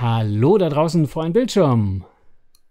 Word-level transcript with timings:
Hallo 0.00 0.56
da 0.56 0.70
draußen 0.70 1.06
vor 1.06 1.24
einem 1.24 1.34
Bildschirm. 1.34 2.06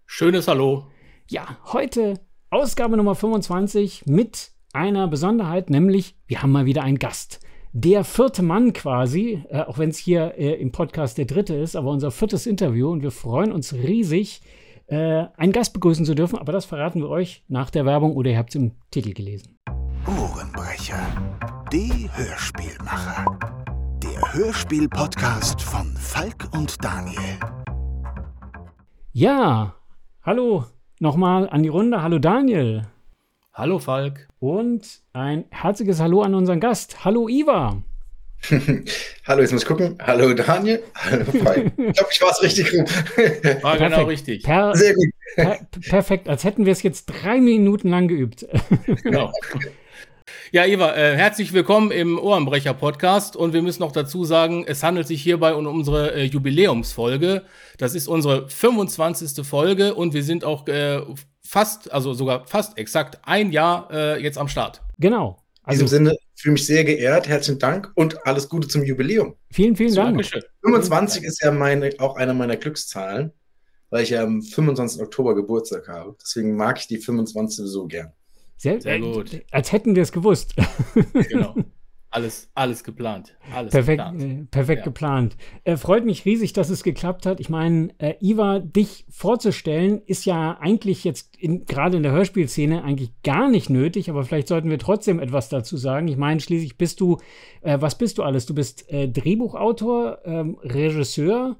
Schönes 0.04 0.48
Hallo. 0.48 0.86
Ja, 1.28 1.58
heute 1.72 2.14
Ausgabe 2.50 2.96
Nummer 2.96 3.14
25 3.14 4.06
mit 4.06 4.50
einer 4.72 5.06
Besonderheit, 5.06 5.70
nämlich 5.70 6.16
wir 6.26 6.42
haben 6.42 6.50
mal 6.50 6.66
wieder 6.66 6.82
einen 6.82 6.98
Gast. 6.98 7.38
Der 7.72 8.02
vierte 8.02 8.42
Mann 8.42 8.72
quasi, 8.72 9.44
äh, 9.48 9.60
auch 9.60 9.78
wenn 9.78 9.90
es 9.90 9.98
hier 9.98 10.34
äh, 10.38 10.54
im 10.54 10.72
Podcast 10.72 11.18
der 11.18 11.26
dritte 11.26 11.54
ist, 11.54 11.76
aber 11.76 11.92
unser 11.92 12.10
viertes 12.10 12.46
Interview 12.46 12.90
und 12.90 13.04
wir 13.04 13.12
freuen 13.12 13.52
uns 13.52 13.74
riesig, 13.74 14.42
äh, 14.88 15.26
einen 15.36 15.52
Gast 15.52 15.72
begrüßen 15.72 16.04
zu 16.04 16.16
dürfen, 16.16 16.36
aber 16.36 16.50
das 16.50 16.64
verraten 16.64 16.98
wir 16.98 17.10
euch 17.10 17.44
nach 17.46 17.70
der 17.70 17.86
Werbung 17.86 18.16
oder 18.16 18.32
ihr 18.32 18.38
habt 18.38 18.50
es 18.50 18.56
im 18.56 18.72
Titel 18.90 19.12
gelesen. 19.12 19.56
Ohrenbrecher, 20.04 20.98
die 21.72 22.10
Hörspielmacher. 22.12 23.59
Der 24.20 24.34
Hörspiel-Podcast 24.34 25.62
von 25.62 25.96
Falk 25.96 26.48
und 26.52 26.84
Daniel. 26.84 27.38
Ja, 29.12 29.74
hallo 30.22 30.66
nochmal 30.98 31.48
an 31.48 31.62
die 31.62 31.70
Runde. 31.70 32.02
Hallo 32.02 32.18
Daniel. 32.18 32.82
Hallo 33.54 33.78
Falk. 33.78 34.28
Und 34.38 35.00
ein 35.14 35.44
herzliches 35.50 36.00
Hallo 36.00 36.20
an 36.20 36.34
unseren 36.34 36.60
Gast. 36.60 37.02
Hallo 37.04 37.28
Iva. 37.28 37.82
Hallo, 39.26 39.40
jetzt 39.40 39.52
muss 39.52 39.62
ich 39.62 39.68
gucken. 39.68 39.96
Hallo 40.02 40.34
Daniel. 40.34 40.82
Hallo 40.94 41.24
Falk. 41.24 41.72
Ich 41.78 41.94
glaube, 41.94 42.10
ich 42.12 42.22
war 42.22 42.30
es 42.30 42.42
richtig 42.42 42.74
rum. 42.74 42.84
War 43.62 43.78
genau 43.78 44.04
richtig. 44.04 44.42
Per 44.42 44.76
Sehr 44.76 44.94
gut. 44.94 45.08
Per 45.36 45.58
perfekt, 45.88 46.28
als 46.28 46.44
hätten 46.44 46.66
wir 46.66 46.72
es 46.72 46.82
jetzt 46.82 47.06
drei 47.06 47.40
Minuten 47.40 47.88
lang 47.88 48.06
geübt. 48.08 48.46
Genau. 49.02 49.32
Ja, 50.52 50.66
Eva, 50.66 50.94
äh, 50.94 51.16
herzlich 51.16 51.52
willkommen 51.52 51.90
im 51.90 52.18
Ohrenbrecher-Podcast. 52.18 53.36
Und 53.36 53.52
wir 53.52 53.62
müssen 53.62 53.80
noch 53.80 53.92
dazu 53.92 54.24
sagen, 54.24 54.64
es 54.66 54.82
handelt 54.82 55.06
sich 55.06 55.22
hierbei 55.22 55.54
um 55.54 55.66
unsere 55.66 56.14
äh, 56.14 56.24
Jubiläumsfolge. 56.24 57.42
Das 57.78 57.94
ist 57.94 58.08
unsere 58.08 58.48
25. 58.48 59.46
Folge 59.46 59.94
und 59.94 60.12
wir 60.14 60.24
sind 60.24 60.44
auch 60.44 60.66
äh, 60.66 61.00
fast, 61.42 61.92
also 61.92 62.14
sogar 62.14 62.46
fast 62.46 62.78
exakt 62.78 63.18
ein 63.22 63.52
Jahr 63.52 63.88
äh, 63.92 64.22
jetzt 64.22 64.38
am 64.38 64.48
Start. 64.48 64.82
Genau. 64.98 65.42
Also, 65.62 65.82
In 65.82 65.86
diesem 65.86 65.98
Sinne 65.98 66.16
fühle 66.34 66.52
mich 66.54 66.66
sehr 66.66 66.84
geehrt. 66.84 67.28
Herzlichen 67.28 67.58
Dank 67.58 67.92
und 67.94 68.26
alles 68.26 68.48
Gute 68.48 68.66
zum 68.66 68.82
Jubiläum. 68.82 69.36
Vielen, 69.50 69.76
vielen 69.76 69.94
Dank. 69.94 70.08
Dankeschön. 70.10 70.42
25 70.64 71.22
ist 71.24 71.42
ja 71.42 71.52
meine, 71.52 71.90
auch 71.98 72.16
einer 72.16 72.34
meiner 72.34 72.56
Glückszahlen, 72.56 73.32
weil 73.90 74.02
ich 74.02 74.10
ja 74.10 74.22
am 74.22 74.42
25. 74.42 75.02
Oktober 75.02 75.34
Geburtstag 75.34 75.88
habe. 75.88 76.16
Deswegen 76.20 76.56
mag 76.56 76.78
ich 76.78 76.86
die 76.86 76.98
25 76.98 77.66
so 77.66 77.86
gern. 77.86 78.12
Sehr, 78.60 78.78
Sehr 78.78 79.00
gut. 79.00 79.32
Äh, 79.32 79.42
als 79.52 79.72
hätten 79.72 79.94
wir 79.94 80.02
es 80.02 80.12
gewusst. 80.12 80.54
Genau. 81.14 81.54
Alles, 82.12 82.50
alles 82.56 82.82
geplant. 82.82 83.36
Alles 83.54 83.70
perfekt 83.70 84.02
geplant. 84.02 84.22
Äh, 84.22 84.44
perfekt 84.50 84.80
ja. 84.80 84.84
geplant. 84.84 85.36
Äh, 85.62 85.76
freut 85.76 86.04
mich 86.04 86.24
riesig, 86.24 86.52
dass 86.52 86.68
es 86.68 86.82
geklappt 86.82 87.24
hat. 87.24 87.38
Ich 87.38 87.48
meine, 87.48 87.90
äh, 87.98 88.14
Iva, 88.20 88.58
dich 88.58 89.06
vorzustellen, 89.10 90.02
ist 90.06 90.24
ja 90.24 90.58
eigentlich 90.58 91.04
jetzt 91.04 91.38
gerade 91.38 91.98
in 91.98 92.02
der 92.02 92.10
Hörspielszene 92.10 92.82
eigentlich 92.82 93.12
gar 93.22 93.48
nicht 93.48 93.70
nötig, 93.70 94.10
aber 94.10 94.24
vielleicht 94.24 94.48
sollten 94.48 94.70
wir 94.70 94.80
trotzdem 94.80 95.20
etwas 95.20 95.50
dazu 95.50 95.76
sagen. 95.76 96.08
Ich 96.08 96.16
meine, 96.16 96.40
schließlich 96.40 96.76
bist 96.76 97.00
du, 97.00 97.18
äh, 97.60 97.80
was 97.80 97.96
bist 97.96 98.18
du 98.18 98.24
alles? 98.24 98.44
Du 98.44 98.56
bist 98.56 98.90
äh, 98.90 99.08
Drehbuchautor, 99.08 100.18
ähm, 100.24 100.58
Regisseur, 100.64 101.58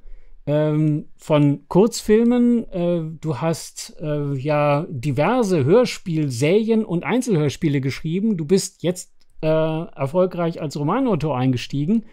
ähm, 0.51 1.07
von 1.17 1.69
Kurzfilmen. 1.69 2.69
Äh, 2.73 3.03
du 3.21 3.39
hast 3.39 3.95
äh, 4.01 4.35
ja 4.35 4.85
diverse 4.89 5.65
Hörspielserien 5.65 6.85
und 6.85 7.05
Einzelhörspiele 7.05 7.81
geschrieben. 7.81 8.37
Du 8.37 8.45
bist 8.45 8.83
jetzt 8.83 9.13
äh, 9.43 9.47
erfolgreich 9.47 10.61
als 10.61 10.77
Romanautor 10.77 11.39
eingestiegen 11.39 12.05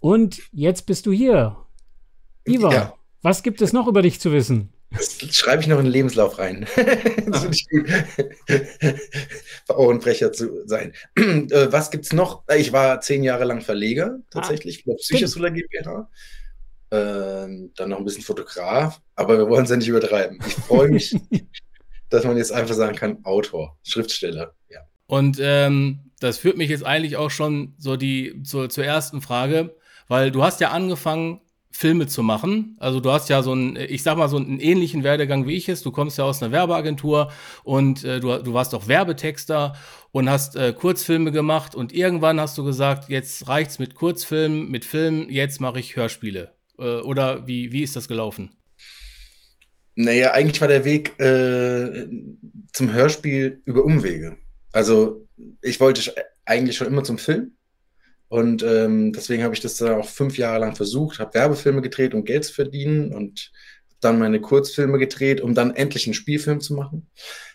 und 0.00 0.42
jetzt 0.52 0.86
bist 0.86 1.06
du 1.06 1.12
hier. 1.12 1.56
Iva, 2.44 2.72
ja. 2.72 2.92
was 3.22 3.44
gibt 3.44 3.62
es 3.62 3.72
noch 3.72 3.86
über 3.86 4.02
dich 4.02 4.18
zu 4.20 4.32
wissen? 4.32 4.72
Das 4.90 5.18
schreibe 5.30 5.62
ich 5.62 5.68
noch 5.68 5.78
in 5.78 5.84
den 5.84 5.92
Lebenslauf 5.92 6.40
rein. 6.40 6.66
Ohrenbrecher 9.68 10.32
zu 10.32 10.66
sein. 10.66 10.92
Äh, 11.14 11.68
was 11.70 11.92
gibt 11.92 12.06
es 12.06 12.12
noch? 12.12 12.42
Ich 12.56 12.72
war 12.72 13.00
zehn 13.00 13.22
Jahre 13.22 13.44
lang 13.44 13.60
Verleger, 13.60 14.18
tatsächlich, 14.30 14.84
ah, 14.88 14.94
Psychosolar 14.96 15.52
GmbH 15.52 16.00
ähm, 16.00 16.06
dann 16.96 17.90
noch 17.90 17.98
ein 17.98 18.04
bisschen 18.04 18.22
Fotograf, 18.22 19.00
aber 19.14 19.38
wir 19.38 19.48
wollen 19.48 19.64
es 19.64 19.70
ja 19.70 19.76
nicht 19.76 19.88
übertreiben. 19.88 20.38
Ich 20.46 20.54
freue 20.54 20.88
mich, 20.88 21.16
dass 22.10 22.24
man 22.24 22.36
jetzt 22.36 22.52
einfach 22.52 22.74
sagen 22.74 22.96
kann, 22.96 23.24
Autor, 23.24 23.76
Schriftsteller, 23.82 24.54
ja. 24.68 24.80
Und 25.06 25.38
ähm, 25.40 26.10
das 26.20 26.38
führt 26.38 26.56
mich 26.56 26.70
jetzt 26.70 26.84
eigentlich 26.84 27.16
auch 27.16 27.30
schon 27.30 27.74
so 27.78 27.96
die 27.96 28.42
zur, 28.42 28.68
zur 28.68 28.84
ersten 28.84 29.20
Frage, 29.20 29.76
weil 30.08 30.30
du 30.30 30.42
hast 30.42 30.60
ja 30.60 30.70
angefangen, 30.70 31.40
Filme 31.76 32.06
zu 32.06 32.22
machen. 32.22 32.74
Also 32.80 33.00
du 33.00 33.12
hast 33.12 33.28
ja 33.28 33.42
so 33.42 33.52
einen, 33.52 33.76
ich 33.76 34.02
sag 34.02 34.16
mal, 34.16 34.30
so 34.30 34.38
einen 34.38 34.60
ähnlichen 34.60 35.04
Werdegang 35.04 35.46
wie 35.46 35.56
ich 35.56 35.68
es. 35.68 35.82
Du 35.82 35.92
kommst 35.92 36.16
ja 36.16 36.24
aus 36.24 36.42
einer 36.42 36.50
Werbeagentur 36.50 37.30
und 37.64 38.02
äh, 38.02 38.18
du, 38.18 38.34
du 38.38 38.54
warst 38.54 38.74
auch 38.74 38.88
Werbetexter 38.88 39.74
und 40.10 40.30
hast 40.30 40.56
äh, 40.56 40.72
Kurzfilme 40.72 41.32
gemacht 41.32 41.74
und 41.74 41.92
irgendwann 41.92 42.40
hast 42.40 42.56
du 42.56 42.64
gesagt, 42.64 43.10
jetzt 43.10 43.46
reicht's 43.48 43.78
mit 43.78 43.94
Kurzfilmen, 43.94 44.70
mit 44.70 44.86
Filmen, 44.86 45.28
jetzt 45.28 45.60
mache 45.60 45.78
ich 45.78 45.96
Hörspiele. 45.96 46.55
Äh, 46.78 47.00
oder 47.00 47.46
wie, 47.46 47.72
wie 47.72 47.82
ist 47.82 47.96
das 47.96 48.08
gelaufen? 48.08 48.50
Naja, 49.94 50.32
eigentlich 50.32 50.60
war 50.60 50.68
der 50.68 50.84
Weg 50.84 51.18
äh, 51.18 52.06
zum 52.72 52.92
Hörspiel 52.92 53.62
über 53.64 53.84
Umwege. 53.84 54.36
Also 54.72 55.26
ich 55.62 55.80
wollte 55.80 56.14
eigentlich 56.44 56.76
schon 56.76 56.88
immer 56.88 57.02
zum 57.02 57.18
Film. 57.18 57.52
Und 58.28 58.62
ähm, 58.62 59.12
deswegen 59.12 59.42
habe 59.42 59.54
ich 59.54 59.60
das 59.60 59.76
dann 59.76 60.00
auch 60.00 60.08
fünf 60.08 60.36
Jahre 60.36 60.58
lang 60.58 60.76
versucht, 60.76 61.18
habe 61.18 61.34
Werbefilme 61.34 61.80
gedreht, 61.80 62.12
um 62.12 62.24
Geld 62.24 62.44
zu 62.44 62.52
verdienen 62.52 63.14
und 63.14 63.52
dann 64.00 64.18
meine 64.18 64.40
Kurzfilme 64.40 64.98
gedreht, 64.98 65.40
um 65.40 65.54
dann 65.54 65.74
endlich 65.74 66.06
einen 66.06 66.14
Spielfilm 66.14 66.60
zu 66.60 66.74
machen. 66.74 67.08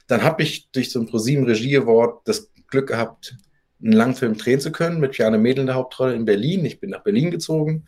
Dann 0.07 0.23
habe 0.23 0.43
ich 0.43 0.71
durch 0.71 0.89
so 0.89 0.99
ein 0.99 1.07
ProSieben 1.07 1.45
Regie 1.45 1.77
Award 1.77 2.21
das 2.25 2.51
Glück 2.67 2.87
gehabt, 2.87 3.35
einen 3.83 3.93
Langfilm 3.93 4.37
drehen 4.37 4.59
zu 4.59 4.71
können 4.71 4.99
mit 4.99 5.11
Piane 5.11 5.37
Mädel 5.37 5.61
in 5.61 5.67
der 5.67 5.75
Hauptrolle 5.75 6.15
in 6.15 6.25
Berlin. 6.25 6.65
Ich 6.65 6.79
bin 6.79 6.89
nach 6.89 7.03
Berlin 7.03 7.31
gezogen 7.31 7.85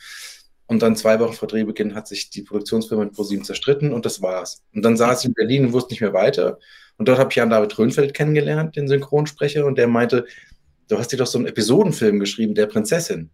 und 0.67 0.81
dann 0.81 0.95
zwei 0.95 1.19
Wochen 1.19 1.33
vor 1.33 1.47
Drehbeginn 1.47 1.93
hat 1.93 2.07
sich 2.07 2.29
die 2.29 2.41
Produktionsfirma 2.41 3.03
mit 3.03 3.13
ProSieben 3.13 3.43
zerstritten 3.43 3.91
und 3.91 4.05
das 4.05 4.21
war's. 4.21 4.61
Und 4.73 4.83
dann 4.83 4.95
saß 4.95 5.19
ich 5.19 5.25
in 5.25 5.33
Berlin 5.33 5.65
und 5.65 5.73
wusste 5.73 5.93
nicht 5.93 6.01
mehr 6.01 6.13
weiter. 6.13 6.57
Und 6.97 7.07
dort 7.07 7.19
habe 7.19 7.29
ich 7.29 7.35
Jan 7.35 7.49
David 7.49 7.77
Röhnfeld 7.77 8.13
kennengelernt, 8.13 8.75
den 8.75 8.87
Synchronsprecher, 8.87 9.65
und 9.65 9.77
der 9.77 9.87
meinte, 9.87 10.25
du 10.87 10.97
hast 10.97 11.11
dir 11.11 11.17
doch 11.17 11.27
so 11.27 11.37
einen 11.37 11.47
Episodenfilm 11.47 12.19
geschrieben, 12.19 12.55
der 12.55 12.67
Prinzessin. 12.67 13.29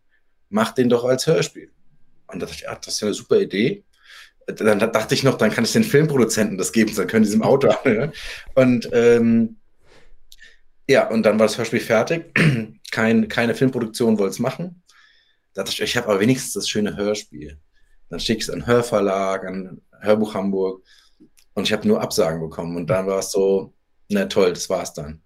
Mach 0.49 0.71
den 0.71 0.89
doch 0.89 1.05
als 1.05 1.27
Hörspiel. 1.27 1.69
Und 2.27 2.41
da 2.41 2.45
dachte 2.45 2.55
ich, 2.55 2.61
ja, 2.63 2.75
das 2.75 2.95
ist 2.95 3.01
ja 3.01 3.07
eine 3.07 3.13
super 3.13 3.39
Idee. 3.39 3.83
Dann 4.47 4.79
dachte 4.79 5.13
ich 5.13 5.23
noch, 5.23 5.37
dann 5.37 5.51
kann 5.51 5.63
ich 5.63 5.73
den 5.73 5.83
Filmproduzenten 5.83 6.57
das 6.57 6.71
geben, 6.71 6.95
dann 6.95 7.05
können 7.05 7.23
die 7.23 7.29
es 7.29 7.35
im 7.35 7.43
Auto 7.43 7.69
haben. 7.85 8.11
Und 8.55 8.89
ähm, 8.91 9.57
ja, 10.87 11.07
und 11.07 11.23
dann 11.23 11.37
war 11.37 11.45
das 11.45 11.57
Hörspiel 11.59 11.79
fertig. 11.79 12.33
Kein, 12.91 13.27
keine 13.27 13.53
Filmproduktion 13.53 14.17
wollte 14.17 14.31
es 14.31 14.39
machen 14.39 14.81
dachte 15.53 15.71
ich, 15.71 15.81
ich 15.81 15.97
habe 15.97 16.07
aber 16.07 16.19
wenigstens 16.19 16.53
das 16.53 16.69
schöne 16.69 16.95
Hörspiel. 16.95 17.59
Dann 18.09 18.19
schicke 18.19 18.39
ich 18.39 18.47
es 18.47 18.49
an 18.49 18.65
Hörverlag, 18.65 19.45
an 19.45 19.81
Hörbuch 19.99 20.33
Hamburg 20.33 20.83
und 21.53 21.63
ich 21.63 21.73
habe 21.73 21.87
nur 21.87 22.01
Absagen 22.01 22.41
bekommen. 22.41 22.75
Und 22.75 22.87
dann 22.89 23.07
war 23.07 23.19
es 23.19 23.31
so, 23.31 23.73
na 24.09 24.25
toll, 24.25 24.53
das 24.53 24.69
war's 24.69 24.93
dann. 24.93 25.21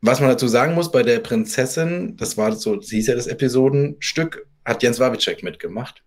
Was 0.00 0.20
man 0.20 0.30
dazu 0.30 0.48
sagen 0.48 0.74
muss, 0.74 0.90
bei 0.90 1.02
der 1.02 1.18
Prinzessin, 1.20 2.16
das 2.16 2.36
war 2.36 2.52
so, 2.52 2.76
das 2.76 2.88
hieß 2.88 3.08
ja 3.08 3.14
das 3.14 3.26
Episodenstück, 3.26 4.46
hat 4.64 4.82
Jens 4.82 4.98
Wawitschek 4.98 5.42
mitgemacht, 5.42 6.02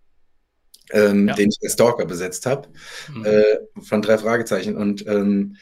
ähm, 0.92 1.28
ja. 1.28 1.36
den 1.36 1.50
ich 1.50 1.60
als 1.62 1.74
Stalker 1.74 2.06
besetzt 2.06 2.48
habe, 2.48 2.70
mhm. 3.14 3.26
äh, 3.26 3.58
von 3.82 4.02
drei 4.02 4.18
Fragezeichen. 4.18 4.76
Und 4.76 5.06
ähm, 5.06 5.58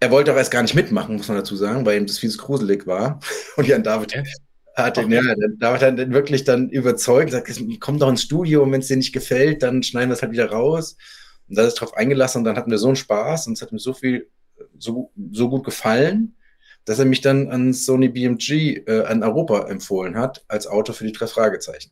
er 0.00 0.10
wollte 0.10 0.32
auch 0.32 0.36
erst 0.36 0.50
gar 0.50 0.62
nicht 0.62 0.74
mitmachen, 0.74 1.16
muss 1.16 1.28
man 1.28 1.36
dazu 1.36 1.54
sagen, 1.54 1.86
weil 1.86 1.96
ihm 1.96 2.06
das 2.06 2.18
viel 2.18 2.36
gruselig 2.36 2.88
war. 2.88 3.20
Und 3.56 3.68
Jan 3.68 3.84
David 3.84 4.12
ja 4.12 4.22
hat 4.74 4.98
ihn, 4.98 5.10
ja, 5.10 5.22
da 5.58 5.74
hat 5.74 5.82
er 5.82 5.92
dann 5.92 6.12
wirklich 6.12 6.44
dann 6.44 6.70
überzeugt, 6.70 7.32
sagt, 7.32 7.50
komm 7.80 7.98
doch 7.98 8.08
ins 8.08 8.22
Studio 8.22 8.62
und 8.62 8.72
wenn 8.72 8.80
es 8.80 8.88
dir 8.88 8.96
nicht 8.96 9.12
gefällt, 9.12 9.62
dann 9.62 9.82
schneiden 9.82 10.10
wir 10.10 10.14
es 10.14 10.22
halt 10.22 10.32
wieder 10.32 10.50
raus. 10.50 10.96
Und 11.48 11.58
da 11.58 11.64
ist 11.64 11.74
drauf 11.74 11.94
eingelassen 11.94 12.38
und 12.38 12.44
dann 12.44 12.56
hatten 12.56 12.70
wir 12.70 12.78
so 12.78 12.86
einen 12.86 12.96
Spaß 12.96 13.46
und 13.46 13.54
es 13.54 13.62
hat 13.62 13.72
mir 13.72 13.78
so 13.78 13.92
viel, 13.92 14.28
so, 14.78 15.10
so 15.30 15.50
gut 15.50 15.64
gefallen, 15.64 16.36
dass 16.84 16.98
er 16.98 17.04
mich 17.04 17.20
dann 17.20 17.50
an 17.50 17.72
Sony 17.72 18.08
BMG 18.08 18.86
äh, 18.86 19.04
an 19.04 19.22
Europa 19.22 19.68
empfohlen 19.68 20.16
hat, 20.16 20.44
als 20.48 20.66
Autor 20.66 20.94
für 20.94 21.04
die 21.04 21.12
drei 21.12 21.26
Fragezeichen. 21.26 21.90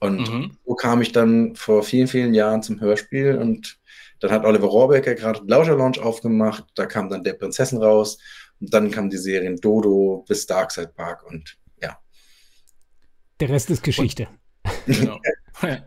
Und 0.00 0.20
mhm. 0.20 0.56
so 0.64 0.74
kam 0.74 1.02
ich 1.02 1.12
dann 1.12 1.54
vor 1.56 1.82
vielen, 1.82 2.06
vielen 2.06 2.34
Jahren 2.34 2.62
zum 2.62 2.80
Hörspiel 2.80 3.36
und 3.36 3.78
dann 4.20 4.30
hat 4.30 4.44
Oliver 4.44 4.66
Rohrbecker 4.66 5.14
gerade 5.14 5.40
Lauscher 5.46 5.76
Launch 5.76 5.98
aufgemacht, 5.98 6.64
da 6.74 6.86
kam 6.86 7.08
dann 7.08 7.24
der 7.24 7.34
Prinzessin 7.34 7.78
raus 7.78 8.18
und 8.60 8.72
dann 8.72 8.90
kam 8.90 9.10
die 9.10 9.18
Serien 9.18 9.56
Dodo 9.56 10.24
bis 10.28 10.46
Darkside 10.46 10.92
Park 10.94 11.24
und 11.26 11.58
der 13.40 13.48
Rest 13.48 13.70
ist 13.70 13.82
Geschichte. 13.82 14.28
Und, 14.86 14.98
genau. 14.98 15.20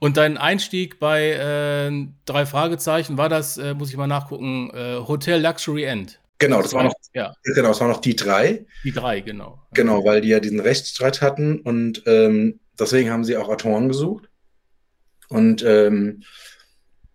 Und 0.00 0.16
dein 0.16 0.36
Einstieg 0.36 0.98
bei 0.98 1.30
äh, 1.30 2.06
drei 2.24 2.46
Fragezeichen 2.46 3.16
war 3.16 3.28
das, 3.28 3.58
äh, 3.58 3.74
muss 3.74 3.90
ich 3.90 3.96
mal 3.96 4.06
nachgucken, 4.06 4.70
äh, 4.74 4.96
Hotel 5.06 5.40
Luxury 5.40 5.84
End. 5.84 6.20
Genau, 6.38 6.62
das, 6.62 6.72
war 6.72 6.84
noch, 6.84 6.94
ja. 7.12 7.34
genau, 7.44 7.68
das 7.68 7.80
war 7.80 7.88
noch 7.88 8.00
die 8.00 8.16
drei. 8.16 8.64
Die 8.82 8.92
drei, 8.92 9.20
genau. 9.20 9.62
Genau, 9.74 10.04
weil 10.04 10.22
die 10.22 10.28
ja 10.28 10.40
diesen 10.40 10.58
Rechtsstreit 10.58 11.20
hatten 11.20 11.60
und 11.60 12.02
ähm, 12.06 12.60
deswegen 12.78 13.10
haben 13.10 13.24
sie 13.24 13.36
auch 13.36 13.48
Autoren 13.48 13.88
gesucht. 13.88 14.30
Und 15.28 15.62
ähm, 15.62 16.22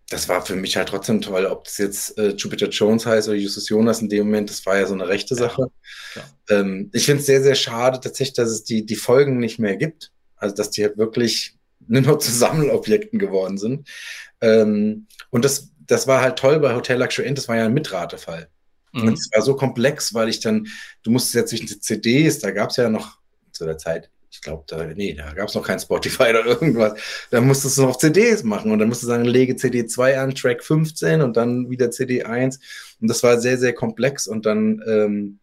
das 0.08 0.28
war 0.28 0.44
für 0.44 0.54
mich 0.54 0.76
halt 0.76 0.88
trotzdem 0.88 1.20
toll, 1.20 1.46
ob 1.46 1.64
das 1.64 1.78
jetzt 1.78 2.16
äh, 2.18 2.30
Jupiter 2.30 2.68
Jones 2.68 3.06
heißt 3.06 3.28
oder 3.28 3.36
Justus 3.36 3.68
Jonas 3.68 4.00
in 4.00 4.08
dem 4.08 4.26
Moment, 4.26 4.50
das 4.50 4.64
war 4.64 4.78
ja 4.78 4.86
so 4.86 4.94
eine 4.94 5.08
rechte 5.08 5.34
Sache. 5.34 5.66
Ja, 6.14 6.22
ähm, 6.60 6.90
ich 6.92 7.06
finde 7.06 7.20
es 7.20 7.26
sehr, 7.26 7.42
sehr 7.42 7.56
schade 7.56 7.98
tatsächlich, 8.00 8.34
dass 8.34 8.50
es 8.50 8.62
die, 8.62 8.86
die 8.86 8.94
Folgen 8.94 9.38
nicht 9.38 9.58
mehr 9.58 9.76
gibt. 9.76 10.12
Also, 10.36 10.54
dass 10.54 10.70
die 10.70 10.84
halt 10.84 10.96
wirklich 10.96 11.56
nur 11.88 12.02
noch 12.02 12.18
zu 12.18 12.30
Sammelobjekten 12.30 13.18
geworden 13.18 13.58
sind. 13.58 13.88
Ähm, 14.40 15.06
und 15.30 15.44
das, 15.44 15.70
das 15.86 16.06
war 16.06 16.20
halt 16.20 16.38
toll 16.38 16.60
bei 16.60 16.74
Hotel 16.74 17.00
Luxury 17.00 17.26
Inn, 17.26 17.34
das 17.34 17.48
war 17.48 17.56
ja 17.56 17.64
ein 17.64 17.74
Mitratefall. 17.74 18.48
Mhm. 18.92 19.08
Und 19.08 19.14
es 19.14 19.28
war 19.34 19.42
so 19.42 19.56
komplex, 19.56 20.14
weil 20.14 20.28
ich 20.28 20.38
dann, 20.38 20.68
du 21.02 21.10
musstest 21.10 21.34
ja 21.34 21.46
zwischen 21.46 21.66
die 21.66 21.80
CDs, 21.80 22.38
da 22.38 22.52
gab 22.52 22.70
es 22.70 22.76
ja 22.76 22.88
noch 22.88 23.18
zu 23.50 23.64
der 23.64 23.78
Zeit 23.78 24.10
ich 24.30 24.40
glaube, 24.40 24.64
da, 24.66 24.84
nee, 24.84 25.14
da 25.14 25.32
gab 25.32 25.48
es 25.48 25.54
noch 25.54 25.66
kein 25.66 25.78
Spotify 25.78 26.22
oder 26.30 26.46
irgendwas. 26.46 26.98
Da 27.30 27.40
musstest 27.40 27.78
du 27.78 27.82
noch 27.82 27.96
CDs 27.96 28.42
machen 28.42 28.70
und 28.70 28.78
dann 28.78 28.88
musst 28.88 29.02
du 29.02 29.06
sagen, 29.06 29.24
lege 29.24 29.56
CD 29.56 29.86
2 29.86 30.18
an, 30.18 30.34
Track 30.34 30.62
15 30.62 31.22
und 31.22 31.36
dann 31.36 31.70
wieder 31.70 31.90
CD 31.90 32.24
1. 32.24 32.58
Und 33.00 33.08
das 33.08 33.22
war 33.22 33.40
sehr, 33.40 33.58
sehr 33.58 33.72
komplex. 33.72 34.26
Und 34.26 34.46
dann 34.46 34.82
ähm, 34.86 35.38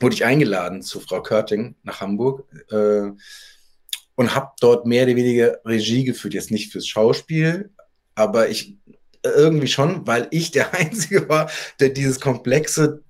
wurde 0.00 0.14
ich 0.14 0.24
eingeladen 0.24 0.82
zu 0.82 1.00
Frau 1.00 1.22
Körting 1.22 1.76
nach 1.82 2.00
Hamburg 2.00 2.44
äh, 2.70 3.10
und 4.14 4.34
habe 4.34 4.50
dort 4.60 4.86
mehr 4.86 5.04
oder 5.04 5.16
weniger 5.16 5.58
Regie 5.64 6.04
geführt. 6.04 6.34
Jetzt 6.34 6.50
nicht 6.50 6.72
fürs 6.72 6.86
Schauspiel, 6.86 7.70
aber 8.14 8.48
ich 8.48 8.76
irgendwie 9.22 9.68
schon, 9.68 10.06
weil 10.06 10.28
ich 10.30 10.50
der 10.50 10.74
Einzige 10.78 11.28
war, 11.28 11.50
der 11.80 11.90
dieses 11.90 12.20
komplexe 12.20 13.02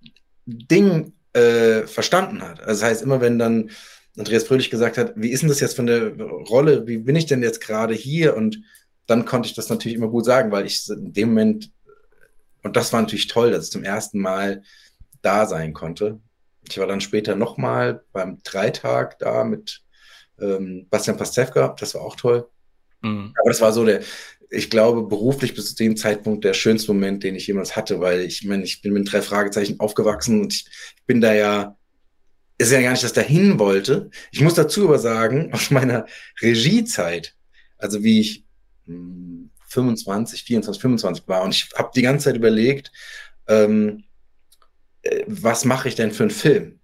Ding 0.47 1.13
äh, 1.33 1.87
verstanden 1.87 2.43
hat. 2.43 2.61
Also 2.61 2.81
das 2.81 2.91
heißt, 2.91 3.03
immer 3.03 3.21
wenn 3.21 3.39
dann 3.39 3.71
Andreas 4.19 4.45
Fröhlich 4.45 4.71
gesagt 4.71 4.99
hat, 4.99 5.13
wie 5.17 5.31
ist 5.31 5.43
denn 5.43 5.49
das 5.49 5.61
jetzt 5.61 5.77
von 5.77 5.87
der 5.87 6.17
Rolle, 6.19 6.87
wie 6.87 6.99
bin 6.99 7.17
ich 7.17 7.27
denn 7.27 7.43
jetzt 7.43 7.61
gerade 7.61 7.95
hier? 7.95 8.37
Und 8.37 8.63
dann 9.07 9.25
konnte 9.25 9.49
ich 9.49 9.55
das 9.55 9.69
natürlich 9.69 9.97
immer 9.97 10.09
gut 10.09 10.25
sagen, 10.25 10.51
weil 10.51 10.67
ich 10.67 10.89
in 10.89 11.13
dem 11.13 11.29
Moment, 11.31 11.71
und 12.63 12.77
das 12.77 12.93
war 12.93 13.01
natürlich 13.01 13.29
toll, 13.29 13.53
dass 13.53 13.67
ich 13.67 13.71
zum 13.71 13.85
ersten 13.85 14.19
Mal 14.19 14.63
da 15.23 15.47
sein 15.47 15.73
konnte. 15.73 16.21
Ich 16.69 16.79
war 16.79 16.87
dann 16.87 17.01
später 17.01 17.37
nochmal 17.37 18.03
beim 18.13 18.43
Dreitag 18.43 19.19
da 19.21 19.45
mit 19.45 19.83
ähm, 20.41 20.87
Bastian 20.91 21.17
Pastewka, 21.17 21.75
das 21.79 21.95
war 21.95 22.03
auch 22.03 22.17
toll. 22.17 22.49
Mhm. 23.03 23.33
Aber 23.41 23.51
das 23.51 23.61
war 23.61 23.73
so 23.73 23.85
der, 23.85 24.03
ich 24.51 24.69
glaube, 24.69 25.03
beruflich 25.05 25.55
bis 25.55 25.71
zu 25.71 25.77
dem 25.77 25.97
Zeitpunkt 25.97 26.45
der 26.45 26.55
schönste 26.55 26.93
Moment, 26.93 27.23
den 27.23 27.37
ich 27.37 27.47
jemals 27.47 27.77
hatte, 27.77 28.01
weil 28.01 28.21
ich 28.21 28.45
meine, 28.45 28.65
ich 28.65 28.83
bin 28.83 28.93
mit 28.93 29.11
drei 29.11 29.23
Fragezeichen 29.23 29.81
aufgewachsen 29.81 30.41
und 30.41 30.53
ich, 30.53 30.67
ich 30.97 31.05
bin 31.07 31.21
da 31.21 31.33
ja 31.33 31.78
ist 32.59 32.73
ja 32.73 32.83
gar 32.83 32.91
nicht, 32.91 33.03
dass 33.03 33.13
ich 33.13 33.15
dahin 33.15 33.59
wollte. 33.59 34.11
Ich 34.33 34.41
muss 34.41 34.55
dazu 34.55 34.85
aber 34.85 34.99
sagen, 34.99 35.51
aus 35.53 35.71
meiner 35.71 36.07
Regiezeit, 36.43 37.35
also 37.79 38.03
wie 38.03 38.21
ich 38.21 38.45
25, 39.69 40.45
24, 40.45 40.81
25 40.81 41.29
war 41.29 41.43
und 41.43 41.55
ich 41.55 41.69
habe 41.77 41.91
die 41.95 42.03
ganze 42.03 42.27
Zeit 42.27 42.37
überlegt, 42.37 42.91
ähm, 43.47 44.05
äh, 45.03 45.25
was 45.27 45.65
mache 45.65 45.89
ich 45.89 45.95
denn 45.95 46.11
für 46.11 46.25
einen 46.25 46.31
Film? 46.31 46.81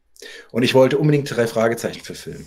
Und 0.52 0.62
ich 0.62 0.74
wollte 0.74 0.98
unbedingt 0.98 1.34
drei 1.34 1.46
Fragezeichen 1.46 2.02
für 2.02 2.14
Film. 2.14 2.46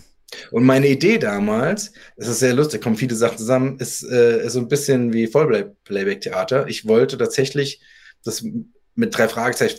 Und 0.51 0.65
meine 0.65 0.87
Idee 0.87 1.17
damals, 1.17 1.93
das 2.15 2.27
ist 2.27 2.39
sehr 2.39 2.53
lustig, 2.53 2.81
kommen 2.81 2.97
viele 2.97 3.15
Sachen 3.15 3.37
zusammen, 3.37 3.79
ist, 3.79 4.03
äh, 4.03 4.45
ist 4.45 4.53
so 4.53 4.59
ein 4.59 4.67
bisschen 4.67 5.13
wie 5.13 5.27
Vollplayback-Theater. 5.27 6.67
Ich 6.67 6.87
wollte 6.87 7.17
tatsächlich 7.17 7.81
das 8.23 8.43
mit 8.95 9.17
drei 9.17 9.27
Fragezeichen 9.27 9.77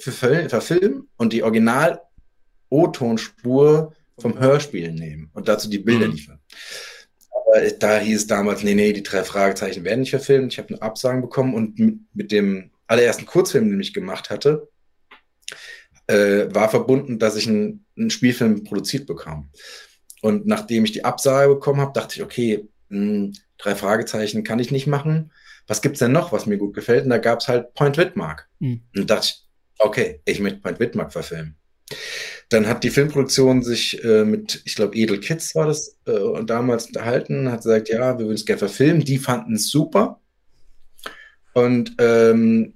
verfilmen 0.48 1.08
und 1.16 1.32
die 1.32 1.42
Original 1.42 2.00
O-Tonspur 2.70 3.94
vom 4.18 4.38
Hörspiel 4.38 4.92
nehmen 4.92 5.30
und 5.34 5.48
dazu 5.48 5.68
die 5.70 5.78
Bilder 5.78 6.08
mhm. 6.08 6.12
liefern. 6.14 6.40
Aber 7.30 7.70
da 7.70 7.98
hieß 7.98 8.20
es 8.20 8.26
damals, 8.26 8.62
nee, 8.62 8.74
nee, 8.74 8.92
die 8.92 9.02
drei 9.02 9.24
Fragezeichen 9.24 9.84
werden 9.84 10.00
nicht 10.00 10.10
verfilmt. 10.10 10.52
Ich 10.52 10.58
habe 10.58 10.68
eine 10.70 10.82
Absagen 10.82 11.22
bekommen 11.22 11.54
und 11.54 11.78
mit, 11.78 11.98
mit, 12.12 12.32
dem 12.32 12.70
allerersten 12.86 13.26
Kurzfilm, 13.26 13.70
den 13.70 13.80
ich 13.80 13.94
gemacht 13.94 14.30
hatte, 14.30 14.68
äh, 16.08 16.46
war 16.52 16.68
verbunden, 16.68 17.18
dass 17.18 17.36
ich 17.36 17.48
einen, 17.48 17.84
einen, 17.96 18.10
Spielfilm 18.10 18.64
produziert 18.64 19.06
bekam. 19.06 19.50
Und 20.20 20.46
nachdem 20.46 20.84
ich 20.84 20.92
die 20.92 21.04
Absage 21.04 21.54
bekommen 21.54 21.80
habe, 21.80 21.92
dachte 21.92 22.16
ich, 22.16 22.22
okay, 22.22 22.68
mh, 22.88 22.98
hm, 22.98 23.32
drei 23.56 23.74
Fragezeichen 23.74 24.44
kann 24.44 24.58
ich 24.58 24.70
nicht 24.70 24.86
machen. 24.86 25.32
Was 25.66 25.82
gibt 25.82 25.96
es 25.96 26.00
denn 26.00 26.12
noch, 26.12 26.32
was 26.32 26.46
mir 26.46 26.56
gut 26.56 26.74
gefällt? 26.74 27.04
Und 27.04 27.10
da 27.10 27.18
gab 27.18 27.40
es 27.40 27.48
halt 27.48 27.74
Point 27.74 27.98
Whitmark. 27.98 28.48
Mhm. 28.58 28.82
Und 28.96 29.10
dachte 29.10 29.28
ich, 29.28 29.46
okay, 29.78 30.20
ich 30.24 30.40
möchte 30.40 30.60
Point 30.60 30.80
Whitmark 30.80 31.12
verfilmen. 31.12 31.56
Dann 32.50 32.66
hat 32.66 32.82
die 32.82 32.90
Filmproduktion 32.90 33.62
sich 33.62 34.02
äh, 34.04 34.24
mit, 34.24 34.62
ich 34.64 34.74
glaube, 34.74 34.96
Edel 34.96 35.20
Kids 35.20 35.54
war 35.54 35.66
das, 35.66 35.98
äh, 36.06 36.44
damals 36.44 36.86
unterhalten, 36.86 37.50
hat 37.50 37.62
gesagt, 37.62 37.88
ja, 37.90 38.18
wir 38.18 38.24
würden 38.24 38.36
es 38.36 38.46
gerne 38.46 38.58
verfilmen. 38.58 39.04
Die 39.04 39.18
fanden 39.18 39.54
es 39.54 39.68
super. 39.68 40.20
Und 41.52 41.94
ähm, 41.98 42.74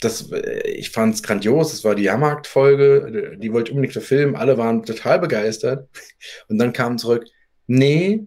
das, 0.00 0.30
äh, 0.32 0.68
ich 0.68 0.90
fand 0.90 1.14
es 1.14 1.22
grandios. 1.22 1.70
Das 1.70 1.84
war 1.84 1.94
die 1.94 2.04
Jahrmarkt-Folge. 2.04 3.36
Die 3.38 3.52
wollte 3.52 3.72
unbedingt 3.72 3.92
verfilmen. 3.92 4.36
Alle 4.36 4.56
waren 4.58 4.84
total 4.84 5.18
begeistert. 5.18 5.88
Und 6.48 6.58
dann 6.58 6.72
kam 6.72 6.98
zurück, 6.98 7.26
nee, 7.66 8.26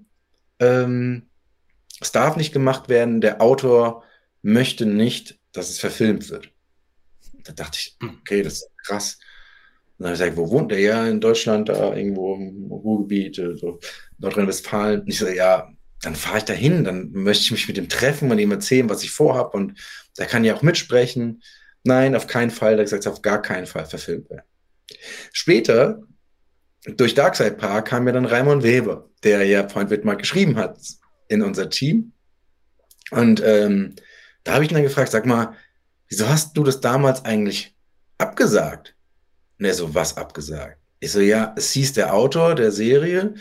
ähm, 0.60 1.24
es 2.00 2.12
darf 2.12 2.36
nicht 2.36 2.54
gemacht 2.54 2.90
werden. 2.90 3.22
Der 3.22 3.42
Autor 3.42 4.04
möchte 4.42 4.86
nicht, 4.86 5.40
dass 5.54 5.70
es 5.70 5.80
verfilmt 5.80 6.30
wird. 6.30 6.50
Da 7.44 7.54
dachte 7.54 7.80
ich, 7.80 7.98
okay, 8.02 8.44
das 8.44 8.54
ist 8.54 8.70
krass. 8.86 9.20
Dann 9.98 10.08
habe 10.08 10.16
ich 10.16 10.20
gesagt, 10.20 10.38
wo 10.38 10.50
wohnt 10.50 10.72
der? 10.72 10.80
Ja, 10.80 11.08
in 11.08 11.22
Deutschland, 11.22 11.70
da 11.70 11.96
irgendwo 11.96 12.36
im 12.36 12.72
Ruhrgebiet, 12.72 13.38
äh, 13.40 13.56
so 13.56 13.80
Nordrhein-Westfalen. 14.18 15.02
Und 15.02 15.08
ich 15.08 15.20
so, 15.20 15.28
ja, 15.28 15.70
dann 16.02 16.16
fahre 16.16 16.40
ich 16.40 16.44
da 16.44 16.54
hin, 16.54 16.84
dann 16.84 17.12
möchte 17.12 17.44
ich 17.44 17.52
mich 17.52 17.68
mit 17.68 17.78
ihm 17.78 17.90
treffen 17.90 18.30
und 18.30 18.40
ihm 18.40 18.52
erzählen, 18.52 18.90
was 18.90 19.04
ich 19.04 19.12
vorhabe. 19.12 19.56
Und 19.56 19.80
da 20.16 20.26
kann 20.26 20.44
ja 20.44 20.56
auch 20.56 20.62
mitsprechen. 20.62 21.42
Nein, 21.84 22.16
auf 22.16 22.28
keinen 22.28 22.52
Fall. 22.52 22.74
Da 22.74 22.80
hat 22.80 22.86
gesagt, 22.86 23.08
auf 23.08 23.22
gar 23.22 23.42
keinen 23.42 23.66
Fall 23.66 23.86
verfilmt 23.86 24.30
werden. 24.30 24.46
Später, 25.32 26.02
durch 26.86 27.16
Darkside 27.16 27.52
Park, 27.52 27.88
kam 27.88 28.08
ja 28.08 28.14
dann 28.14 28.26
Raimon 28.26 28.64
Weber, 28.64 29.10
der 29.24 29.46
ja 29.46 29.64
Point 29.64 29.90
Wittmark 29.90 30.20
geschrieben 30.20 30.58
hat 30.58 30.78
in 31.30 31.42
unser 31.42 31.70
Team. 31.70 32.12
Und 33.12 33.42
ähm, 33.46 33.96
da 34.44 34.54
habe 34.54 34.66
ich 34.66 34.72
ihn 34.72 34.76
dann 34.76 34.84
gefragt, 34.84 35.12
sag 35.12 35.26
mal, 35.26 35.56
wieso 36.10 36.28
hast 36.28 36.58
du 36.58 36.64
das 36.64 36.82
damals 36.82 37.24
eigentlich 37.26 37.76
abgesagt? 38.18 38.93
Und 39.60 39.66
er 39.66 39.74
so, 39.74 39.94
was 39.94 40.18
abgesagt? 40.18 40.78
Ich 41.00 41.12
so, 41.12 41.20
ja, 41.20 41.54
es 41.58 41.72
hieß 41.72 41.94
der 41.94 42.14
Autor 42.14 42.56
der 42.56 42.72
Serie, 42.72 43.36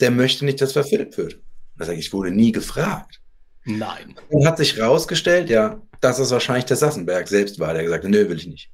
der 0.00 0.10
möchte 0.10 0.44
nicht, 0.44 0.60
dass 0.60 0.72
verfilmt 0.72 1.16
wird. 1.16 1.34
Und 1.34 1.42
da 1.78 1.86
sage 1.86 1.98
ich, 1.98 2.06
ich 2.06 2.12
wurde 2.12 2.30
nie 2.30 2.52
gefragt. 2.52 3.20
Nein. 3.64 4.14
Und 4.28 4.46
hat 4.46 4.58
sich 4.58 4.78
rausgestellt, 4.78 5.50
ja, 5.50 5.80
dass 6.00 6.18
es 6.18 6.30
wahrscheinlich 6.30 6.66
der 6.66 6.76
Sassenberg 6.76 7.26
selbst 7.28 7.58
war, 7.58 7.74
der 7.74 7.82
gesagt 7.82 8.04
hat, 8.04 8.10
nö, 8.10 8.28
will 8.28 8.36
ich 8.36 8.46
nicht. 8.46 8.70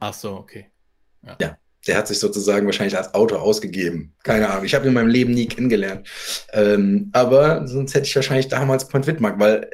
Ach 0.00 0.14
so, 0.14 0.32
okay. 0.34 0.70
Ja. 1.22 1.36
ja 1.40 1.56
der 1.86 1.96
hat 1.98 2.08
sich 2.08 2.18
sozusagen 2.18 2.66
wahrscheinlich 2.66 2.96
als 2.96 3.12
Autor 3.14 3.42
ausgegeben. 3.42 4.14
Keine 4.22 4.48
Ahnung, 4.48 4.64
ich 4.64 4.74
habe 4.74 4.86
ihn 4.86 4.88
in 4.88 4.94
meinem 4.94 5.08
Leben 5.08 5.34
nie 5.34 5.46
kennengelernt. 5.46 6.08
Ähm, 6.52 7.10
aber 7.12 7.66
sonst 7.66 7.94
hätte 7.94 8.06
ich 8.06 8.16
wahrscheinlich 8.16 8.48
damals 8.48 8.88
Point 8.88 9.06
Wittmark, 9.06 9.38
weil 9.38 9.70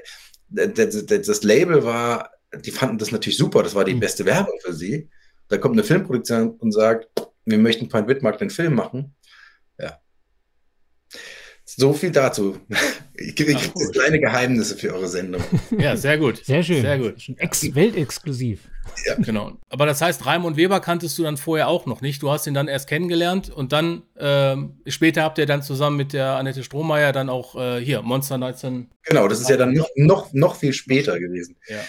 das 0.49 1.43
Label 1.45 1.85
war, 1.85 2.31
die 2.64 2.73
fanden 2.73 2.99
das 2.99 3.12
natürlich 3.12 3.38
super, 3.38 3.62
das 3.62 3.75
war 3.75 3.85
die 3.85 3.95
mhm. 3.95 4.00
beste 4.00 4.25
Werbung 4.25 4.59
für 4.62 4.73
sie. 4.73 5.09
Da 5.50 5.59
kommt 5.59 5.75
eine 5.75 5.85
Filmproduktion 5.85 6.52
und 6.52 6.73
sagt, 6.73 7.09
wir 7.45 7.59
möchten 7.59 7.88
Point 7.88 8.07
Wittmark 8.09 8.38
den 8.38 8.50
Film 8.50 8.75
machen. 8.75 9.14
Ja. 9.78 9.99
So 11.64 11.92
viel 11.92 12.12
dazu. 12.12 12.59
Ich 13.14 13.35
kriege 13.35 13.57
Ach, 13.57 13.92
kleine 13.92 14.21
Geheimnisse 14.21 14.76
für 14.76 14.95
eure 14.95 15.09
Sendung. 15.09 15.42
Ja, 15.78 15.97
sehr 15.97 16.19
gut. 16.19 16.45
Sehr 16.45 16.62
schön. 16.62 16.83
Sehr 16.83 16.99
gut. 16.99 17.33
Ex 17.37 17.75
Weltexklusiv. 17.75 18.69
Ja. 19.07 19.16
Genau. 19.16 19.59
Aber 19.69 19.87
das 19.87 20.00
heißt, 20.00 20.25
Raimund 20.25 20.57
Weber 20.57 20.80
kanntest 20.80 21.19
du 21.19 21.25
dann 21.25 21.37
vorher 21.37 21.66
auch 21.66 21.85
noch 21.85 22.00
nicht. 22.00 22.23
Du 22.23 22.30
hast 22.30 22.47
ihn 22.47 22.54
dann 22.54 22.69
erst 22.69 22.88
kennengelernt 22.88 23.50
und 23.50 23.73
dann 23.73 24.02
ähm, 24.19 24.80
später 24.87 25.23
habt 25.25 25.38
ihr 25.38 25.47
dann 25.47 25.62
zusammen 25.62 25.97
mit 25.97 26.12
der 26.12 26.37
Annette 26.37 26.62
Strohmeier 26.62 27.12
dann 27.12 27.28
auch 27.28 27.57
äh, 27.57 27.85
hier 27.85 28.02
Monster 28.02 28.38
19. 28.38 28.88
Genau, 29.02 29.26
das 29.26 29.40
ist 29.40 29.50
ja 29.50 29.57
dann 29.57 29.73
noch, 29.73 29.88
noch, 29.97 30.33
noch 30.33 30.54
viel 30.54 30.73
später 30.73 31.19
gewesen. 31.19 31.57
Ja. 31.66 31.80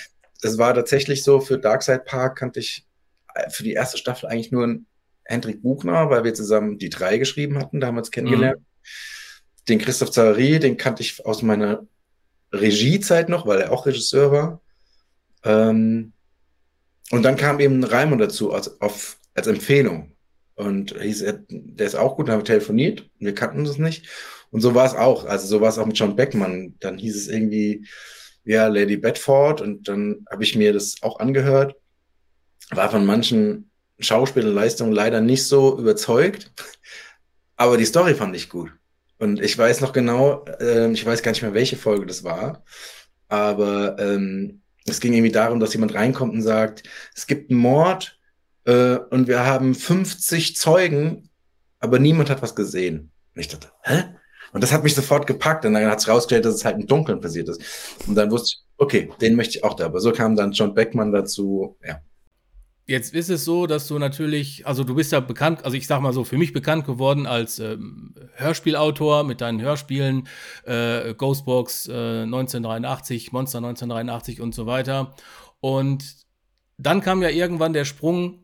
Das 0.42 0.58
war 0.58 0.74
tatsächlich 0.74 1.24
so, 1.24 1.40
für 1.40 1.60
Darkside 1.60 2.00
Park 2.00 2.40
kannte 2.40 2.60
ich 2.60 2.88
für 3.50 3.64
die 3.64 3.74
erste 3.74 3.98
Staffel 3.98 4.30
eigentlich 4.30 4.52
nur 4.52 4.82
Hendrik 5.24 5.62
Buchner, 5.62 6.10
weil 6.10 6.24
wir 6.24 6.34
zusammen 6.34 6.78
die 6.78 6.90
drei 6.90 7.18
geschrieben 7.18 7.58
hatten, 7.58 7.80
damals 7.80 8.12
kennengelernt. 8.12 8.60
Mhm. 8.60 8.66
Den 9.70 9.80
Christoph 9.80 10.12
Zachary, 10.12 10.60
den 10.60 10.78
kannte 10.78 11.04
ich 11.04 11.26
aus 11.26 11.42
meiner 11.42 11.88
Regiezeit 12.52 13.30
noch, 13.30 13.46
weil 13.46 13.62
er 13.62 13.72
auch 13.72 13.86
Regisseur 13.86 14.32
war. 14.32 14.62
Ähm, 15.44 16.14
und 17.12 17.24
dann 17.24 17.38
kam 17.38 17.60
eben 17.60 17.84
Raimund 17.84 18.22
dazu 18.22 18.52
als, 18.52 18.82
auf, 18.82 19.18
als 19.34 19.48
Empfehlung. 19.48 20.16
Und 20.56 21.00
hieß, 21.00 21.26
der 21.50 21.88
ist 21.88 21.96
auch 21.96 22.16
gut, 22.16 22.28
dann 22.28 22.34
haben 22.34 22.42
wir 22.42 22.46
telefoniert. 22.46 23.10
Wir 23.20 23.34
kannten 23.34 23.60
uns 23.60 23.78
nicht. 23.78 24.08
Und 24.50 24.62
so 24.62 24.76
war 24.76 24.86
es 24.86 24.96
auch. 24.96 25.26
Also 25.26 25.48
so 25.48 25.62
war 25.62 25.70
es 25.70 25.78
auch 25.78 25.86
mit 25.86 25.98
John 25.98 26.16
Beckmann. 26.16 26.76
Dann 26.80 26.98
hieß 26.98 27.16
es 27.16 27.28
irgendwie, 27.28 27.88
ja, 28.44 28.68
Lady 28.68 28.98
Bedford. 28.98 29.62
Und 29.62 29.88
dann 29.88 30.26
habe 30.30 30.44
ich 30.44 30.56
mir 30.56 30.74
das 30.74 30.96
auch 31.02 31.20
angehört 31.20 31.76
war 32.72 32.90
von 32.90 33.06
manchen 33.06 33.70
Schauspielerleistungen 34.00 34.94
leider 34.94 35.22
nicht 35.22 35.48
so 35.48 35.78
überzeugt, 35.78 36.52
aber 37.56 37.78
die 37.78 37.86
Story 37.86 38.16
fand 38.16 38.36
ich 38.36 38.50
gut. 38.50 38.72
Und 39.20 39.40
ich 39.40 39.56
weiß 39.56 39.82
noch 39.82 39.94
genau, 39.94 40.46
äh, 40.60 40.92
ich 40.92 41.06
weiß 41.06 41.22
gar 41.22 41.32
nicht 41.32 41.44
mehr, 41.44 41.54
welche 41.54 41.76
Folge 41.76 42.08
das 42.08 42.24
war, 42.24 42.64
aber 43.28 43.98
ähm, 44.00 44.62
es 44.86 45.00
ging 45.00 45.14
irgendwie 45.14 45.32
darum, 45.32 45.60
dass 45.60 45.74
jemand 45.74 45.94
reinkommt 45.94 46.34
und 46.34 46.42
sagt, 46.42 46.84
es 47.16 47.28
gibt 47.28 47.52
einen 47.52 47.60
Mord 47.60 48.18
äh, 48.66 48.96
und 48.96 49.28
wir 49.28 49.46
haben 49.46 49.76
50 49.76 50.56
Zeugen, 50.56 51.30
aber 51.80 52.00
niemand 52.00 52.30
hat 52.30 52.42
was 52.42 52.56
gesehen. 52.56 53.12
Und 53.36 53.42
ich 53.42 53.48
dachte, 53.48 53.72
hä? 53.84 54.04
Und 54.54 54.62
das 54.62 54.74
hat 54.74 54.84
mich 54.84 54.96
sofort 54.96 55.28
gepackt 55.28 55.66
und 55.66 55.74
dann 55.74 55.86
hat 55.86 56.00
es 56.00 56.08
rausgestellt, 56.08 56.46
dass 56.46 56.56
es 56.56 56.66
halt 56.66 56.78
im 56.78 56.88
Dunkeln 56.88 57.22
passiert 57.22 57.48
ist. 57.48 57.62
Und 58.08 58.16
dann 58.16 58.32
wusste 58.32 58.48
ich, 58.48 58.64
okay, 58.78 59.10
den 59.22 59.36
möchte 59.36 59.58
ich 59.58 59.64
auch 59.64 59.76
da. 59.76 59.86
Aber 59.86 60.00
so 60.02 60.12
kam 60.12 60.36
dann 60.36 60.52
John 60.52 60.74
Beckmann 60.74 61.12
dazu, 61.12 61.78
ja. 61.86 62.02
Jetzt 62.92 63.14
ist 63.14 63.30
es 63.30 63.46
so, 63.46 63.68
dass 63.68 63.88
du 63.88 63.98
natürlich, 64.00 64.68
also 64.68 64.84
du 64.84 64.96
bist 64.96 65.14
ja 65.14 65.22
bekannt, 65.22 65.64
also 65.64 65.78
ich 65.78 65.88
sag 65.88 66.02
mal 66.02 66.12
so, 66.12 66.26
für 66.26 66.38
mich 66.38 66.52
bekannt 66.52 66.86
geworden 66.86 67.26
als 67.26 67.58
ähm, 67.58 68.14
Hörspielautor 68.34 69.24
mit 69.24 69.40
deinen 69.40 69.62
Hörspielen, 69.62 70.28
äh, 70.66 71.14
Ghostbox 71.14 71.88
äh, 71.88 72.24
1983, 72.24 73.32
Monster 73.32 73.60
1983 73.60 74.42
und 74.42 74.54
so 74.54 74.66
weiter. 74.66 75.16
Und 75.62 76.04
dann 76.78 77.00
kam 77.00 77.22
ja 77.22 77.30
irgendwann 77.30 77.72
der 77.72 77.86
Sprung, 77.86 78.44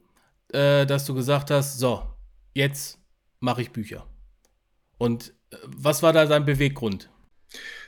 äh, 0.53 0.85
dass 0.85 1.03
du 1.03 1.13
gesagt 1.13 1.51
hast, 1.51 1.77
so, 1.77 2.03
jetzt 2.53 2.99
mache 3.41 3.61
ich 3.61 3.71
Bücher. 3.71 4.07
Und 4.97 5.33
äh, 5.51 5.57
was 5.65 6.03
war 6.03 6.13
da 6.13 6.25
dein 6.25 6.45
Beweggrund? 6.45 7.09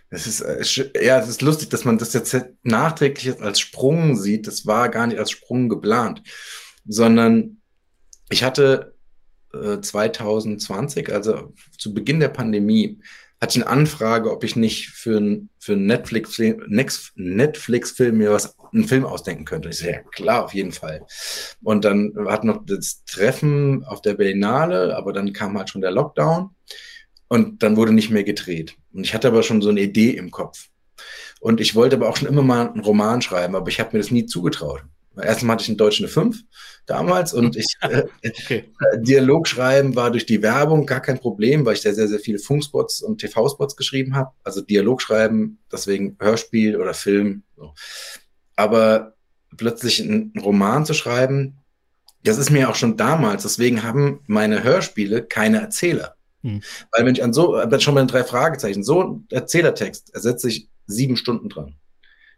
Es 0.10 0.28
ist, 0.28 0.42
äh, 0.42 1.06
ja, 1.06 1.20
es 1.20 1.30
ist 1.30 1.42
lustig, 1.42 1.70
dass 1.70 1.86
man 1.86 1.98
das 1.98 2.13
jetzt 2.13 2.36
nachträglich 2.63 3.42
als 3.42 3.60
Sprung 3.60 4.16
sieht. 4.16 4.48
Das 4.48 4.66
war 4.66 4.89
gar 4.89 5.08
nicht 5.08 5.20
als 5.20 5.32
Sprung 5.32 5.70
geplant, 5.70 6.24
sondern 6.86 7.62
ich 8.30 8.44
hatte 8.44 8.96
äh, 9.54 9.80
2020, 9.80 11.12
also 11.12 11.54
zu 11.78 11.94
Beginn 11.94 12.20
der 12.20 12.30
Pandemie, 12.30 13.00
hatte 13.42 13.58
ich 13.58 13.66
eine 13.66 13.72
Anfrage, 13.72 14.32
ob 14.32 14.44
ich 14.44 14.56
nicht 14.56 14.89
für, 14.89 15.18
ein, 15.18 15.50
für 15.60 15.74
einen 15.74 15.86
Netflix-Film 15.86 16.63
Netflix 16.68 17.98
mir 17.98 18.32
was, 18.32 18.56
einen 18.74 18.84
Film 18.84 19.06
ausdenken 19.06 19.46
könnte. 19.46 19.70
Ich 19.70 19.78
so, 19.78 19.88
ja 19.88 20.01
klar, 20.12 20.44
auf 20.44 20.54
jeden 20.54 20.74
Fall. 20.74 21.06
Und 21.62 21.86
dann 21.86 22.13
hat 22.28 22.44
noch 22.44 22.66
das 22.66 23.04
Treffen 23.06 23.86
auf 23.86 24.01
der 24.01 24.16
Berlinale, 24.16 24.96
aber 24.96 25.13
dann 25.13 25.32
kam 25.32 25.58
halt 25.58 25.70
schon 25.70 25.82
der 25.82 25.92
Lockdown. 25.92 26.50
Und 27.29 27.63
dann 27.63 27.77
wurde 27.77 27.93
nicht 27.93 28.09
mehr 28.09 28.24
gedreht. 28.24 28.75
Und 28.91 29.05
ich 29.05 29.13
hatte 29.13 29.29
aber 29.29 29.43
schon 29.43 29.62
so 29.62 29.69
eine 29.69 29.81
Idee 29.81 30.12
im 30.12 30.31
Kopf. 30.31 30.67
Und 31.39 31.62
ich 31.62 31.75
wollte 31.75 31.95
aber 31.95 32.09
auch 32.09 32.17
schon 32.17 32.27
immer 32.27 32.41
mal 32.41 32.69
einen 32.69 32.81
Roman 32.81 33.21
schreiben, 33.21 33.55
aber 33.55 33.69
ich 33.69 33.79
habe 33.79 33.91
mir 33.93 34.00
das 34.00 34.12
nie 34.12 34.25
zugetraut. 34.25 34.83
Erstmal 35.21 35.53
hatte 35.53 35.63
ich 35.63 35.69
in 35.69 35.77
Deutsch 35.77 36.00
eine 36.00 36.07
5 36.07 36.43
damals 36.86 37.33
und 37.33 37.55
ich 37.55 37.75
äh, 37.81 38.03
okay. 38.24 38.71
Dialog 38.98 39.48
schreiben 39.48 39.95
war 39.95 40.12
durch 40.12 40.25
die 40.25 40.41
Werbung 40.41 40.86
gar 40.86 41.01
kein 41.01 41.19
Problem, 41.19 41.65
weil 41.65 41.75
ich 41.75 41.81
da 41.81 41.93
sehr, 41.93 42.07
sehr 42.07 42.19
viele 42.19 42.39
Funkspots 42.39 43.01
und 43.01 43.19
TV-Spots 43.19 43.75
geschrieben 43.75 44.15
habe. 44.15 44.31
Also 44.43 44.62
Dialog 44.62 45.01
schreiben, 45.01 45.59
deswegen 45.71 46.17
Hörspiel 46.19 46.77
oder 46.77 46.93
Film. 46.93 47.43
So. 47.55 47.74
Aber 48.55 49.13
plötzlich 49.55 50.01
einen 50.01 50.33
Roman 50.41 50.86
zu 50.86 50.93
schreiben, 50.93 51.57
das 52.24 52.38
ist 52.38 52.50
mir 52.50 52.69
auch 52.69 52.75
schon 52.75 52.98
damals, 52.98 53.43
deswegen 53.43 53.83
haben 53.83 54.21
meine 54.27 54.63
Hörspiele 54.63 55.24
keine 55.24 55.62
Erzähler. 55.62 56.15
Hm. 56.43 56.62
Weil 56.91 57.05
wenn 57.05 57.15
ich 57.15 57.24
an 57.24 57.34
so, 57.34 57.62
schon 57.79 57.93
mal 57.93 58.05
drei 58.08 58.24
Fragezeichen, 58.24 58.84
so 58.84 59.03
ein 59.03 59.27
Erzählertext 59.29 60.13
ersetze 60.13 60.50
ich 60.50 60.69
sieben 60.86 61.17
Stunden 61.17 61.50
dran. 61.50 61.75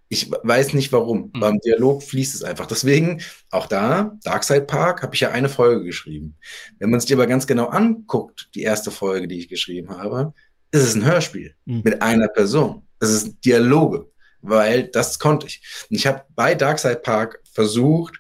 Ich 0.10 0.30
weiß 0.30 0.74
nicht 0.74 0.92
warum. 0.92 1.32
Hm. 1.34 1.40
Beim 1.40 1.60
Dialog 1.60 2.04
fließt 2.04 2.36
es 2.36 2.44
einfach. 2.44 2.66
Deswegen, 2.66 3.22
auch 3.50 3.68
da, 3.68 4.18
Darkside 4.24 4.62
Park, 4.62 5.04
habe 5.04 5.16
ich 5.16 5.22
ja 5.22 5.32
eine 5.32 5.50
Folge 5.50 5.86
geschrieben. 5.86 6.36
Wenn 6.80 6.90
man 6.90 7.00
sich 7.00 7.14
aber 7.14 7.28
ganz 7.28 7.48
genau 7.48 7.68
anguckt, 7.68 8.50
die 8.56 8.64
erste 8.64 8.92
Folge, 8.92 9.28
die 9.28 9.40
ich 9.40 9.48
geschrieben 9.48 9.90
habe, 9.90 10.34
ist 10.72 10.84
es 10.84 10.96
ein 10.96 11.06
Hörspiel 11.06 11.56
hm. 11.66 11.82
mit 11.84 12.02
einer 12.02 12.28
Person. 12.28 12.84
Es 13.00 13.10
ist 13.10 13.38
Dialoge, 13.46 14.08
weil 14.42 14.88
das 14.88 15.20
konnte 15.20 15.48
ich. 15.48 15.62
Und 15.90 15.96
ich 15.96 16.08
habe 16.08 16.24
bei 16.36 16.56
Darkside 16.56 16.98
Park 16.98 17.42
versucht, 17.52 18.20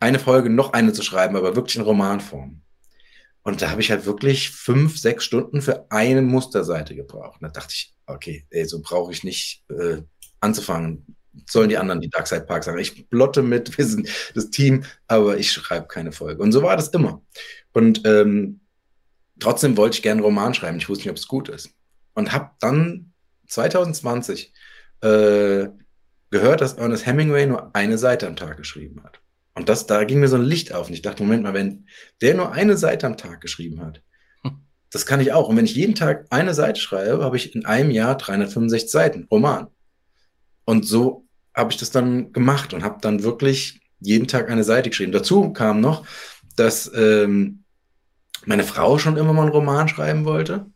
eine 0.00 0.18
Folge 0.18 0.50
noch 0.50 0.72
eine 0.72 0.92
zu 0.92 1.02
schreiben, 1.02 1.36
aber 1.36 1.56
wirklich 1.56 1.76
in 1.76 1.82
Romanform. 1.82 2.60
Und 3.46 3.62
da 3.62 3.70
habe 3.70 3.80
ich 3.80 3.92
halt 3.92 4.06
wirklich 4.06 4.50
fünf, 4.50 4.98
sechs 4.98 5.24
Stunden 5.24 5.62
für 5.62 5.88
eine 5.92 6.20
Musterseite 6.20 6.96
gebraucht. 6.96 7.40
Und 7.40 7.42
da 7.42 7.60
dachte 7.60 7.74
ich, 7.74 7.94
okay, 8.06 8.44
ey, 8.50 8.64
so 8.64 8.82
brauche 8.82 9.12
ich 9.12 9.22
nicht 9.22 9.62
äh, 9.70 9.98
anzufangen. 10.40 11.14
Sollen 11.48 11.68
die 11.68 11.78
anderen 11.78 12.00
die 12.00 12.10
Darkside 12.10 12.40
Park 12.40 12.64
sagen. 12.64 12.80
Ich 12.80 13.08
plotte 13.08 13.42
mit, 13.42 13.78
wir 13.78 13.86
sind 13.86 14.08
das 14.34 14.50
Team, 14.50 14.82
aber 15.06 15.38
ich 15.38 15.52
schreibe 15.52 15.86
keine 15.86 16.10
Folge. 16.10 16.42
Und 16.42 16.50
so 16.50 16.60
war 16.64 16.76
das 16.76 16.88
immer. 16.88 17.22
Und 17.72 18.04
ähm, 18.04 18.62
trotzdem 19.38 19.76
wollte 19.76 19.98
ich 19.98 20.02
gerne 20.02 20.18
einen 20.18 20.24
Roman 20.24 20.52
schreiben. 20.52 20.78
Ich 20.78 20.88
wusste 20.88 21.04
nicht, 21.04 21.10
ob 21.10 21.16
es 21.16 21.28
gut 21.28 21.48
ist. 21.48 21.70
Und 22.14 22.32
habe 22.32 22.50
dann 22.58 23.12
2020 23.46 24.52
äh, 25.02 25.68
gehört, 26.30 26.60
dass 26.62 26.72
Ernest 26.72 27.06
Hemingway 27.06 27.46
nur 27.46 27.76
eine 27.76 27.96
Seite 27.96 28.26
am 28.26 28.34
Tag 28.34 28.56
geschrieben 28.56 29.04
hat. 29.04 29.20
Und 29.56 29.70
das, 29.70 29.86
da 29.86 30.04
ging 30.04 30.20
mir 30.20 30.28
so 30.28 30.36
ein 30.36 30.44
Licht 30.44 30.72
auf. 30.74 30.88
Und 30.88 30.94
ich 30.94 31.02
dachte, 31.02 31.22
Moment 31.22 31.42
mal, 31.42 31.54
wenn 31.54 31.86
der 32.20 32.34
nur 32.34 32.52
eine 32.52 32.76
Seite 32.76 33.06
am 33.06 33.16
Tag 33.16 33.40
geschrieben 33.40 33.80
hat, 33.80 34.02
hm. 34.42 34.58
das 34.90 35.06
kann 35.06 35.20
ich 35.20 35.32
auch. 35.32 35.48
Und 35.48 35.56
wenn 35.56 35.64
ich 35.64 35.74
jeden 35.74 35.94
Tag 35.94 36.26
eine 36.30 36.52
Seite 36.52 36.78
schreibe, 36.78 37.24
habe 37.24 37.36
ich 37.36 37.54
in 37.54 37.64
einem 37.64 37.90
Jahr 37.90 38.16
365 38.16 38.90
Seiten, 38.90 39.26
Roman. 39.30 39.68
Und 40.66 40.86
so 40.86 41.26
habe 41.54 41.72
ich 41.72 41.78
das 41.78 41.90
dann 41.90 42.32
gemacht 42.32 42.74
und 42.74 42.84
habe 42.84 42.98
dann 43.00 43.22
wirklich 43.22 43.80
jeden 43.98 44.28
Tag 44.28 44.50
eine 44.50 44.62
Seite 44.62 44.90
geschrieben. 44.90 45.12
Dazu 45.12 45.52
kam 45.54 45.80
noch, 45.80 46.06
dass 46.56 46.92
ähm, 46.94 47.64
meine 48.44 48.64
Frau 48.64 48.98
schon 48.98 49.16
immer 49.16 49.32
mal 49.32 49.42
einen 49.42 49.52
Roman 49.52 49.88
schreiben 49.88 50.26
wollte. 50.26 50.66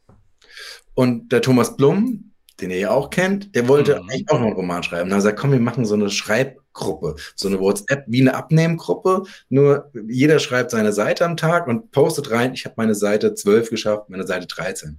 Und 0.94 1.32
der 1.32 1.42
Thomas 1.42 1.76
Blum, 1.76 2.29
den 2.60 2.70
ihr 2.70 2.78
ja 2.78 2.90
auch 2.90 3.10
kennt, 3.10 3.54
der 3.54 3.68
wollte 3.68 3.96
mhm. 3.96 4.10
eigentlich 4.10 4.30
auch 4.30 4.38
noch 4.38 4.46
einen 4.46 4.56
Roman 4.56 4.82
schreiben. 4.82 5.10
Da 5.10 5.16
hat 5.16 5.22
er 5.22 5.24
gesagt, 5.24 5.40
komm, 5.40 5.52
wir 5.52 5.60
machen 5.60 5.84
so 5.84 5.94
eine 5.94 6.10
Schreib 6.10 6.60
Gruppe, 6.72 7.16
so 7.34 7.48
eine 7.48 7.58
WhatsApp 7.58 8.04
wie 8.06 8.20
eine 8.20 8.34
Abnehmgruppe. 8.34 9.24
Nur 9.48 9.90
jeder 10.08 10.38
schreibt 10.38 10.70
seine 10.70 10.92
Seite 10.92 11.24
am 11.24 11.36
Tag 11.36 11.66
und 11.66 11.90
postet 11.90 12.30
rein, 12.30 12.54
ich 12.54 12.64
habe 12.64 12.74
meine 12.76 12.94
Seite 12.94 13.34
12 13.34 13.70
geschafft, 13.70 14.08
meine 14.08 14.26
Seite 14.26 14.46
13. 14.46 14.98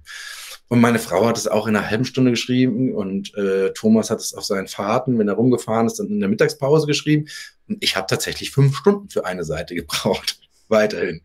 Und 0.68 0.80
meine 0.80 0.98
Frau 0.98 1.26
hat 1.26 1.36
es 1.36 1.48
auch 1.48 1.66
in 1.66 1.76
einer 1.76 1.90
halben 1.90 2.04
Stunde 2.04 2.30
geschrieben 2.30 2.94
und 2.94 3.34
äh, 3.36 3.72
Thomas 3.74 4.10
hat 4.10 4.20
es 4.20 4.32
auf 4.32 4.44
seinen 4.44 4.68
Fahrten, 4.68 5.18
wenn 5.18 5.28
er 5.28 5.34
rumgefahren 5.34 5.86
ist, 5.86 5.98
dann 5.98 6.08
in 6.08 6.20
der 6.20 6.30
Mittagspause 6.30 6.86
geschrieben. 6.86 7.26
Und 7.68 7.82
ich 7.82 7.96
habe 7.96 8.06
tatsächlich 8.06 8.50
fünf 8.50 8.76
Stunden 8.76 9.08
für 9.08 9.26
eine 9.26 9.44
Seite 9.44 9.74
gebraucht, 9.74 10.40
weiterhin. 10.68 11.20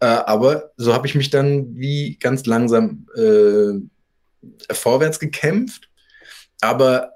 Äh, 0.00 0.06
aber 0.06 0.72
so 0.76 0.94
habe 0.94 1.06
ich 1.06 1.14
mich 1.14 1.30
dann 1.30 1.76
wie 1.76 2.16
ganz 2.18 2.46
langsam 2.46 3.06
äh, 3.16 3.78
vorwärts 4.70 5.18
gekämpft. 5.18 5.88
Aber 6.60 7.12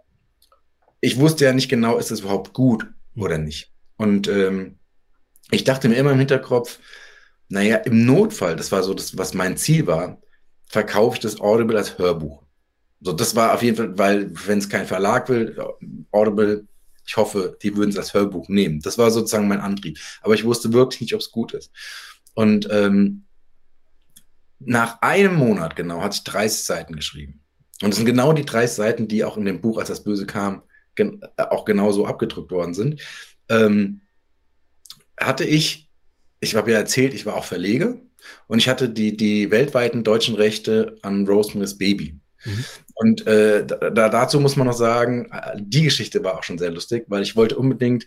ich 1.00 1.18
wusste 1.18 1.44
ja 1.44 1.52
nicht 1.52 1.68
genau, 1.68 1.98
ist 1.98 2.10
es 2.10 2.20
überhaupt 2.20 2.52
gut 2.52 2.86
oder 3.16 3.38
nicht. 3.38 3.72
Und 3.96 4.26
ähm, 4.28 4.78
ich 5.50 5.64
dachte 5.64 5.88
mir 5.88 5.96
immer 5.96 6.12
im 6.12 6.18
Hinterkopf, 6.18 6.78
naja, 7.48 7.76
im 7.76 8.06
Notfall, 8.06 8.56
das 8.56 8.72
war 8.72 8.82
so 8.82 8.94
das, 8.94 9.16
was 9.18 9.34
mein 9.34 9.56
Ziel 9.56 9.86
war, 9.86 10.20
verkaufe 10.66 11.16
ich 11.16 11.20
das 11.20 11.40
Audible 11.40 11.76
als 11.76 11.98
Hörbuch. 11.98 12.42
So, 13.00 13.12
das 13.12 13.36
war 13.36 13.52
auf 13.54 13.62
jeden 13.62 13.76
Fall, 13.76 13.98
weil, 13.98 14.30
wenn 14.46 14.58
es 14.58 14.68
kein 14.68 14.86
Verlag 14.86 15.28
will, 15.28 15.56
Audible, 16.10 16.66
ich 17.06 17.16
hoffe, 17.16 17.58
die 17.62 17.76
würden 17.76 17.90
es 17.90 17.98
als 17.98 18.14
Hörbuch 18.14 18.48
nehmen. 18.48 18.80
Das 18.80 18.96
war 18.96 19.10
sozusagen 19.10 19.46
mein 19.46 19.60
Antrieb. 19.60 19.98
Aber 20.22 20.34
ich 20.34 20.44
wusste 20.44 20.72
wirklich 20.72 21.02
nicht, 21.02 21.14
ob 21.14 21.20
es 21.20 21.30
gut 21.30 21.52
ist. 21.52 21.70
Und 22.32 22.66
ähm, 22.70 23.24
nach 24.66 25.00
einem 25.02 25.36
Monat 25.36 25.76
genau 25.76 26.00
hatte 26.00 26.16
ich 26.16 26.24
30 26.24 26.64
Seiten 26.64 26.96
geschrieben. 26.96 27.40
Und 27.82 27.90
es 27.90 27.96
sind 27.96 28.06
genau 28.06 28.32
die 28.32 28.44
30 28.44 28.76
Seiten, 28.76 29.08
die 29.08 29.24
auch 29.24 29.36
in 29.36 29.44
dem 29.44 29.60
Buch, 29.60 29.78
als 29.78 29.88
das 29.88 30.04
Böse 30.04 30.26
kam, 30.26 30.62
gen 30.94 31.20
auch 31.36 31.64
genauso 31.64 32.06
abgedrückt 32.06 32.50
worden 32.50 32.74
sind, 32.74 33.00
ähm, 33.48 34.00
hatte 35.18 35.44
ich, 35.44 35.90
ich 36.40 36.54
habe 36.54 36.72
ja 36.72 36.78
erzählt, 36.78 37.14
ich 37.14 37.26
war 37.26 37.36
auch 37.36 37.44
Verleger 37.44 37.96
und 38.46 38.58
ich 38.58 38.68
hatte 38.68 38.88
die, 38.88 39.16
die 39.16 39.50
weltweiten 39.50 40.04
deutschen 40.04 40.34
Rechte 40.34 40.96
an 41.02 41.26
Rosemary's 41.26 41.76
Baby. 41.76 42.18
Mhm. 42.44 42.64
Und 42.94 43.26
äh, 43.26 43.66
da, 43.66 44.08
dazu 44.08 44.38
muss 44.38 44.56
man 44.56 44.66
noch 44.66 44.76
sagen, 44.76 45.30
die 45.58 45.82
Geschichte 45.82 46.22
war 46.22 46.38
auch 46.38 46.44
schon 46.44 46.58
sehr 46.58 46.70
lustig, 46.70 47.04
weil 47.08 47.22
ich 47.22 47.34
wollte 47.34 47.56
unbedingt, 47.56 48.06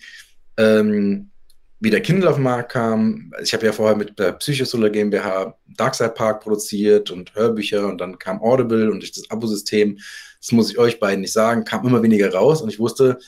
ähm, 0.55 1.31
wie 1.79 1.89
der 1.89 2.01
Kindle 2.01 2.29
auf 2.29 2.35
den 2.35 2.43
Markt 2.43 2.71
kam, 2.71 3.31
ich 3.41 3.53
habe 3.53 3.65
ja 3.65 3.71
vorher 3.71 3.95
mit 3.95 4.17
der 4.17 4.31
Psychosolar 4.33 4.89
GmbH 4.89 5.55
Darkside 5.67 6.09
Park 6.09 6.41
produziert 6.41 7.11
und 7.11 7.35
Hörbücher 7.35 7.87
und 7.87 7.99
dann 7.99 8.17
kam 8.17 8.41
Audible 8.41 8.91
und 8.91 9.01
durch 9.01 9.11
das 9.11 9.29
Abosystem 9.29 9.99
das 10.39 10.51
muss 10.51 10.71
ich 10.71 10.77
euch 10.77 10.99
beiden 10.99 11.21
nicht 11.21 11.33
sagen, 11.33 11.65
kam 11.65 11.85
immer 11.85 12.03
weniger 12.03 12.33
raus 12.33 12.61
und 12.61 12.69
ich 12.69 12.79
wusste, 12.79 13.19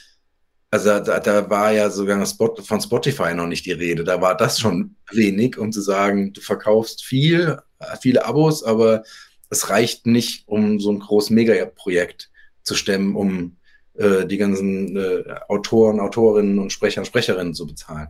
also 0.71 0.99
da, 0.99 1.19
da 1.19 1.49
war 1.49 1.71
ja 1.71 1.89
sogar 1.89 2.23
von 2.25 2.81
Spotify 2.81 3.33
noch 3.33 3.47
nicht 3.47 3.65
die 3.65 3.71
Rede. 3.71 4.03
Da 4.03 4.21
war 4.21 4.37
das 4.37 4.59
schon 4.59 4.95
wenig, 5.11 5.57
um 5.57 5.71
zu 5.71 5.81
sagen, 5.81 6.31
du 6.33 6.41
verkaufst 6.41 7.03
viel, 7.03 7.57
viele 8.01 8.25
Abos, 8.25 8.63
aber 8.63 9.03
es 9.49 9.69
reicht 9.69 10.05
nicht, 10.05 10.47
um 10.47 10.79
so 10.79 10.91
ein 10.91 10.99
großes 10.99 11.31
Mega-Projekt 11.31 12.29
zu 12.61 12.75
stemmen, 12.75 13.15
um 13.15 13.57
äh, 13.95 14.27
die 14.27 14.37
ganzen 14.37 14.95
äh, 14.95 15.23
Autoren, 15.47 15.99
Autorinnen 15.99 16.59
und 16.59 16.71
Sprecher 16.71 17.01
und 17.01 17.07
Sprecherinnen 17.07 17.55
zu 17.55 17.65
bezahlen. 17.65 18.09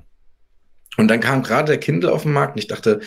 Und 0.98 1.08
dann 1.08 1.20
kam 1.20 1.44
gerade 1.44 1.72
der 1.72 1.80
Kindle 1.80 2.12
auf 2.12 2.24
den 2.24 2.34
Markt 2.34 2.56
und 2.56 2.60
ich 2.60 2.68
dachte, 2.68 3.00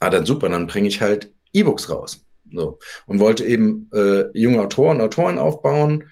ah, 0.00 0.10
dann 0.10 0.26
super, 0.26 0.48
dann 0.48 0.66
bringe 0.66 0.88
ich 0.88 1.00
halt 1.00 1.32
E-Books 1.52 1.88
raus. 1.90 2.24
So. 2.50 2.78
Und 3.06 3.20
wollte 3.20 3.44
eben 3.44 3.88
äh, 3.92 4.24
junge 4.38 4.60
Autoren, 4.60 5.00
Autoren 5.00 5.38
aufbauen 5.38 6.10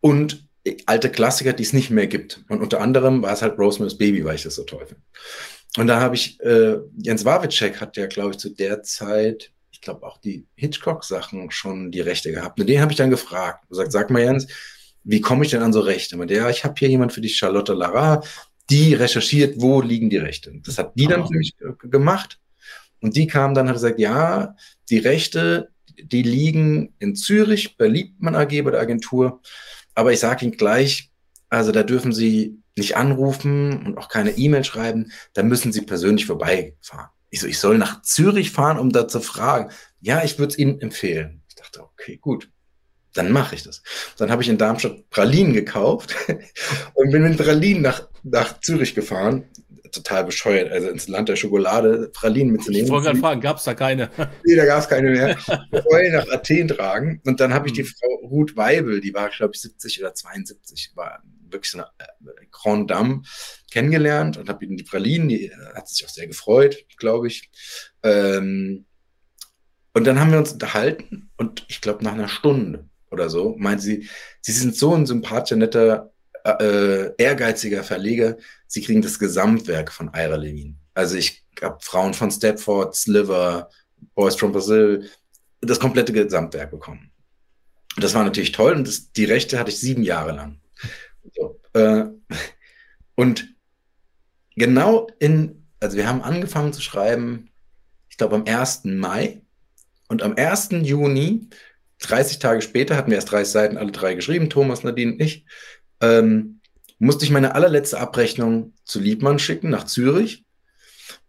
und 0.00 0.46
alte 0.86 1.10
Klassiker, 1.10 1.52
die 1.52 1.62
es 1.62 1.72
nicht 1.72 1.90
mehr 1.90 2.06
gibt. 2.06 2.44
Und 2.48 2.60
unter 2.60 2.80
anderem 2.80 3.22
war 3.22 3.32
es 3.32 3.42
halt 3.42 3.58
Rosemary's 3.58 3.98
Baby, 3.98 4.24
weil 4.24 4.36
ich 4.36 4.42
das 4.42 4.54
so 4.54 4.64
toll 4.64 4.86
finde. 4.86 5.02
Und 5.78 5.86
da 5.86 6.00
habe 6.00 6.14
ich, 6.14 6.38
äh, 6.40 6.76
Jens 6.98 7.24
Wawitschek 7.24 7.80
hat 7.80 7.96
ja, 7.96 8.06
glaube 8.06 8.32
ich, 8.32 8.38
zu 8.38 8.50
der 8.50 8.82
Zeit, 8.82 9.52
ich 9.70 9.80
glaube 9.80 10.06
auch 10.06 10.18
die 10.18 10.46
Hitchcock-Sachen 10.54 11.50
schon 11.50 11.90
die 11.90 12.00
Rechte 12.00 12.30
gehabt. 12.30 12.60
Und 12.60 12.68
den 12.68 12.80
habe 12.80 12.92
ich 12.92 12.98
dann 12.98 13.10
gefragt. 13.10 13.64
Und 13.64 13.70
gesagt, 13.70 13.92
sag 13.92 14.10
mal 14.10 14.22
Jens, 14.22 14.46
wie 15.04 15.20
komme 15.20 15.44
ich 15.44 15.50
denn 15.50 15.62
an 15.62 15.72
so 15.72 15.80
Rechte? 15.80 16.16
Und 16.16 16.30
der, 16.30 16.48
ich 16.50 16.64
habe 16.64 16.74
hier 16.78 16.88
jemand 16.88 17.12
für 17.12 17.20
dich, 17.20 17.36
Charlotte 17.36 17.72
Lara, 17.72 18.22
die 18.70 18.94
recherchiert, 18.94 19.60
wo 19.60 19.80
liegen 19.80 20.10
die 20.10 20.18
Rechte. 20.18 20.52
Das 20.64 20.78
hat 20.78 20.92
die 20.94 21.06
dann 21.06 21.26
für 21.26 21.36
mich 21.36 21.54
gemacht. 21.82 22.38
Und 23.00 23.16
die 23.16 23.26
kam 23.26 23.54
dann, 23.54 23.66
hat 23.68 23.74
gesagt, 23.74 23.98
ja, 23.98 24.54
die 24.88 24.98
Rechte, 24.98 25.70
die 25.96 26.22
liegen 26.22 26.94
in 26.98 27.16
Zürich 27.16 27.76
bei 27.76 27.88
Liebmann 27.88 28.36
AG, 28.36 28.62
bei 28.62 28.70
der 28.70 28.80
Agentur. 28.80 29.40
Aber 29.94 30.12
ich 30.12 30.20
sage 30.20 30.46
Ihnen 30.46 30.56
gleich, 30.56 31.10
also 31.48 31.72
da 31.72 31.82
dürfen 31.82 32.12
Sie 32.12 32.58
nicht 32.76 32.96
anrufen 32.96 33.86
und 33.86 33.98
auch 33.98 34.08
keine 34.08 34.30
E-Mail 34.30 34.64
schreiben, 34.64 35.12
da 35.34 35.42
müssen 35.42 35.72
Sie 35.72 35.82
persönlich 35.82 36.26
vorbeifahren. 36.26 37.10
Ich 37.30 37.40
so, 37.40 37.46
ich 37.46 37.58
soll 37.58 37.78
nach 37.78 38.02
Zürich 38.02 38.50
fahren, 38.50 38.78
um 38.78 38.90
da 38.90 39.08
zu 39.08 39.20
fragen. 39.20 39.72
Ja, 40.00 40.22
ich 40.22 40.38
würde 40.38 40.52
es 40.52 40.58
Ihnen 40.58 40.80
empfehlen. 40.80 41.42
Ich 41.48 41.54
dachte, 41.56 41.82
okay, 41.82 42.18
gut, 42.18 42.50
dann 43.14 43.30
mache 43.30 43.54
ich 43.54 43.62
das. 43.62 43.82
Dann 44.16 44.30
habe 44.30 44.42
ich 44.42 44.48
in 44.48 44.58
Darmstadt 44.58 45.08
Pralinen 45.10 45.52
gekauft 45.52 46.14
und 46.94 47.10
bin 47.10 47.22
mit 47.22 47.38
Pralinen 47.38 47.82
nach, 47.82 48.08
nach 48.22 48.60
Zürich 48.60 48.94
gefahren. 48.94 49.44
Total 49.90 50.24
bescheuert, 50.24 50.72
also 50.72 50.88
ins 50.88 51.06
Land 51.06 51.28
der 51.28 51.36
Schokolade 51.36 52.10
Pralinen 52.14 52.52
mitzunehmen. 52.54 52.86
Ich 52.86 52.90
wollte 52.90 53.08
gerade 53.08 53.18
fragen, 53.18 53.40
gab 53.42 53.58
es 53.58 53.64
da 53.64 53.74
keine? 53.74 54.10
Nee, 54.44 54.56
da 54.56 54.64
gab 54.64 54.80
es 54.80 54.88
keine 54.88 55.10
mehr. 55.10 55.36
Wollen 55.70 56.12
nach 56.14 56.26
Athen 56.30 56.68
tragen. 56.68 57.20
Und 57.26 57.40
dann 57.40 57.52
habe 57.52 57.66
ich 57.66 57.74
die 57.74 57.82
hm. 57.82 57.88
Frau 57.88 58.26
Ruth 58.26 58.56
Weibel, 58.56 59.02
die 59.02 59.12
war, 59.12 59.28
glaube 59.28 59.52
ich, 59.54 59.60
70 59.60 60.00
oder 60.00 60.14
72, 60.14 60.92
war 60.94 61.22
wirklich 61.50 61.70
so 61.70 61.78
eine 61.78 61.88
äh, 61.98 62.46
Grand 62.50 62.90
Dame 62.90 63.20
kennengelernt 63.70 64.38
und 64.38 64.48
habe 64.48 64.64
ihnen 64.64 64.78
die 64.78 64.84
Pralinen, 64.84 65.28
die 65.28 65.48
äh, 65.48 65.74
hat 65.74 65.88
sich 65.88 66.06
auch 66.06 66.10
sehr 66.10 66.26
gefreut, 66.26 66.86
glaube 66.96 67.26
ich. 67.26 67.50
Ähm, 68.02 68.86
und 69.92 70.06
dann 70.06 70.18
haben 70.18 70.30
wir 70.30 70.38
uns 70.38 70.52
unterhalten 70.52 71.30
und 71.36 71.66
ich 71.68 71.82
glaube 71.82 72.02
nach 72.02 72.14
einer 72.14 72.28
Stunde 72.28 72.88
oder 73.12 73.28
so 73.28 73.54
meinte 73.58 73.82
sie, 73.82 74.08
sie 74.40 74.52
sind 74.52 74.74
so 74.76 74.94
ein 74.94 75.06
sympathischer, 75.06 75.56
netter, 75.56 76.12
äh, 76.44 77.14
ehrgeiziger 77.16 77.84
Verleger, 77.84 78.36
sie 78.66 78.82
kriegen 78.82 79.02
das 79.02 79.18
Gesamtwerk 79.18 79.92
von 79.92 80.10
Ira 80.14 80.36
Levin. 80.36 80.76
Also 80.94 81.16
ich 81.16 81.44
habe 81.60 81.78
Frauen 81.80 82.14
von 82.14 82.30
Stepford, 82.30 82.96
Sliver, 82.96 83.68
Boys 84.14 84.34
from 84.34 84.52
Brazil, 84.52 85.08
das 85.60 85.78
komplette 85.78 86.12
Gesamtwerk 86.12 86.70
bekommen. 86.70 87.10
Das 87.96 88.14
war 88.14 88.24
natürlich 88.24 88.52
toll 88.52 88.72
und 88.72 88.88
das, 88.88 89.12
die 89.12 89.24
Rechte 89.24 89.58
hatte 89.58 89.70
ich 89.70 89.78
sieben 89.78 90.02
Jahre 90.02 90.32
lang. 90.32 90.60
So, 91.34 91.60
äh, 91.74 92.06
und 93.14 93.54
genau 94.56 95.08
in, 95.18 95.66
also 95.80 95.96
wir 95.96 96.08
haben 96.08 96.22
angefangen 96.22 96.72
zu 96.72 96.80
schreiben, 96.80 97.50
ich 98.08 98.16
glaube 98.16 98.36
am 98.36 98.44
1. 98.46 98.84
Mai 98.84 99.42
und 100.08 100.22
am 100.22 100.34
1. 100.36 100.70
Juni, 100.82 101.48
30 102.02 102.38
Tage 102.38 102.62
später, 102.62 102.96
hatten 102.96 103.10
wir 103.10 103.16
erst 103.16 103.30
30 103.30 103.52
Seiten, 103.52 103.78
alle 103.78 103.92
drei 103.92 104.14
geschrieben, 104.14 104.50
Thomas, 104.50 104.84
Nadine 104.84 105.12
und 105.12 105.22
ich, 105.22 105.44
ähm, 106.00 106.60
musste 106.98 107.24
ich 107.24 107.30
meine 107.30 107.54
allerletzte 107.54 107.98
Abrechnung 107.98 108.74
zu 108.84 109.00
Liebmann 109.00 109.38
schicken 109.38 109.70
nach 109.70 109.84
Zürich 109.84 110.44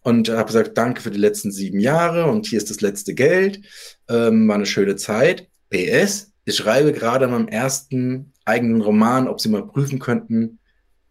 und 0.01 0.29
habe 0.29 0.45
gesagt, 0.45 0.77
danke 0.77 1.01
für 1.01 1.11
die 1.11 1.19
letzten 1.19 1.51
sieben 1.51 1.79
Jahre 1.79 2.25
und 2.25 2.45
hier 2.45 2.57
ist 2.57 2.69
das 2.69 2.81
letzte 2.81 3.13
Geld. 3.13 3.61
Ähm, 4.07 4.47
war 4.47 4.55
eine 4.55 4.65
schöne 4.65 4.95
Zeit. 4.97 5.47
PS, 5.69 6.33
ich 6.45 6.55
schreibe 6.55 6.93
gerade 6.93 7.25
an 7.25 7.31
meinem 7.31 7.47
ersten 7.47 8.33
eigenen 8.45 8.81
Roman, 8.81 9.27
ob 9.27 9.39
Sie 9.39 9.49
mal 9.49 9.65
prüfen 9.65 9.99
könnten, 9.99 10.59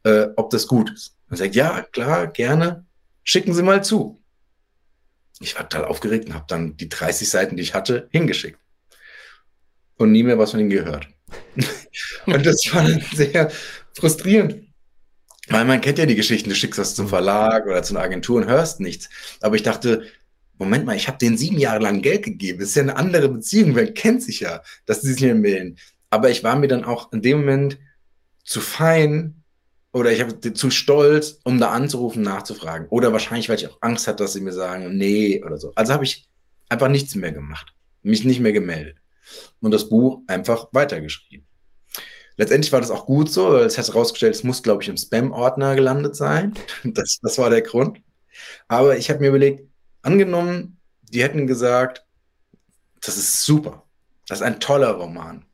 äh, 0.04 0.28
ob 0.36 0.50
das 0.50 0.66
gut 0.66 0.92
ist. 0.92 1.16
Er 1.30 1.38
sagt, 1.38 1.54
ja, 1.54 1.82
klar, 1.82 2.26
gerne, 2.26 2.84
schicken 3.24 3.54
Sie 3.54 3.62
mal 3.62 3.82
zu. 3.82 4.22
Ich 5.40 5.56
war 5.56 5.68
total 5.68 5.86
aufgeregt 5.88 6.26
und 6.26 6.34
habe 6.34 6.44
dann 6.46 6.76
die 6.76 6.88
30 6.88 7.28
Seiten, 7.28 7.56
die 7.56 7.62
ich 7.62 7.74
hatte, 7.74 8.08
hingeschickt. 8.12 8.60
Und 10.02 10.10
nie 10.10 10.24
mehr 10.24 10.36
was 10.36 10.50
von 10.50 10.58
ihnen 10.58 10.68
gehört. 10.68 11.06
und 12.26 12.44
das 12.44 12.60
war 12.72 12.82
dann 12.82 13.00
sehr 13.14 13.52
frustrierend. 13.94 14.64
Weil 15.46 15.64
man 15.64 15.80
kennt 15.80 15.98
ja 15.98 16.06
die 16.06 16.16
Geschichten, 16.16 16.48
du 16.48 16.56
schickst 16.56 16.80
was 16.80 16.96
zum 16.96 17.06
Verlag 17.06 17.66
oder 17.66 17.84
zu 17.84 17.94
einer 17.94 18.04
Agentur 18.04 18.38
und 18.38 18.48
hörst 18.48 18.80
nichts. 18.80 19.08
Aber 19.40 19.54
ich 19.54 19.62
dachte, 19.62 20.02
Moment 20.58 20.86
mal, 20.86 20.96
ich 20.96 21.06
habe 21.06 21.18
denen 21.18 21.38
sieben 21.38 21.58
Jahre 21.58 21.80
lang 21.80 22.02
Geld 22.02 22.24
gegeben. 22.24 22.58
Das 22.58 22.70
ist 22.70 22.74
ja 22.74 22.82
eine 22.82 22.96
andere 22.96 23.28
Beziehung. 23.28 23.76
Wer 23.76 23.94
kennt 23.94 24.24
sich 24.24 24.40
ja, 24.40 24.62
dass 24.86 25.02
sie 25.02 25.12
sich 25.12 25.22
nicht 25.22 25.36
melden. 25.36 25.76
Aber 26.10 26.30
ich 26.30 26.42
war 26.42 26.56
mir 26.56 26.66
dann 26.66 26.82
auch 26.82 27.12
in 27.12 27.22
dem 27.22 27.38
Moment 27.38 27.78
zu 28.42 28.60
fein 28.60 29.44
oder 29.92 30.10
ich 30.10 30.20
habe 30.20 30.40
zu 30.40 30.70
stolz, 30.70 31.38
um 31.44 31.60
da 31.60 31.70
anzurufen, 31.70 32.22
nachzufragen. 32.22 32.88
Oder 32.88 33.12
wahrscheinlich, 33.12 33.48
weil 33.48 33.56
ich 33.56 33.68
auch 33.68 33.78
Angst 33.82 34.08
hatte, 34.08 34.24
dass 34.24 34.32
sie 34.32 34.40
mir 34.40 34.52
sagen, 34.52 34.96
nee 34.96 35.44
oder 35.44 35.58
so. 35.58 35.70
Also 35.76 35.92
habe 35.92 36.02
ich 36.02 36.26
einfach 36.68 36.88
nichts 36.88 37.14
mehr 37.14 37.30
gemacht, 37.30 37.72
mich 38.02 38.24
nicht 38.24 38.40
mehr 38.40 38.52
gemeldet 38.52 38.96
und 39.60 39.70
das 39.72 39.88
Buch 39.88 40.20
einfach 40.26 40.68
weitergeschrieben. 40.72 41.46
Letztendlich 42.36 42.72
war 42.72 42.80
das 42.80 42.90
auch 42.90 43.06
gut 43.06 43.30
so, 43.30 43.52
weil 43.52 43.66
es 43.66 43.76
hat 43.76 43.88
herausgestellt, 43.88 44.34
es 44.34 44.42
muss, 44.42 44.62
glaube 44.62 44.82
ich, 44.82 44.88
im 44.88 44.96
Spam-Ordner 44.96 45.74
gelandet 45.74 46.16
sein. 46.16 46.54
Das, 46.84 47.18
das 47.22 47.38
war 47.38 47.50
der 47.50 47.62
Grund. 47.62 48.00
Aber 48.68 48.96
ich 48.96 49.10
habe 49.10 49.20
mir 49.20 49.28
überlegt, 49.28 49.64
Angenommen, 50.02 50.78
die 51.02 51.22
hätten 51.22 51.46
gesagt, 51.46 52.04
das 53.00 53.16
ist 53.16 53.44
super, 53.44 53.86
das 54.26 54.40
ist 54.40 54.44
ein 54.44 54.60
toller 54.60 54.90
Roman. 54.90 55.44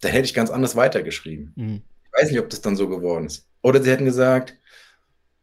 Da 0.00 0.08
hätte 0.08 0.24
ich 0.24 0.34
ganz 0.34 0.50
anders 0.50 0.76
weitergeschrieben. 0.76 1.52
Mhm. 1.56 1.82
Ich 2.04 2.22
weiß 2.22 2.30
nicht, 2.30 2.40
ob 2.40 2.48
das 2.48 2.60
dann 2.60 2.76
so 2.76 2.88
geworden 2.88 3.26
ist. 3.26 3.46
Oder 3.62 3.82
sie 3.82 3.90
hätten 3.90 4.04
gesagt, 4.04 4.56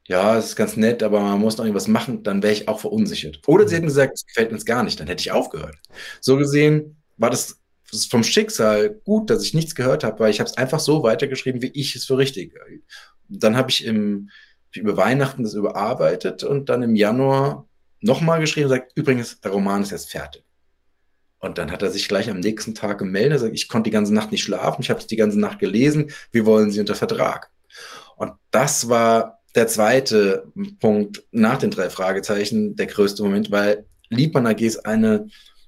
ja, 0.08 0.38
es 0.38 0.46
ist 0.46 0.56
ganz 0.56 0.78
nett, 0.78 1.04
aber 1.04 1.20
man 1.20 1.40
muss 1.40 1.58
noch 1.58 1.66
irgendwas 1.66 1.88
machen, 1.88 2.24
dann 2.24 2.42
wäre 2.42 2.54
ich 2.54 2.68
auch 2.68 2.80
verunsichert. 2.80 3.42
Oder 3.48 3.68
sie 3.68 3.76
hätten 3.76 3.88
gesagt, 3.88 4.14
es 4.16 4.26
gefällt 4.26 4.52
uns 4.52 4.66
gar 4.66 4.84
nicht, 4.84 5.00
dann 5.00 5.08
hätte 5.08 5.22
ich 5.22 5.32
aufgehört. 5.32 5.76
So 6.22 6.38
gesehen 6.38 7.02
war 7.18 7.30
das, 7.30 7.60
das 7.96 8.06
vom 8.06 8.24
Schicksal 8.24 8.90
gut, 9.04 9.30
dass 9.30 9.44
ich 9.44 9.54
nichts 9.54 9.76
gehört 9.76 10.04
habe, 10.04 10.20
weil 10.20 10.32
ich 10.32 10.40
habe 10.40 10.50
es 10.50 10.58
einfach 10.58 10.80
so 10.80 11.04
weitergeschrieben, 11.04 11.62
wie 11.62 11.72
ich 11.74 11.96
es 11.96 12.06
für 12.06 12.18
richtig. 12.18 12.54
Dann 13.28 13.58
habe 13.58 13.70
ich 13.70 13.86
im, 13.86 14.30
über 14.74 14.98
Weihnachten 14.98 15.44
das 15.44 15.54
überarbeitet 15.54 16.44
und 16.44 16.70
dann 16.70 16.84
im 16.84 16.96
Januar 16.96 17.68
nochmal 18.02 18.40
geschrieben 18.40 18.66
und 18.66 18.78
sagt, 18.78 18.92
übrigens, 18.96 19.40
der 19.42 19.52
Roman 19.52 19.82
ist 19.82 19.92
jetzt 19.92 20.12
fertig. 20.12 20.44
Und 21.40 21.58
dann 21.58 21.72
hat 21.72 21.82
er 21.82 21.92
sich 21.92 22.08
gleich 22.08 22.30
am 22.30 22.40
nächsten 22.40 22.74
Tag 22.74 22.98
gemeldet, 22.98 23.40
sagt, 23.40 23.54
ich 23.54 23.68
konnte 23.68 23.90
die 23.90 23.94
ganze 23.94 24.14
Nacht 24.14 24.32
nicht 24.32 24.44
schlafen, 24.44 24.82
ich 24.82 24.90
habe 24.90 25.00
es 25.00 25.08
die 25.08 25.16
ganze 25.16 25.40
Nacht 25.40 25.60
gelesen, 25.60 26.12
wie 26.32 26.46
wollen 26.46 26.72
Sie 26.72 26.80
unter 26.80 26.96
Vertrag? 26.96 27.50
Und 28.16 28.34
das 28.52 28.90
war 28.90 29.40
der 29.54 29.68
zweite 29.68 30.52
Punkt 30.80 31.24
nach 31.32 31.58
den 31.58 31.72
drei 31.72 31.90
Fragezeichen, 31.90 32.76
der 32.76 32.88
größte 32.88 33.24
Moment, 33.24 33.52
weil 33.52 33.86
Liebmann 34.10 34.48
AG 34.48 34.62
ist 34.62 34.86
eine 34.86 35.28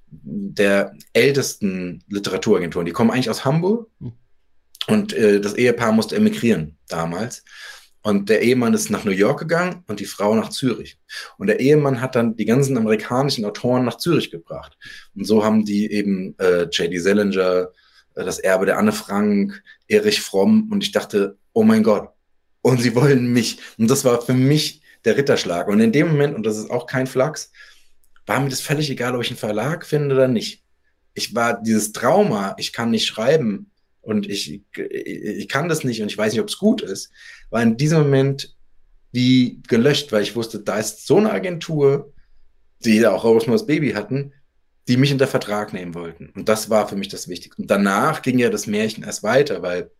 der 0.10 0.93
ältesten 1.13 2.04
Literaturagenturen. 2.08 2.86
Die 2.86 2.91
kommen 2.91 3.12
eigentlich 3.12 3.30
aus 3.30 3.46
Hamburg 3.46 3.89
hm. 4.00 4.13
und 4.88 5.13
äh, 5.13 5.41
das 5.41 5.54
Ehepaar 5.54 5.91
musste 5.91 6.15
emigrieren 6.15 6.78
damals. 6.88 7.43
Und 8.08 8.30
der 8.30 8.41
Ehemann 8.41 8.74
ist 8.74 8.89
nach 8.89 9.04
New 9.04 9.12
York 9.12 9.39
gegangen 9.39 9.84
und 9.88 10.00
die 10.00 10.06
Frau 10.06 10.34
nach 10.34 10.50
Zürich. 10.50 10.98
Und 11.38 11.48
der 11.48 11.60
Ehemann 11.60 12.00
hat 12.00 12.15
dann 12.15 12.38
die 12.38 12.46
ganzen 12.46 12.78
amerikanischen 12.78 13.43
Autoren 13.43 13.84
nach 13.84 13.98
Zürich 13.98 14.32
gebracht. 14.32 14.78
Und 15.13 15.26
so 15.26 15.43
haben 15.43 15.65
die 15.65 15.91
eben 15.91 16.34
äh, 16.39 16.70
J.D. 16.72 17.00
Salinger, 17.00 17.67
äh, 18.15 18.24
das 18.24 18.39
Erbe 18.39 18.65
der 18.65 18.78
Anne 18.78 18.93
Frank, 18.93 19.62
Erich 19.89 20.22
Fromm. 20.22 20.70
Und 20.72 20.86
ich 20.86 20.93
dachte, 20.93 21.38
oh 21.52 21.63
mein 21.63 21.84
Gott. 21.84 22.10
Und 22.62 22.82
sie 22.82 22.96
wollen 22.96 23.34
mich. 23.34 23.60
Und 23.78 23.89
das 23.89 24.06
war 24.06 24.22
für 24.22 24.34
mich 24.34 24.82
der 25.04 25.17
Ritterschlag. 25.17 25.67
Und 25.67 25.82
in 25.82 25.91
dem 25.91 26.08
Moment, 26.08 26.34
und 26.34 26.46
das 26.46 26.58
ist 26.58 26.70
auch 26.70 26.86
kein 26.86 27.08
Flachs, 27.08 27.52
war 28.28 28.40
mir 28.40 28.50
das 28.50 28.62
völlig 28.62 28.90
egal, 28.92 29.16
ob 29.16 29.24
ich 29.24 29.32
einen 29.32 29.38
Verlag 29.38 29.86
finde 29.86 30.13
oder 30.13 30.28
nicht. 30.28 30.63
Ich 31.16 31.34
war 31.34 31.60
dieses 31.62 31.94
Trauma, 31.94 32.54
ich 32.60 32.72
kann 32.72 32.92
nicht 32.92 33.08
schreiben, 33.08 33.72
und 34.08 34.30
ich, 34.30 34.62
ich 34.74 35.50
kann 35.50 35.68
das 35.68 35.84
nicht 35.84 36.02
und 36.02 36.10
ich 36.10 36.18
weiß 36.18 36.32
nicht, 36.32 36.40
ob 36.42 36.48
es 36.48 36.58
gut 36.58 36.82
ist, 36.82 37.12
war 37.50 37.62
in 37.62 37.76
diesem 37.76 38.04
Moment 38.04 38.56
wie 39.12 39.62
gelöscht, 39.68 40.13
weil 40.13 40.24
ich 40.24 40.34
wusste, 40.34 40.62
da 40.62 40.80
ist 40.80 41.06
so 41.06 41.18
eine 41.18 41.30
Agentur, 41.30 42.13
die 42.86 43.02
da 43.02 43.12
auch 43.12 43.26
Rosemary's 43.26 43.66
Baby 43.66 43.92
hatten, 43.92 44.32
die 44.88 44.96
mich 44.96 45.12
unter 45.12 45.28
Vertrag 45.28 45.74
nehmen 45.74 45.94
wollten. 45.94 46.30
Und 46.36 46.48
das 46.48 46.70
war 46.70 46.88
für 46.88 46.96
mich 46.96 47.10
das 47.10 47.28
Wichtigste. 47.28 47.62
Und 47.62 47.70
danach 47.70 48.22
ging 48.22 48.40
ja 48.40 48.50
das 48.50 48.66
Märchen 48.66 49.04
erst 49.04 49.24
weiter, 49.24 49.62
weil 49.62 49.92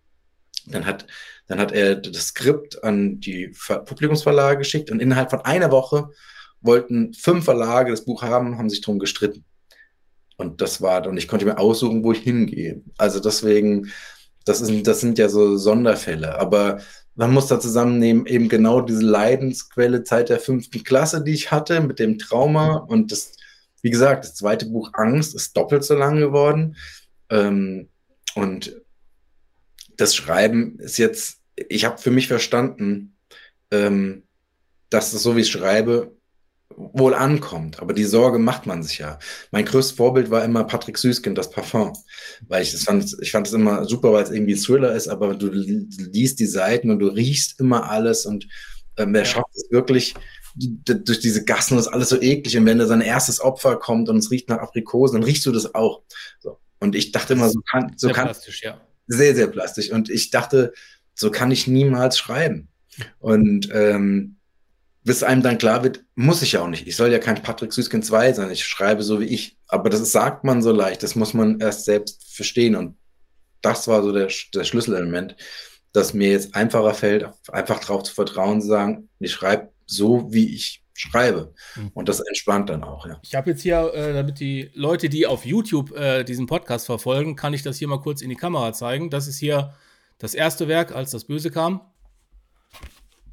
dann 0.68 0.86
hat, 0.86 1.06
dann 1.48 1.60
hat 1.60 1.74
er 1.74 1.98
das 1.98 2.28
Skript 2.28 2.82
an 2.86 3.20
die 3.20 3.52
Publikumsverlage 3.68 4.60
geschickt 4.60 4.90
und 4.90 5.02
innerhalb 5.02 5.32
von 5.32 5.42
einer 5.42 5.70
Woche 5.70 6.12
wollten 6.62 7.14
fünf 7.14 7.46
Verlage 7.46 7.92
das 7.92 8.06
Buch 8.06 8.22
haben, 8.24 8.58
haben 8.58 8.70
sich 8.70 8.82
drum 8.82 9.00
gestritten. 9.00 9.46
Und 10.38 10.62
das 10.62 10.82
war, 10.82 11.06
und 11.08 11.18
ich 11.18 11.28
konnte 11.28 11.46
mir 11.46 11.58
aussuchen, 11.58 12.04
wo 12.04 12.12
ich 12.12 12.20
hingehe. 12.20 12.84
Also 12.98 13.20
deswegen, 13.20 13.92
das, 14.46 14.62
ist, 14.62 14.86
das 14.88 15.02
sind 15.02 15.18
ja 15.18 15.30
so 15.30 15.58
Sonderfälle. 15.58 16.40
Aber 16.40 16.80
man 17.16 17.34
muss 17.34 17.48
da 17.48 17.60
zusammennehmen, 17.60 18.28
eben 18.28 18.48
genau 18.48 18.82
diese 18.82 19.02
Leidensquelle 19.02 20.04
Zeit 20.04 20.30
der 20.30 20.40
fünften 20.40 20.84
Klasse, 20.84 21.24
die 21.24 21.34
ich 21.34 21.52
hatte, 21.52 21.82
mit 21.82 21.98
dem 21.98 22.20
Trauma. 22.20 22.76
Und 22.76 23.12
das, 23.12 23.32
wie 23.82 23.90
gesagt, 23.90 24.26
das 24.26 24.36
zweite 24.36 24.68
Buch 24.68 24.92
Angst 24.94 25.34
ist 25.34 25.58
doppelt 25.58 25.84
so 25.84 25.96
lang 25.96 26.18
geworden. 26.18 26.76
Ähm, 27.30 27.90
und 28.36 28.80
das 29.98 30.16
Schreiben 30.16 30.78
ist 30.78 31.00
jetzt, 31.00 31.40
ich 31.56 31.86
habe 31.86 31.98
für 31.98 32.12
mich 32.12 32.28
verstanden, 32.28 33.16
ähm, 33.72 34.24
dass 34.92 35.12
es 35.14 35.24
so 35.24 35.36
wie 35.36 35.42
ich 35.42 35.52
schreibe, 35.52 36.17
wohl 36.76 37.14
ankommt. 37.14 37.80
Aber 37.80 37.94
die 37.94 38.04
Sorge 38.04 38.40
macht 38.40 38.66
man 38.66 38.84
sich 38.84 39.00
ja. 39.00 39.20
Mein 39.52 39.66
größtes 39.66 39.98
Vorbild 39.98 40.30
war 40.30 40.44
immer 40.44 40.64
Patrick 40.64 40.98
Süßkind, 40.98 41.38
das 41.38 41.50
Parfum. 41.50 41.94
Weil 42.48 42.64
ich 42.64 42.72
das 42.72 42.84
fand, 42.84 43.16
ich 43.22 43.32
fand 43.32 43.48
es 43.48 43.54
immer 43.54 43.86
super, 43.86 44.14
weil 44.14 44.24
es 44.24 44.32
irgendwie 44.32 44.54
ein 44.54 44.60
Thriller 44.60 44.94
ist, 44.94 45.08
aber 45.08 45.36
du 45.36 45.48
liest 45.50 46.40
die 46.40 46.46
Seiten 46.46 46.92
und 46.92 47.00
du 47.00 47.08
riechst 47.08 47.60
immer 47.60 47.90
alles 47.90 48.26
und 48.26 48.48
ähm, 48.98 49.16
er 49.16 49.22
ja. 49.22 49.26
schafft 49.26 49.56
es 49.56 49.68
wirklich 49.72 50.16
durch 50.60 51.20
diese 51.20 51.46
Gassen 51.46 51.78
ist 51.78 51.88
alles 51.88 52.10
so 52.10 52.20
eklig 52.20 52.58
und 52.58 52.66
wenn 52.66 52.80
da 52.80 52.88
sein 52.88 53.02
erstes 53.02 53.40
Opfer 53.40 53.76
kommt 53.76 54.10
und 54.10 54.18
es 54.18 54.32
riecht 54.32 54.50
nach 54.50 54.58
Aprikosen, 54.58 55.20
dann 55.20 55.24
riechst 55.24 55.46
du 55.46 55.52
das 55.52 55.76
auch. 55.76 56.02
So. 56.40 56.60
Und 56.80 56.96
ich 56.96 57.12
dachte 57.12 57.34
immer, 57.34 57.50
so 57.50 57.62
kann, 57.70 57.94
so 57.96 58.08
sehr 58.08 58.16
kann, 58.16 58.26
plastisch, 58.26 58.64
ja. 58.64 58.82
Sehr, 59.08 59.36
sehr 59.36 59.48
plastisch. 59.48 59.92
Und 59.92 60.10
ich 60.10 60.32
dachte, 60.32 60.74
so 61.14 61.32
kann 61.32 61.52
ich 61.52 61.68
niemals 61.68 62.18
schreiben. 62.18 62.70
Und 63.20 63.70
ähm, 63.72 64.37
bis 65.08 65.24
einem 65.24 65.42
dann 65.42 65.58
klar 65.58 65.84
wird, 65.84 66.04
muss 66.16 66.42
ich 66.42 66.52
ja 66.52 66.62
auch 66.62 66.68
nicht. 66.68 66.86
Ich 66.86 66.98
soll 66.98 67.14
ja 67.14 67.20
kein 67.20 67.42
Patrick 67.42 67.72
Süßkind 67.72 68.06
2 68.06 68.34
sein. 68.34 68.52
Ich 68.52 68.66
schreibe 68.66 69.04
so 69.04 69.22
wie 69.22 69.26
ich. 69.26 69.58
Aber 69.70 69.90
das 69.90 70.12
sagt 70.12 70.44
man 70.44 70.62
so 70.62 70.74
leicht. 70.74 71.02
Das 71.02 71.16
muss 71.16 71.34
man 71.34 71.62
erst 71.62 71.86
selbst 71.86 72.36
verstehen. 72.36 72.76
Und 72.76 72.98
das 73.62 73.88
war 73.88 74.04
so 74.04 74.12
der, 74.12 74.28
der 74.54 74.66
Schlüsselelement, 74.66 75.38
dass 75.94 76.14
mir 76.14 76.32
jetzt 76.32 76.54
einfacher 76.56 76.94
fällt, 76.94 77.30
einfach 77.50 77.80
darauf 77.80 78.04
zu 78.04 78.14
vertrauen, 78.14 78.62
zu 78.62 78.68
sagen, 78.68 79.08
ich 79.20 79.32
schreibe 79.32 79.72
so, 79.86 80.28
wie 80.34 80.54
ich 80.54 80.84
schreibe. 80.94 81.54
Mhm. 81.78 81.92
Und 81.94 82.10
das 82.10 82.20
entspannt 82.20 82.70
dann 82.70 82.84
auch, 82.84 83.08
ja. 83.08 83.18
Ich 83.24 83.34
habe 83.34 83.52
jetzt 83.52 83.62
hier, 83.62 83.94
äh, 83.94 84.12
damit 84.12 84.42
die 84.42 84.72
Leute, 84.74 85.08
die 85.08 85.26
auf 85.26 85.46
YouTube 85.46 85.96
äh, 85.96 86.26
diesen 86.26 86.48
Podcast 86.48 86.86
verfolgen, 86.86 87.38
kann 87.38 87.54
ich 87.54 87.64
das 87.64 87.78
hier 87.78 87.88
mal 87.88 88.02
kurz 88.02 88.22
in 88.22 88.30
die 88.30 88.36
Kamera 88.36 88.74
zeigen. 88.74 89.10
Das 89.10 89.28
ist 89.28 89.38
hier 89.38 89.74
das 90.18 90.34
erste 90.34 90.68
Werk, 90.68 90.94
als 90.94 91.12
das 91.12 91.24
Böse 91.24 91.50
kam. 91.50 91.80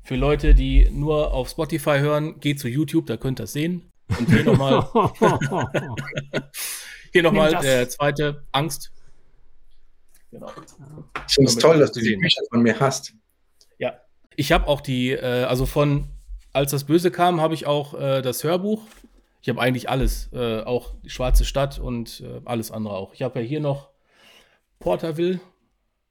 Für 0.04 0.16
Leute, 0.16 0.54
die 0.54 0.90
nur 0.90 1.32
auf 1.32 1.48
Spotify 1.48 1.98
hören, 1.98 2.38
geht 2.38 2.60
zu 2.60 2.68
YouTube, 2.68 3.06
da 3.06 3.16
könnt 3.16 3.40
ihr 3.40 3.44
das 3.44 3.54
sehen. 3.54 3.90
Und 4.18 4.28
hier 4.28 4.44
nochmal. 4.44 4.86
hier 7.12 7.22
nochmal 7.22 7.56
der 7.62 7.88
zweite 7.88 8.44
Angst. 8.52 8.92
Genau. 10.30 10.50
Ich 11.26 11.34
finde 11.34 11.50
es 11.50 11.56
toll, 11.56 11.78
dass 11.78 11.92
du 11.92 12.00
die 12.00 12.16
Bücher 12.16 12.42
von 12.50 12.60
mir 12.60 12.78
hast. 12.78 13.14
Ja. 13.78 13.94
Ich 14.36 14.52
habe 14.52 14.68
auch 14.68 14.82
die, 14.82 15.12
äh, 15.12 15.44
also 15.44 15.64
von 15.64 16.10
als 16.52 16.72
das 16.72 16.84
Böse 16.84 17.10
kam, 17.10 17.40
habe 17.40 17.54
ich 17.54 17.66
auch 17.66 17.94
äh, 17.94 18.20
das 18.20 18.44
Hörbuch. 18.44 18.82
Ich 19.40 19.48
habe 19.48 19.58
eigentlich 19.58 19.88
alles, 19.88 20.28
äh, 20.34 20.60
auch 20.60 20.92
die 21.02 21.10
Schwarze 21.10 21.46
Stadt 21.46 21.78
und 21.78 22.20
äh, 22.20 22.42
alles 22.44 22.70
andere 22.70 22.94
auch. 22.94 23.14
Ich 23.14 23.22
habe 23.22 23.40
ja 23.40 23.46
hier 23.46 23.60
noch 23.60 23.88
Porterville. 24.80 25.40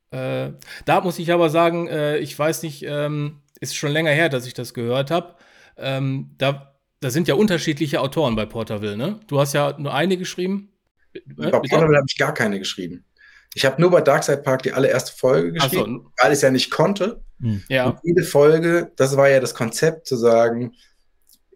Äh, 0.10 0.54
da 0.86 1.02
muss 1.02 1.20
ich 1.20 1.32
aber 1.32 1.52
sagen, 1.52 1.88
äh, 1.88 2.18
ich 2.18 2.38
weiß 2.38 2.64
nicht, 2.64 2.84
ähm, 2.88 3.43
ist 3.64 3.76
schon 3.76 3.92
länger 3.92 4.12
her, 4.12 4.30
dass 4.30 4.46
ich 4.46 4.54
das 4.54 4.74
gehört 4.74 5.10
habe. 5.10 5.36
Ähm, 5.78 6.36
da, 6.38 6.76
da 7.00 7.10
sind 7.10 7.28
ja 7.28 7.36
unterschiedliche 7.36 8.02
Autoren 8.02 8.36
bei 8.36 8.46
Porterville, 8.46 8.98
ne? 8.98 9.20
Du 9.28 9.40
hast 9.40 9.54
ja 9.54 9.76
nur 9.80 9.94
eine 9.94 10.18
geschrieben. 10.18 10.74
Bei 11.26 11.50
Porterville 11.50 11.98
habe 11.98 12.06
ich 12.08 12.18
gar 12.18 12.34
keine 12.34 12.60
geschrieben. 12.60 13.06
Ich 13.56 13.66
habe 13.66 13.80
nur 13.80 13.92
bei 13.92 14.02
Darkside 14.02 14.42
Park 14.42 14.64
die 14.64 14.74
allererste 14.74 15.16
Folge 15.16 15.54
geschrieben, 15.54 16.02
so. 16.04 16.12
weil 16.22 16.32
ich 16.32 16.38
es 16.38 16.42
ja 16.42 16.52
nicht 16.52 16.72
konnte. 16.72 17.24
Hm. 17.40 17.64
Ja. 17.70 17.86
Und 17.90 18.00
jede 18.04 18.24
Folge, 18.24 18.92
das 18.96 19.16
war 19.16 19.30
ja 19.30 19.40
das 19.40 19.54
Konzept, 19.54 20.08
zu 20.08 20.16
sagen, 20.16 20.74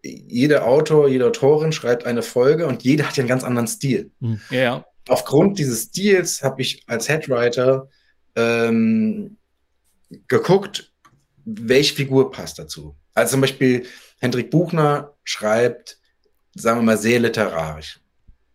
jeder 0.03 0.65
Autor, 0.65 1.09
jede 1.09 1.25
Autorin 1.25 1.71
schreibt 1.71 2.05
eine 2.05 2.21
Folge 2.21 2.67
und 2.67 2.83
jeder 2.83 3.07
hat 3.07 3.17
ja 3.17 3.21
einen 3.21 3.29
ganz 3.29 3.43
anderen 3.43 3.67
Stil. 3.67 4.11
Hm. 4.21 4.39
Ja. 4.49 4.85
Aufgrund 5.09 5.57
dieses 5.57 5.83
Stils 5.83 6.43
habe 6.43 6.61
ich 6.61 6.83
als 6.87 7.09
Headwriter 7.09 7.89
ähm, 8.35 9.37
geguckt, 10.27 10.86
welche 11.47 11.95
Figur 11.95 12.29
passt 12.29 12.59
dazu. 12.59 12.95
Also 13.13 13.31
zum 13.31 13.41
Beispiel 13.41 13.85
Hendrik 14.19 14.51
Buchner 14.51 15.13
schreibt, 15.23 15.97
sagen 16.53 16.79
wir 16.79 16.83
mal, 16.83 16.97
sehr 16.97 17.19
literarisch. 17.19 17.99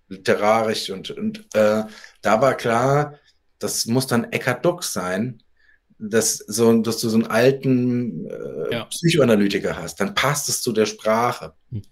Literarisch 0.08 0.90
und, 0.90 1.10
und 1.10 1.38
äh, 1.54 1.84
da 2.20 2.40
war 2.40 2.54
klar, 2.54 3.18
das 3.58 3.86
muss 3.86 4.06
dann 4.06 4.24
Eckhard 4.24 4.64
Dux 4.64 4.92
sein, 4.92 5.42
dass, 5.98 6.36
so, 6.36 6.82
dass 6.82 6.98
du 6.98 7.08
so 7.08 7.16
einen 7.16 7.26
alten 7.28 8.26
äh, 8.26 8.72
ja. 8.72 8.84
Psychoanalytiker 8.86 9.76
hast. 9.76 10.00
Dann 10.00 10.14
passt 10.14 10.48
es 10.50 10.60
zu 10.60 10.72
der 10.72 10.86
Sprache. 10.86 11.54
Hm. 11.70 11.82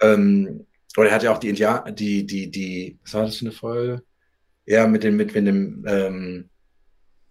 Ähm, 0.00 0.66
oder 0.96 1.10
er 1.10 1.14
hat 1.16 1.22
ja 1.22 1.34
auch 1.34 1.38
die 1.38 1.50
Indianer, 1.50 1.92
die, 1.92 2.24
die, 2.24 2.50
die, 2.50 2.98
was 3.02 3.14
war 3.14 3.24
das 3.26 3.36
für 3.36 3.44
eine 3.44 3.52
Folge? 3.52 4.02
Ja, 4.64 4.86
mit 4.86 5.02
dem, 5.04 5.16
mit, 5.16 5.34
mit 5.34 5.46
dem, 5.46 5.84
ähm, 5.86 6.48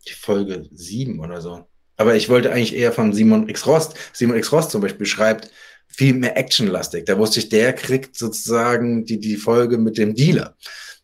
die 0.08 0.14
Folge 0.14 0.70
7 0.72 1.20
oder 1.20 1.42
so. 1.42 1.68
Aber 1.98 2.16
ich 2.16 2.30
wollte 2.30 2.52
eigentlich 2.52 2.76
eher 2.76 2.92
von 2.92 3.14
Simon 3.14 3.48
X. 3.50 3.66
Rost. 3.68 3.96
Simon 4.14 4.38
X. 4.38 4.52
Rost 4.52 4.72
zum 4.72 4.82
Beispiel 4.82 5.06
schreibt 5.06 5.50
viel 5.88 6.14
mehr 6.14 6.38
actionlastig. 6.38 7.06
Da 7.06 7.18
wusste 7.18 7.40
ich, 7.40 7.50
der 7.50 7.74
kriegt 7.74 8.18
sozusagen 8.18 9.06
die, 9.06 9.20
die 9.20 9.38
Folge 9.38 9.78
mit 9.78 9.98
dem 9.98 10.14
Dealer. 10.14 10.56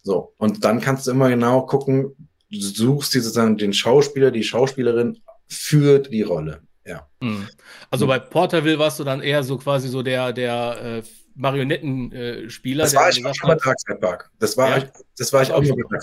So. 0.04 0.34
Und 0.38 0.64
dann 0.64 0.82
kannst 0.82 1.08
du 1.08 1.12
immer 1.12 1.30
genau 1.30 1.62
gucken, 1.66 2.16
du 2.50 2.60
suchst 2.60 3.14
dir 3.14 3.22
sozusagen 3.22 3.58
den 3.58 3.74
Schauspieler, 3.74 4.32
die 4.32 4.44
Schauspielerin 4.44 5.20
für 5.48 6.00
die 6.00 6.24
Rolle. 6.24 6.62
Ja. 6.86 7.08
Hm. 7.22 7.48
Also 7.90 8.08
bei 8.08 8.20
Porterville 8.20 8.80
warst 8.80 9.00
du 9.00 9.04
dann 9.04 9.22
eher 9.22 9.44
so 9.44 9.58
quasi 9.58 9.88
so 9.88 10.02
der, 10.02 10.34
der 10.34 11.04
äh, 11.04 11.04
Marionettenspieler. 11.36 12.84
das 12.84 12.96
war 12.96 13.10
ich 13.10 13.26
auch 13.26 13.34
schon 13.34 13.50
bei 13.50 13.96
Park. 13.96 14.30
Das 14.40 14.58
war 14.58 14.70
ja? 14.70 14.78
ich, 14.78 14.86
das 15.18 15.32
war 15.32 15.44
ich 15.44 15.52
auch 15.52 15.64
schon 15.64 15.78
bei 15.78 16.00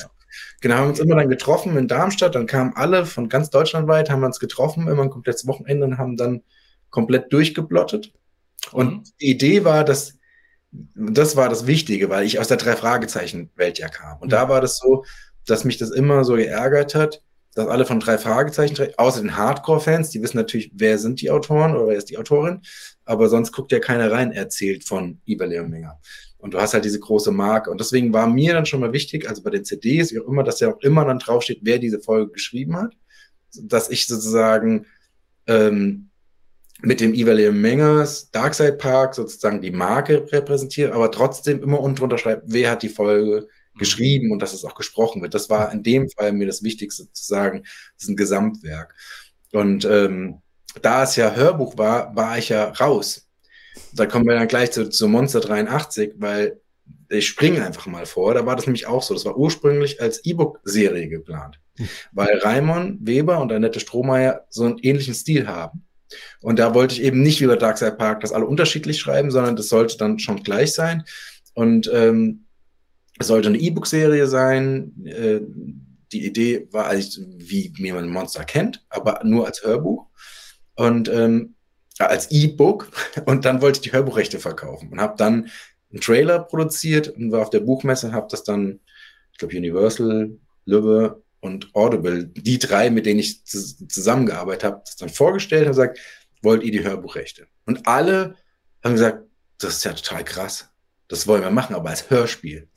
Genau, 0.60 0.76
haben 0.76 0.88
uns 0.88 1.00
immer 1.00 1.16
dann 1.16 1.28
getroffen 1.28 1.76
in 1.76 1.88
Darmstadt, 1.88 2.34
dann 2.34 2.46
kamen 2.46 2.72
alle 2.74 3.06
von 3.06 3.28
ganz 3.28 3.50
Deutschland 3.50 3.88
weit, 3.88 4.10
haben 4.10 4.24
uns 4.24 4.40
getroffen, 4.40 4.88
immer 4.88 5.02
ein 5.02 5.10
komplettes 5.10 5.46
Wochenende 5.46 5.86
und 5.86 5.98
haben 5.98 6.16
dann 6.16 6.42
komplett 6.90 7.32
durchgeblottet. 7.32 8.12
Und 8.72 8.90
mhm. 8.90 9.02
die 9.20 9.30
Idee 9.30 9.64
war, 9.64 9.84
dass 9.84 10.14
das 10.70 11.36
war 11.36 11.48
das 11.48 11.66
Wichtige, 11.66 12.10
weil 12.10 12.26
ich 12.26 12.38
aus 12.38 12.48
der 12.48 12.58
Drei-Fragezeichen-Welt 12.58 13.78
ja 13.78 13.88
kam. 13.88 14.18
Und 14.20 14.28
mhm. 14.28 14.32
da 14.32 14.48
war 14.48 14.60
das 14.60 14.78
so, 14.78 15.04
dass 15.46 15.64
mich 15.64 15.78
das 15.78 15.90
immer 15.90 16.24
so 16.24 16.34
geärgert 16.34 16.94
hat, 16.94 17.22
dass 17.54 17.66
alle 17.66 17.86
von 17.86 18.00
drei 18.00 18.18
Fragezeichen, 18.18 18.76
außer 18.98 19.20
den 19.20 19.36
Hardcore-Fans, 19.36 20.10
die 20.10 20.22
wissen 20.22 20.36
natürlich, 20.36 20.70
wer 20.74 20.98
sind 20.98 21.20
die 21.20 21.30
Autoren 21.30 21.74
oder 21.74 21.88
wer 21.88 21.96
ist 21.96 22.10
die 22.10 22.18
Autorin, 22.18 22.60
aber 23.04 23.28
sonst 23.28 23.52
guckt 23.52 23.72
ja 23.72 23.80
keiner 23.80 24.12
rein, 24.12 24.32
erzählt 24.32 24.84
von 24.84 25.20
Iber 25.24 25.46
Leominger. 25.46 25.98
Und 26.38 26.54
du 26.54 26.60
hast 26.60 26.72
halt 26.72 26.84
diese 26.84 27.00
große 27.00 27.32
Marke. 27.32 27.70
Und 27.70 27.80
deswegen 27.80 28.12
war 28.12 28.28
mir 28.28 28.54
dann 28.54 28.66
schon 28.66 28.80
mal 28.80 28.92
wichtig, 28.92 29.28
also 29.28 29.42
bei 29.42 29.50
den 29.50 29.64
CDs, 29.64 30.12
wie 30.12 30.20
auch 30.20 30.28
immer, 30.28 30.44
dass 30.44 30.60
ja 30.60 30.72
auch 30.72 30.80
immer 30.80 31.04
dann 31.04 31.18
draufsteht, 31.18 31.60
wer 31.62 31.78
diese 31.78 32.00
Folge 32.00 32.32
geschrieben 32.32 32.76
hat, 32.76 32.94
dass 33.60 33.90
ich 33.90 34.06
sozusagen 34.06 34.86
ähm, 35.46 36.10
mit 36.80 37.00
dem 37.00 37.12
Iver 37.12 37.50
Mengers 37.50 38.30
Darkside 38.30 38.74
Park 38.74 39.14
sozusagen 39.14 39.60
die 39.60 39.72
Marke 39.72 40.30
repräsentiere, 40.30 40.94
aber 40.94 41.10
trotzdem 41.10 41.62
immer 41.62 41.80
unten 41.80 41.96
drunter 41.96 42.18
schreibt, 42.18 42.44
wer 42.46 42.70
hat 42.70 42.82
die 42.82 42.88
Folge 42.88 43.48
geschrieben 43.76 44.30
und 44.32 44.40
dass 44.40 44.52
es 44.52 44.64
auch 44.64 44.74
gesprochen 44.74 45.22
wird. 45.22 45.34
Das 45.34 45.50
war 45.50 45.72
in 45.72 45.82
dem 45.82 46.08
Fall 46.10 46.32
mir 46.32 46.46
das 46.46 46.62
Wichtigste 46.62 47.10
zu 47.12 47.24
sagen, 47.24 47.62
das 47.62 48.04
ist 48.04 48.08
ein 48.08 48.16
Gesamtwerk. 48.16 48.94
Und 49.52 49.84
ähm, 49.84 50.42
da 50.82 51.04
es 51.04 51.16
ja 51.16 51.34
Hörbuch 51.34 51.78
war, 51.78 52.14
war 52.14 52.38
ich 52.38 52.50
ja 52.50 52.68
raus. 52.70 53.27
Da 53.92 54.06
kommen 54.06 54.26
wir 54.26 54.34
dann 54.34 54.48
gleich 54.48 54.72
zu, 54.72 54.88
zu 54.90 55.08
Monster 55.08 55.40
83, 55.40 56.14
weil 56.16 56.60
ich 57.08 57.26
springe 57.26 57.64
einfach 57.64 57.86
mal 57.86 58.06
vor. 58.06 58.34
Da 58.34 58.44
war 58.46 58.56
das 58.56 58.66
nämlich 58.66 58.86
auch 58.86 59.02
so. 59.02 59.14
Das 59.14 59.24
war 59.24 59.36
ursprünglich 59.36 60.00
als 60.00 60.24
E-Book-Serie 60.24 61.08
geplant, 61.08 61.58
hm. 61.76 61.88
weil 62.12 62.38
Raimon 62.38 62.98
Weber 63.00 63.40
und 63.40 63.52
Annette 63.52 63.80
Strohmeier 63.80 64.46
so 64.50 64.64
einen 64.64 64.78
ähnlichen 64.78 65.14
Stil 65.14 65.48
haben. 65.48 65.84
Und 66.40 66.58
da 66.58 66.74
wollte 66.74 66.94
ich 66.94 67.02
eben 67.02 67.22
nicht 67.22 67.40
wie 67.40 67.46
bei 67.46 67.56
Darkside 67.56 67.92
Park, 67.92 68.20
dass 68.20 68.32
alle 68.32 68.46
unterschiedlich 68.46 68.98
schreiben, 68.98 69.30
sondern 69.30 69.56
das 69.56 69.68
sollte 69.68 69.98
dann 69.98 70.18
schon 70.18 70.42
gleich 70.42 70.72
sein. 70.72 71.04
Und 71.54 71.90
ähm, 71.92 72.46
es 73.18 73.26
sollte 73.26 73.48
eine 73.48 73.58
E-Book-Serie 73.58 74.26
sein. 74.26 74.92
Äh, 75.04 75.40
die 76.12 76.24
Idee 76.24 76.68
war 76.70 76.88
eigentlich, 76.88 77.20
wie, 77.36 77.72
wie 77.76 77.92
man 77.92 78.08
Monster 78.08 78.44
kennt, 78.44 78.84
aber 78.88 79.20
nur 79.24 79.46
als 79.46 79.62
Hörbuch. 79.62 80.06
Und 80.74 81.08
ähm, 81.08 81.54
als 82.06 82.30
E-Book. 82.30 82.90
Und 83.26 83.44
dann 83.44 83.60
wollte 83.60 83.78
ich 83.78 83.82
die 83.82 83.92
Hörbuchrechte 83.92 84.38
verkaufen 84.38 84.90
und 84.92 85.00
habe 85.00 85.14
dann 85.16 85.48
einen 85.90 86.00
Trailer 86.00 86.38
produziert 86.40 87.08
und 87.08 87.32
war 87.32 87.42
auf 87.42 87.50
der 87.50 87.60
Buchmesse 87.60 88.08
und 88.08 88.12
habe 88.12 88.28
das 88.30 88.44
dann, 88.44 88.80
ich 89.32 89.38
glaube, 89.38 89.56
Universal, 89.56 90.30
Lübbe 90.64 91.22
und 91.40 91.74
Audible, 91.74 92.26
die 92.26 92.58
drei, 92.58 92.90
mit 92.90 93.06
denen 93.06 93.20
ich 93.20 93.44
zusammengearbeitet 93.44 94.64
habe, 94.64 94.82
das 94.84 94.96
dann 94.96 95.08
vorgestellt 95.08 95.62
und 95.62 95.72
gesagt, 95.72 95.98
wollt 96.42 96.62
ihr 96.62 96.72
die 96.72 96.84
Hörbuchrechte? 96.84 97.46
Und 97.64 97.86
alle 97.86 98.36
haben 98.84 98.94
gesagt, 98.94 99.24
das 99.58 99.76
ist 99.76 99.84
ja 99.84 99.92
total 99.92 100.24
krass. 100.24 100.68
Das 101.08 101.26
wollen 101.26 101.42
wir 101.42 101.50
machen, 101.50 101.74
aber 101.74 101.90
als 101.90 102.10
Hörspiel. 102.10 102.68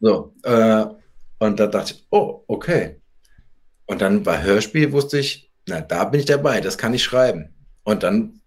So, 0.00 0.34
äh, 0.42 0.86
und 1.38 1.60
da 1.60 1.66
dachte 1.66 1.94
ich, 1.94 2.06
oh, 2.10 2.44
okay. 2.46 3.00
Und 3.86 4.00
dann 4.00 4.22
bei 4.22 4.42
Hörspiel 4.42 4.92
wusste 4.92 5.18
ich, 5.18 5.50
na, 5.66 5.80
da 5.80 6.04
bin 6.04 6.20
ich 6.20 6.26
dabei, 6.26 6.60
das 6.60 6.78
kann 6.78 6.94
ich 6.94 7.02
schreiben. 7.02 7.54
Und 7.82 8.02
dann 8.02 8.40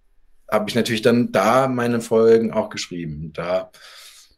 habe 0.50 0.70
ich 0.70 0.76
natürlich 0.76 1.02
dann 1.02 1.32
da 1.32 1.68
meine 1.68 2.02
Folgen 2.02 2.52
auch 2.52 2.70
geschrieben. 2.70 3.32
Da 3.34 3.72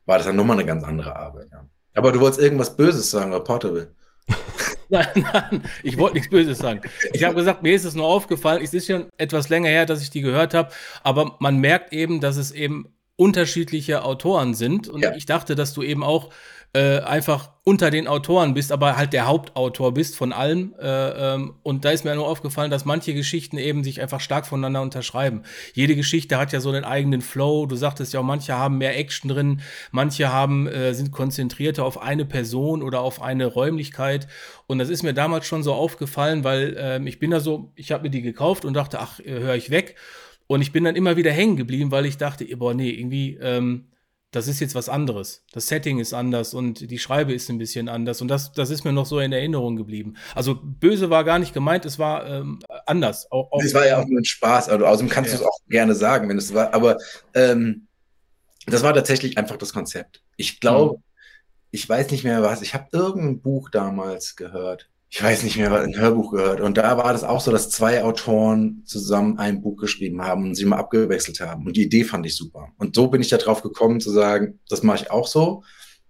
war 0.05 0.17
das 0.17 0.27
dann 0.27 0.35
nochmal 0.35 0.57
eine 0.57 0.65
ganz 0.65 0.83
andere 0.83 1.15
Arbeit. 1.15 1.49
Ja. 1.51 1.65
Aber 1.95 2.11
du 2.11 2.19
wolltest 2.19 2.41
irgendwas 2.41 2.75
Böses 2.75 3.11
sagen, 3.11 3.31
oder 3.31 3.43
Portable. 3.43 3.93
nein, 4.89 5.07
nein, 5.15 5.63
ich 5.83 5.97
wollte 5.97 6.15
nichts 6.15 6.29
Böses 6.29 6.59
sagen. 6.59 6.81
Ich 7.13 7.23
habe 7.23 7.35
gesagt, 7.35 7.63
mir 7.63 7.73
ist 7.73 7.85
es 7.85 7.95
nur 7.95 8.05
aufgefallen, 8.05 8.63
es 8.63 8.73
ist 8.73 8.87
schon 8.87 9.07
etwas 9.17 9.49
länger 9.49 9.69
her, 9.69 9.85
dass 9.85 10.01
ich 10.01 10.09
die 10.09 10.21
gehört 10.21 10.53
habe, 10.53 10.69
aber 11.03 11.35
man 11.39 11.57
merkt 11.57 11.93
eben, 11.93 12.21
dass 12.21 12.37
es 12.37 12.51
eben 12.51 12.93
unterschiedliche 13.15 14.03
Autoren 14.03 14.53
sind. 14.53 14.87
Und 14.87 15.03
ja. 15.03 15.13
ich 15.13 15.25
dachte, 15.25 15.55
dass 15.55 15.73
du 15.73 15.83
eben 15.83 16.03
auch 16.03 16.29
äh, 16.73 16.99
einfach 16.99 17.51
unter 17.63 17.89
den 17.89 18.07
Autoren 18.07 18.53
bist, 18.53 18.71
aber 18.71 18.95
halt 18.95 19.11
der 19.11 19.25
Hauptautor 19.25 19.93
bist 19.93 20.15
von 20.15 20.31
allem. 20.31 20.75
Äh, 20.79 21.33
ähm, 21.35 21.55
und 21.63 21.83
da 21.83 21.89
ist 21.89 22.05
mir 22.05 22.13
nur 22.13 22.27
aufgefallen, 22.27 22.69
dass 22.69 22.85
manche 22.85 23.13
Geschichten 23.15 23.57
eben 23.57 23.83
sich 23.83 24.01
einfach 24.01 24.19
stark 24.21 24.45
voneinander 24.45 24.81
unterschreiben. 24.81 25.43
Jede 25.73 25.95
Geschichte 25.95 26.37
hat 26.37 26.51
ja 26.51 26.59
so 26.59 26.69
einen 26.69 26.83
eigenen 26.83 27.21
Flow. 27.21 27.65
Du 27.65 27.75
sagtest 27.75 28.13
ja 28.13 28.19
auch, 28.19 28.23
manche 28.23 28.53
haben 28.53 28.77
mehr 28.77 28.97
Action 28.97 29.29
drin, 29.29 29.61
manche 29.91 30.31
haben, 30.31 30.67
äh, 30.67 30.93
sind 30.93 31.11
konzentrierter 31.11 31.83
auf 31.83 32.01
eine 32.01 32.25
Person 32.25 32.83
oder 32.83 33.01
auf 33.01 33.21
eine 33.21 33.47
Räumlichkeit. 33.47 34.27
Und 34.67 34.77
das 34.77 34.89
ist 34.89 35.01
mir 35.01 35.13
damals 35.13 35.47
schon 35.47 35.63
so 35.63 35.73
aufgefallen, 35.73 36.43
weil 36.43 36.75
ähm, 36.79 37.07
ich 37.07 37.17
bin 37.17 37.31
da 37.31 37.39
so, 37.39 37.71
ich 37.75 37.91
habe 37.91 38.03
mir 38.03 38.09
die 38.11 38.21
gekauft 38.21 38.63
und 38.63 38.75
dachte, 38.75 38.99
ach, 38.99 39.19
äh, 39.19 39.39
höre 39.39 39.55
ich 39.55 39.71
weg. 39.71 39.95
Und 40.45 40.61
ich 40.61 40.71
bin 40.71 40.83
dann 40.83 40.95
immer 40.95 41.15
wieder 41.15 41.31
hängen 41.31 41.57
geblieben, 41.57 41.91
weil 41.91 42.05
ich 42.05 42.17
dachte, 42.17 42.45
boah, 42.57 42.73
nee, 42.73 42.89
irgendwie, 42.89 43.37
ähm, 43.41 43.88
das 44.31 44.47
ist 44.47 44.59
jetzt 44.59 44.75
was 44.75 44.89
anderes. 44.89 45.43
Das 45.53 45.67
Setting 45.67 45.99
ist 45.99 46.13
anders 46.13 46.53
und 46.53 46.91
die 46.91 46.99
Schreibe 46.99 47.33
ist 47.33 47.49
ein 47.49 47.57
bisschen 47.57 47.89
anders. 47.89 48.21
Und 48.21 48.27
das, 48.27 48.51
das 48.51 48.69
ist 48.69 48.83
mir 48.83 48.93
noch 48.93 49.07
so 49.07 49.19
in 49.19 49.31
Erinnerung 49.31 49.75
geblieben. 49.75 50.15
Also 50.35 50.59
böse 50.61 51.09
war 51.09 51.23
gar 51.23 51.39
nicht 51.39 51.53
gemeint, 51.53 51.85
es 51.85 51.97
war 51.97 52.27
ähm, 52.27 52.59
anders. 52.85 53.31
Auch, 53.31 53.51
auch 53.51 53.63
es 53.63 53.73
war 53.73 53.87
ja 53.87 53.99
auch 53.99 54.05
nur 54.05 54.19
ein 54.19 54.25
Spaß. 54.25 54.69
Also, 54.69 54.85
außerdem 54.85 55.09
kannst 55.09 55.31
ja. 55.31 55.37
du 55.37 55.43
es 55.43 55.49
auch 55.49 55.57
gerne 55.67 55.95
sagen, 55.95 56.29
wenn 56.29 56.37
es 56.37 56.53
war. 56.53 56.73
Aber 56.73 56.97
ähm, 57.33 57.87
das 58.67 58.83
war 58.83 58.93
tatsächlich 58.93 59.37
einfach 59.37 59.57
das 59.57 59.73
Konzept. 59.73 60.21
Ich 60.35 60.59
glaube, 60.59 60.97
mhm. 60.97 61.03
ich 61.71 61.89
weiß 61.89 62.11
nicht 62.11 62.23
mehr 62.23 62.43
was. 62.43 62.61
Ich 62.61 62.75
habe 62.75 62.87
irgendein 62.91 63.41
Buch 63.41 63.69
damals 63.71 64.35
gehört 64.35 64.89
ich 65.11 65.23
weiß 65.23 65.41
nicht 65.43 65.57
mehr, 65.57 65.73
ein 65.73 65.97
Hörbuch 65.97 66.31
gehört. 66.31 66.61
Und 66.61 66.77
da 66.77 66.97
war 66.97 67.11
das 67.13 67.23
auch 67.23 67.41
so, 67.41 67.51
dass 67.51 67.71
zwei 67.71 68.03
Autoren 68.03 68.83
zusammen 68.85 69.39
ein 69.39 69.61
Buch 69.61 69.75
geschrieben 69.77 70.21
haben 70.21 70.43
und 70.43 70.55
sie 70.55 70.65
mal 70.65 70.77
abgewechselt 70.77 71.39
haben. 71.39 71.65
Und 71.65 71.75
die 71.77 71.83
Idee 71.83 72.03
fand 72.03 72.25
ich 72.27 72.35
super. 72.35 72.69
Und 72.77 72.95
so 72.95 73.07
bin 73.07 73.21
ich 73.21 73.29
da 73.29 73.37
drauf 73.37 73.63
gekommen 73.63 73.99
zu 74.01 74.11
sagen, 74.11 74.59
das 74.69 74.83
mache 74.83 75.03
ich 75.03 75.11
auch 75.11 75.27
so, 75.27 75.63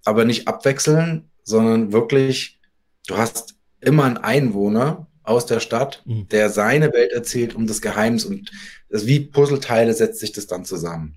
aber 0.03 0.25
nicht 0.25 0.49
abwechseln, 0.49 1.29
sondern 1.43 1.93
wirklich, 1.93 2.59
du 3.07 3.17
hast 3.17 3.55
immer 3.79 4.03
einen 4.03 4.17
Einwohner 4.17 5.07
aus 5.23 5.45
der 5.45 5.61
Stadt, 5.61 6.03
mhm. 6.05 6.27
der 6.27 6.49
seine 6.49 6.91
Welt 6.91 7.13
erzählt 7.13 7.55
um 7.55 7.67
das 7.67 7.81
Geheimnis 7.81 8.25
und 8.25 8.51
das, 8.89 9.05
wie 9.05 9.21
Puzzleteile 9.21 9.93
setzt 9.93 10.19
sich 10.19 10.33
das 10.33 10.47
dann 10.47 10.65
zusammen. 10.65 11.15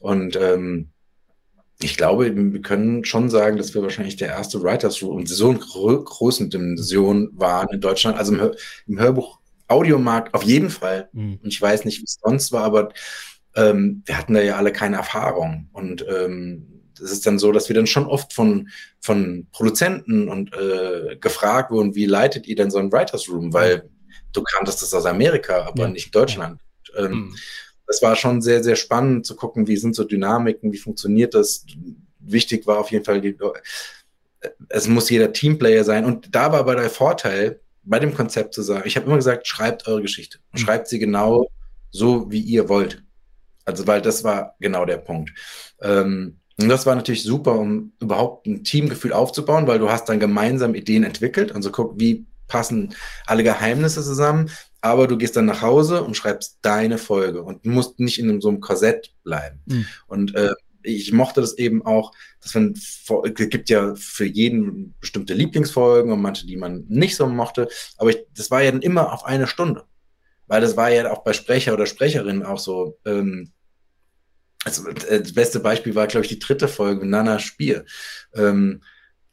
Und 0.00 0.36
ähm, 0.36 0.90
ich 1.80 1.96
glaube, 1.96 2.34
wir 2.34 2.62
können 2.62 3.04
schon 3.04 3.28
sagen, 3.28 3.56
dass 3.56 3.74
wir 3.74 3.82
wahrscheinlich 3.82 4.16
der 4.16 4.28
erste 4.28 4.62
Writers 4.62 5.02
Room 5.02 5.16
und 5.16 5.28
so 5.28 5.50
in 5.50 5.58
großen 5.58 6.48
Dimension 6.48 7.30
waren 7.34 7.68
in 7.70 7.80
Deutschland. 7.80 8.16
Also 8.16 8.32
im, 8.32 8.40
Hör 8.40 8.54
im 8.86 8.98
Hörbuch 8.98 9.38
Audiomarkt 9.66 10.34
auf 10.34 10.42
jeden 10.44 10.70
Fall. 10.70 11.08
Mhm. 11.12 11.40
Und 11.42 11.48
ich 11.48 11.60
weiß 11.60 11.84
nicht, 11.84 12.00
wie 12.00 12.04
es 12.04 12.18
sonst 12.22 12.52
war, 12.52 12.64
aber 12.64 12.90
ähm, 13.56 14.02
wir 14.04 14.16
hatten 14.16 14.34
da 14.34 14.40
ja 14.40 14.56
alle 14.56 14.72
keine 14.72 14.96
Erfahrung. 14.96 15.68
Und 15.72 16.04
ähm, 16.08 16.82
es 16.94 17.10
ist 17.10 17.26
dann 17.26 17.38
so, 17.38 17.50
dass 17.50 17.68
wir 17.68 17.74
dann 17.74 17.86
schon 17.86 18.06
oft 18.06 18.32
von, 18.32 18.68
von 19.00 19.48
Produzenten 19.52 20.28
und 20.28 20.54
äh, 20.54 21.16
gefragt 21.16 21.70
wurden, 21.70 21.94
wie 21.94 22.06
leitet 22.06 22.46
ihr 22.46 22.56
denn 22.56 22.70
so 22.70 22.78
ein 22.78 22.92
Writers 22.92 23.28
Room? 23.28 23.52
Weil 23.52 23.88
du 24.32 24.42
kanntest 24.42 24.82
das 24.82 24.94
aus 24.94 25.06
Amerika, 25.06 25.64
aber 25.66 25.84
ja. 25.84 25.88
nicht 25.88 26.14
Deutschland. 26.14 26.60
Ja. 26.94 27.06
Ähm, 27.06 27.12
mhm 27.12 27.36
das 27.86 28.02
war 28.02 28.16
schon 28.16 28.42
sehr, 28.42 28.62
sehr 28.62 28.76
spannend 28.76 29.26
zu 29.26 29.36
gucken, 29.36 29.66
wie 29.66 29.76
sind 29.76 29.94
so 29.94 30.04
Dynamiken, 30.04 30.72
wie 30.72 30.78
funktioniert 30.78 31.34
das. 31.34 31.66
Wichtig 32.18 32.66
war 32.66 32.78
auf 32.78 32.90
jeden 32.90 33.04
Fall, 33.04 33.20
die, 33.20 33.36
es 34.68 34.88
muss 34.88 35.10
jeder 35.10 35.32
Teamplayer 35.32 35.84
sein. 35.84 36.04
Und 36.04 36.34
da 36.34 36.52
war 36.52 36.60
aber 36.60 36.76
der 36.76 36.90
Vorteil, 36.90 37.60
bei 37.82 37.98
dem 37.98 38.14
Konzept 38.14 38.54
zu 38.54 38.62
sagen, 38.62 38.84
ich 38.86 38.96
habe 38.96 39.06
immer 39.06 39.16
gesagt, 39.16 39.46
schreibt 39.46 39.86
eure 39.86 40.02
Geschichte. 40.02 40.38
Mhm. 40.52 40.58
Schreibt 40.58 40.88
sie 40.88 40.98
genau 40.98 41.48
so, 41.90 42.30
wie 42.30 42.40
ihr 42.40 42.68
wollt. 42.68 43.02
Also, 43.66 43.86
weil 43.86 44.02
das 44.02 44.24
war 44.24 44.56
genau 44.60 44.84
der 44.84 44.98
Punkt. 44.98 45.32
Ähm, 45.80 46.38
und 46.56 46.68
das 46.68 46.86
war 46.86 46.94
natürlich 46.94 47.24
super, 47.24 47.58
um 47.58 47.92
überhaupt 48.00 48.46
ein 48.46 48.64
Teamgefühl 48.64 49.12
aufzubauen, 49.12 49.66
weil 49.66 49.78
du 49.78 49.90
hast 49.90 50.08
dann 50.08 50.20
gemeinsam 50.20 50.74
Ideen 50.74 51.02
entwickelt. 51.02 51.54
Also 51.54 51.70
guck, 51.70 51.98
wie 51.98 52.26
passen 52.46 52.94
alle 53.26 53.42
Geheimnisse 53.42 54.02
zusammen 54.02 54.50
aber 54.84 55.06
du 55.06 55.16
gehst 55.16 55.34
dann 55.34 55.46
nach 55.46 55.62
Hause 55.62 56.02
und 56.02 56.14
schreibst 56.14 56.58
deine 56.60 56.98
Folge 56.98 57.42
und 57.42 57.64
musst 57.64 58.00
nicht 58.00 58.18
in 58.18 58.42
so 58.42 58.50
einem 58.50 58.60
Korsett 58.60 59.14
bleiben. 59.24 59.62
Mhm. 59.64 59.86
Und 60.06 60.34
äh, 60.34 60.52
ich 60.82 61.10
mochte 61.10 61.40
das 61.40 61.56
eben 61.56 61.86
auch, 61.86 62.12
dass 62.42 62.54
man, 62.54 62.74
es 62.74 63.06
gibt 63.34 63.70
ja 63.70 63.94
für 63.94 64.26
jeden 64.26 64.94
bestimmte 65.00 65.32
Lieblingsfolgen 65.32 66.12
und 66.12 66.20
manche, 66.20 66.46
die 66.46 66.58
man 66.58 66.84
nicht 66.86 67.16
so 67.16 67.26
mochte, 67.26 67.66
aber 67.96 68.10
ich, 68.10 68.18
das 68.36 68.50
war 68.50 68.62
ja 68.62 68.70
dann 68.72 68.82
immer 68.82 69.10
auf 69.10 69.24
eine 69.24 69.46
Stunde. 69.46 69.84
Weil 70.48 70.60
das 70.60 70.76
war 70.76 70.90
ja 70.90 71.10
auch 71.10 71.24
bei 71.24 71.32
Sprecher 71.32 71.72
oder 71.72 71.86
Sprecherinnen 71.86 72.42
auch 72.42 72.58
so, 72.58 72.98
ähm, 73.06 73.52
also 74.66 74.86
äh, 74.86 75.20
das 75.20 75.32
beste 75.32 75.60
Beispiel 75.60 75.94
war, 75.94 76.08
glaube 76.08 76.26
ich, 76.26 76.30
die 76.30 76.38
dritte 76.38 76.68
Folge, 76.68 77.06
Nana 77.06 77.38
Spiel. 77.38 77.86
Ähm, 78.34 78.82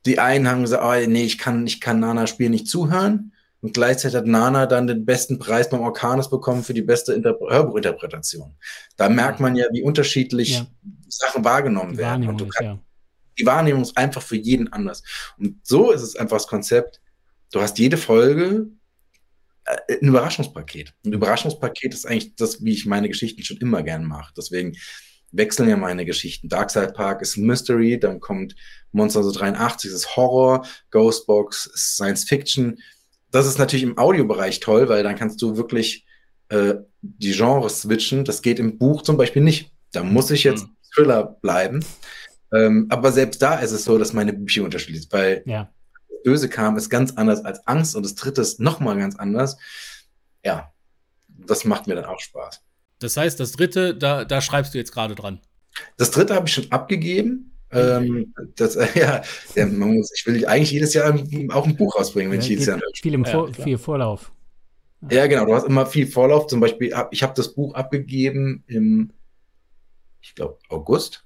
die 0.05 0.17
einen 0.17 0.47
haben 0.47 0.61
gesagt, 0.61 0.81
oh, 0.85 1.09
nee, 1.09 1.25
ich 1.25 1.37
kann, 1.37 1.67
ich 1.67 1.81
kann 1.81 1.99
Nana 1.99 2.25
Spiel 2.25 2.49
nicht 2.49 2.67
zuhören. 2.67 3.33
Und 3.61 3.75
gleichzeitig 3.75 4.17
hat 4.17 4.25
Nana 4.25 4.65
dann 4.65 4.87
den 4.87 5.05
besten 5.05 5.37
Preis 5.37 5.69
beim 5.69 5.81
Orkanes 5.81 6.29
bekommen 6.29 6.63
für 6.63 6.73
die 6.73 6.81
beste 6.81 7.13
Inter 7.13 7.37
Hörbuchinterpretation. 7.39 8.55
Da 8.97 9.07
merkt 9.07 9.39
man 9.39 9.55
ja, 9.55 9.65
wie 9.71 9.83
unterschiedlich 9.83 10.55
ja. 10.55 10.67
Sachen 11.07 11.45
wahrgenommen 11.45 11.97
werden. 11.97 12.27
Und 12.27 12.49
kann, 12.51 12.65
ja. 12.65 12.79
Die 13.37 13.45
Wahrnehmung 13.45 13.83
ist 13.83 13.97
einfach 13.97 14.23
für 14.23 14.35
jeden 14.35 14.73
anders. 14.73 15.03
Und 15.37 15.59
so 15.63 15.91
ist 15.91 16.01
es 16.01 16.15
einfach 16.15 16.37
das 16.37 16.47
Konzept. 16.47 17.01
Du 17.51 17.61
hast 17.61 17.77
jede 17.77 17.97
Folge 17.97 18.67
äh, 19.65 19.97
ein 20.01 20.07
Überraschungspaket. 20.07 20.95
Ein 21.05 21.13
Überraschungspaket 21.13 21.93
ist 21.93 22.07
eigentlich 22.07 22.35
das, 22.35 22.63
wie 22.63 22.73
ich 22.73 22.87
meine 22.87 23.09
Geschichten 23.09 23.43
schon 23.43 23.57
immer 23.57 23.83
gern 23.83 24.05
mache. 24.05 24.33
Deswegen 24.35 24.75
wechseln 25.31 25.69
ja 25.69 25.77
meine 25.77 26.05
Geschichten. 26.05 26.49
Darkside 26.49 26.93
Park 26.93 27.21
ist 27.21 27.37
Mystery, 27.37 27.99
dann 27.99 28.19
kommt 28.19 28.55
Monster 28.91 29.21
83, 29.21 29.91
ist 29.91 30.15
Horror, 30.15 30.65
Ghostbox 30.89 31.67
ist 31.67 31.95
Science 31.95 32.23
Fiction 32.25 32.79
das 33.31 33.47
ist 33.47 33.57
natürlich 33.57 33.83
im 33.83 33.97
Audiobereich 33.97 34.59
toll, 34.59 34.89
weil 34.89 35.03
dann 35.03 35.15
kannst 35.15 35.41
du 35.41 35.57
wirklich 35.57 36.05
äh, 36.49 36.75
die 37.01 37.31
Genres 37.31 37.81
switchen. 37.81 38.25
Das 38.25 38.41
geht 38.41 38.59
im 38.59 38.77
Buch 38.77 39.01
zum 39.01 39.17
Beispiel 39.17 39.41
nicht. 39.41 39.71
Da 39.91 40.03
muss 40.03 40.31
ich 40.31 40.43
jetzt 40.43 40.65
mhm. 40.65 40.75
Thriller 40.93 41.37
bleiben. 41.41 41.83
Ähm, 42.53 42.87
aber 42.89 43.11
selbst 43.11 43.41
da 43.41 43.55
ist 43.59 43.71
es 43.71 43.85
so, 43.85 43.97
dass 43.97 44.13
meine 44.13 44.33
Bücher 44.33 44.63
unterschiedlich 44.63 45.03
sind, 45.03 45.13
weil 45.13 45.43
ja. 45.45 45.69
Böse 46.23 46.49
kam 46.49 46.77
ist 46.77 46.89
ganz 46.89 47.13
anders 47.13 47.43
als 47.45 47.65
Angst 47.65 47.95
und 47.95 48.03
das 48.03 48.15
dritte 48.15 48.41
ist 48.41 48.59
nochmal 48.59 48.97
ganz 48.97 49.15
anders. 49.15 49.57
Ja, 50.43 50.71
das 51.27 51.65
macht 51.65 51.87
mir 51.87 51.95
dann 51.95 52.05
auch 52.05 52.19
Spaß. 52.19 52.61
Das 52.99 53.17
heißt, 53.17 53.39
das 53.39 53.53
dritte, 53.53 53.95
da, 53.95 54.25
da 54.25 54.41
schreibst 54.41 54.73
du 54.73 54.77
jetzt 54.77 54.91
gerade 54.91 55.15
dran. 55.15 55.39
Das 55.97 56.11
dritte 56.11 56.35
habe 56.35 56.47
ich 56.47 56.53
schon 56.53 56.71
abgegeben. 56.71 57.50
Ähm, 57.73 58.33
das, 58.55 58.75
äh, 58.75 58.87
ja, 58.99 59.21
ja 59.55 59.65
muss, 59.65 60.11
ich 60.15 60.25
will 60.25 60.45
eigentlich 60.45 60.71
jedes 60.71 60.93
Jahr 60.93 61.13
auch 61.49 61.65
ein 61.65 61.75
Buch 61.75 61.95
rausbringen, 61.95 62.31
wenn 62.31 62.39
ja, 62.39 62.43
ich 62.43 62.49
jedes 62.49 62.65
Jahr 62.65 62.79
viel, 62.93 63.13
im 63.13 63.25
Vor 63.25 63.49
ja, 63.49 63.63
viel 63.63 63.77
Vorlauf. 63.77 64.31
Ja, 65.09 65.25
genau. 65.27 65.45
Du 65.45 65.55
hast 65.55 65.65
immer 65.65 65.85
viel 65.85 66.07
Vorlauf. 66.07 66.47
Zum 66.47 66.59
Beispiel, 66.59 66.93
ich 67.11 67.23
habe 67.23 67.33
das 67.35 67.53
Buch 67.53 67.73
abgegeben 67.73 68.63
im, 68.67 69.11
ich 70.21 70.35
glaube, 70.35 70.59
August. 70.69 71.25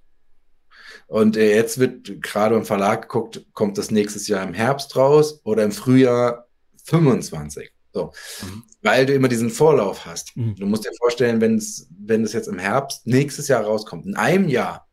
Und 1.07 1.37
äh, 1.37 1.53
jetzt 1.53 1.77
wird 1.77 2.21
gerade 2.21 2.55
im 2.55 2.65
Verlag 2.65 3.03
geguckt, 3.03 3.45
kommt 3.53 3.77
das 3.77 3.91
nächstes 3.91 4.27
Jahr 4.27 4.47
im 4.47 4.53
Herbst 4.53 4.95
raus 4.95 5.41
oder 5.43 5.63
im 5.63 5.71
Frühjahr 5.71 6.47
25. 6.85 7.71
So. 7.93 8.11
Mhm. 8.41 8.63
Weil 8.81 9.05
du 9.05 9.13
immer 9.13 9.27
diesen 9.27 9.49
Vorlauf 9.49 10.05
hast. 10.05 10.35
Mhm. 10.35 10.55
Du 10.55 10.65
musst 10.65 10.85
dir 10.85 10.91
vorstellen, 10.99 11.41
wenn 11.41 11.57
es 11.57 11.87
wenn 11.97 12.23
es 12.23 12.33
jetzt 12.33 12.47
im 12.47 12.59
Herbst 12.59 13.05
nächstes 13.05 13.47
Jahr 13.47 13.63
rauskommt, 13.63 14.05
in 14.05 14.15
einem 14.15 14.49
Jahr, 14.49 14.84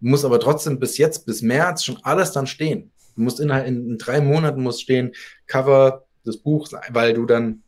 muss 0.00 0.24
aber 0.24 0.40
trotzdem 0.40 0.78
bis 0.78 0.98
jetzt, 0.98 1.26
bis 1.26 1.42
März 1.42 1.84
schon 1.84 1.98
alles 2.02 2.32
dann 2.32 2.46
stehen. 2.46 2.92
Du 3.14 3.22
musst 3.22 3.40
innerhalb 3.40 3.66
in, 3.66 3.98
drei 3.98 4.20
Monaten 4.20 4.62
muss 4.62 4.80
stehen, 4.80 5.12
Cover 5.46 6.04
des 6.24 6.38
Buchs, 6.38 6.72
weil 6.90 7.14
du 7.14 7.24
dann, 7.24 7.62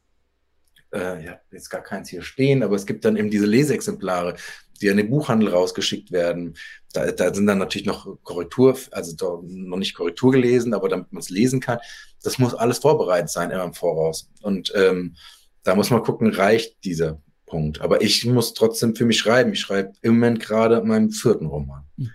äh, 0.92 1.24
ja, 1.24 1.40
jetzt 1.50 1.70
gar 1.70 1.82
keins 1.82 2.08
hier 2.10 2.22
stehen, 2.22 2.62
aber 2.62 2.76
es 2.76 2.86
gibt 2.86 3.04
dann 3.04 3.16
eben 3.16 3.30
diese 3.30 3.46
Leseexemplare, 3.46 4.36
die 4.80 4.90
an 4.90 4.98
den 4.98 5.10
Buchhandel 5.10 5.48
rausgeschickt 5.48 6.12
werden. 6.12 6.54
Da, 6.92 7.10
da 7.10 7.34
sind 7.34 7.46
dann 7.46 7.58
natürlich 7.58 7.86
noch 7.86 8.18
Korrektur, 8.22 8.78
also 8.92 9.42
noch 9.42 9.78
nicht 9.78 9.94
Korrektur 9.94 10.32
gelesen, 10.32 10.74
aber 10.74 10.88
damit 10.88 11.12
man 11.12 11.20
es 11.20 11.30
lesen 11.30 11.60
kann. 11.60 11.78
Das 12.22 12.38
muss 12.38 12.54
alles 12.54 12.78
vorbereitet 12.78 13.30
sein, 13.30 13.50
immer 13.50 13.64
im 13.64 13.74
Voraus. 13.74 14.30
Und 14.42 14.72
ähm, 14.76 15.16
da 15.64 15.74
muss 15.74 15.90
man 15.90 16.02
gucken, 16.02 16.32
reicht 16.32 16.84
dieser 16.84 17.20
Punkt. 17.46 17.80
Aber 17.80 18.02
ich 18.02 18.24
muss 18.26 18.54
trotzdem 18.54 18.94
für 18.94 19.04
mich 19.04 19.18
schreiben. 19.18 19.52
Ich 19.52 19.60
schreibe 19.60 19.92
im 20.02 20.14
Moment 20.14 20.40
gerade 20.40 20.82
meinen 20.82 21.10
vierten 21.10 21.46
Roman. 21.46 21.84
Mhm 21.96 22.12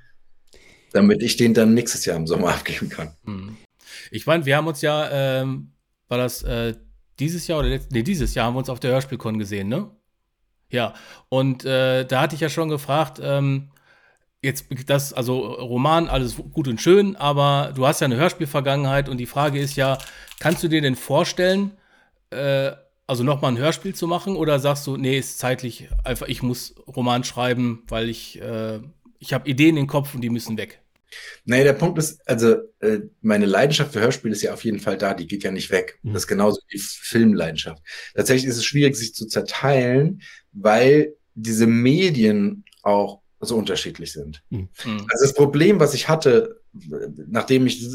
damit 0.94 1.22
ich 1.22 1.36
den 1.38 1.54
dann 1.54 1.74
nächstes 1.74 2.06
Jahr 2.06 2.16
im 2.16 2.28
Sommer 2.28 2.50
abgeben 2.54 2.90
kann. 2.90 3.16
Hm. 3.26 3.58
Ich 4.12 4.26
meine, 4.26 4.46
wir 4.46 4.56
haben 4.58 4.68
uns 4.68 4.82
ja, 4.82 5.10
ähm, 5.12 5.72
war 6.08 6.18
das 6.18 6.44
äh, 6.44 6.76
dieses 7.20 7.48
Jahr 7.48 7.60
oder 7.60 7.70
letztes, 7.70 7.92
nee, 7.92 8.04
dieses 8.04 8.34
Jahr 8.34 8.48
haben 8.48 8.56
wir 8.56 8.60
uns 8.60 8.70
auf 8.70 8.80
der 8.80 8.92
Hörspielkon 8.92 9.40
gesehen, 9.40 9.68
ne? 9.68 9.90
Ja, 10.70 10.94
und 11.30 11.66
äh, 11.66 12.04
da 12.06 12.22
hatte 12.22 12.36
ich 12.36 12.42
ja 12.42 12.50
schon 12.50 12.70
gefragt, 12.70 13.20
ähm, 13.22 13.70
jetzt 14.42 14.66
das, 14.88 15.14
also 15.14 15.40
Roman, 15.40 16.10
alles 16.10 16.36
gut 16.36 16.68
und 16.68 16.82
schön, 16.82 17.16
aber 17.16 17.72
du 17.76 17.88
hast 17.88 18.02
ja 18.02 18.06
eine 18.06 18.18
Hörspielvergangenheit 18.18 19.08
und 19.08 19.18
die 19.18 19.26
Frage 19.26 19.60
ist 19.60 19.76
ja, 19.76 19.98
kannst 20.40 20.64
du 20.64 20.68
dir 20.68 20.82
denn 20.82 20.96
vorstellen, 20.96 21.72
äh, 22.32 22.72
also 23.08 23.24
nochmal 23.24 23.52
ein 23.52 23.58
Hörspiel 23.58 23.96
zu 23.96 24.08
machen 24.08 24.36
oder 24.36 24.60
sagst 24.60 24.88
du, 24.88 24.98
nee, 24.98 25.18
ist 25.18 25.40
zeitlich 25.40 25.90
einfach, 26.04 26.28
ich 26.28 26.44
muss 26.44 26.76
Roman 26.88 27.24
schreiben, 27.24 27.84
weil 27.88 28.10
ich, 28.10 28.42
äh, 28.42 28.80
ich 29.20 29.34
habe 29.34 29.50
Ideen 29.50 29.78
im 29.78 29.88
Kopf 29.88 30.14
und 30.14 30.22
die 30.22 30.30
müssen 30.30 30.58
weg? 30.58 30.83
Nee, 31.46 31.64
der 31.64 31.74
Punkt 31.74 31.98
ist, 31.98 32.22
also 32.28 32.56
äh, 32.80 33.00
meine 33.22 33.46
Leidenschaft 33.46 33.94
für 33.94 34.00
Hörspiel 34.00 34.32
ist 34.32 34.42
ja 34.42 34.54
auf 34.54 34.64
jeden 34.64 34.80
Fall 34.80 34.98
da, 34.98 35.14
die 35.14 35.28
geht 35.28 35.44
ja 35.44 35.52
nicht 35.52 35.72
weg. 35.72 36.00
Mhm. 36.04 36.14
Das 36.14 36.24
ist 36.24 36.28
genauso 36.28 36.62
wie 36.70 36.80
Filmleidenschaft. 36.80 37.82
Tatsächlich 38.16 38.50
ist 38.50 38.58
es 38.58 38.66
schwierig, 38.66 38.96
sich 38.96 39.14
zu 39.14 39.28
zerteilen, 39.28 40.22
weil 40.52 41.16
diese 41.36 41.68
Medien 41.68 42.64
auch 42.82 43.22
so 43.40 43.58
unterschiedlich 43.58 44.12
sind. 44.14 44.42
Mhm. 44.50 44.70
Also 44.86 45.26
das 45.26 45.34
Problem, 45.34 45.80
was 45.80 45.94
ich 45.94 46.08
hatte, 46.08 46.62
nachdem 47.28 47.68
ich 47.68 47.86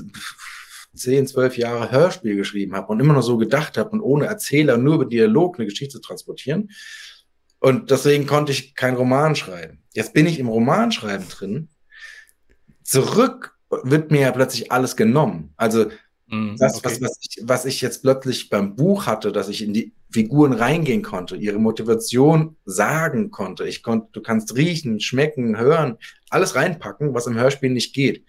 zehn, 0.94 1.26
zwölf 1.26 1.56
Jahre 1.56 1.90
Hörspiel 1.90 2.36
geschrieben 2.36 2.74
habe 2.74 2.88
und 2.92 3.00
immer 3.00 3.14
noch 3.14 3.22
so 3.22 3.36
gedacht 3.36 3.78
habe 3.78 3.90
und 3.90 4.00
ohne 4.00 4.26
Erzähler 4.26 4.76
nur 4.76 4.96
über 4.96 5.04
Dialog 5.06 5.58
eine 5.58 5.66
Geschichte 5.66 5.94
zu 5.94 6.00
transportieren. 6.00 6.70
Und 7.60 7.90
deswegen 7.90 8.26
konnte 8.26 8.52
ich 8.52 8.74
keinen 8.74 8.96
Roman 8.96 9.34
schreiben. 9.34 9.82
Jetzt 9.92 10.12
bin 10.12 10.26
ich 10.26 10.38
im 10.38 10.48
Romanschreiben 10.48 11.28
drin. 11.28 11.68
Zurück 12.88 13.54
wird 13.82 14.10
mir 14.10 14.22
ja 14.22 14.32
plötzlich 14.32 14.72
alles 14.72 14.96
genommen. 14.96 15.52
Also 15.58 15.90
mm, 16.28 16.56
das, 16.56 16.76
okay. 16.76 16.86
was, 16.86 17.02
was, 17.02 17.18
ich, 17.20 17.42
was 17.42 17.64
ich 17.66 17.82
jetzt 17.82 18.00
plötzlich 18.00 18.48
beim 18.48 18.76
Buch 18.76 19.04
hatte, 19.04 19.30
dass 19.30 19.50
ich 19.50 19.62
in 19.62 19.74
die 19.74 19.92
Figuren 20.10 20.54
reingehen 20.54 21.02
konnte, 21.02 21.36
ihre 21.36 21.58
Motivation 21.58 22.56
sagen 22.64 23.30
konnte. 23.30 23.68
Ich 23.68 23.82
konnte, 23.82 24.08
du 24.12 24.22
kannst 24.22 24.56
riechen, 24.56 25.00
schmecken, 25.00 25.58
hören, 25.58 25.98
alles 26.30 26.54
reinpacken, 26.54 27.12
was 27.12 27.26
im 27.26 27.36
Hörspiel 27.36 27.68
nicht 27.68 27.94
geht. 27.94 28.24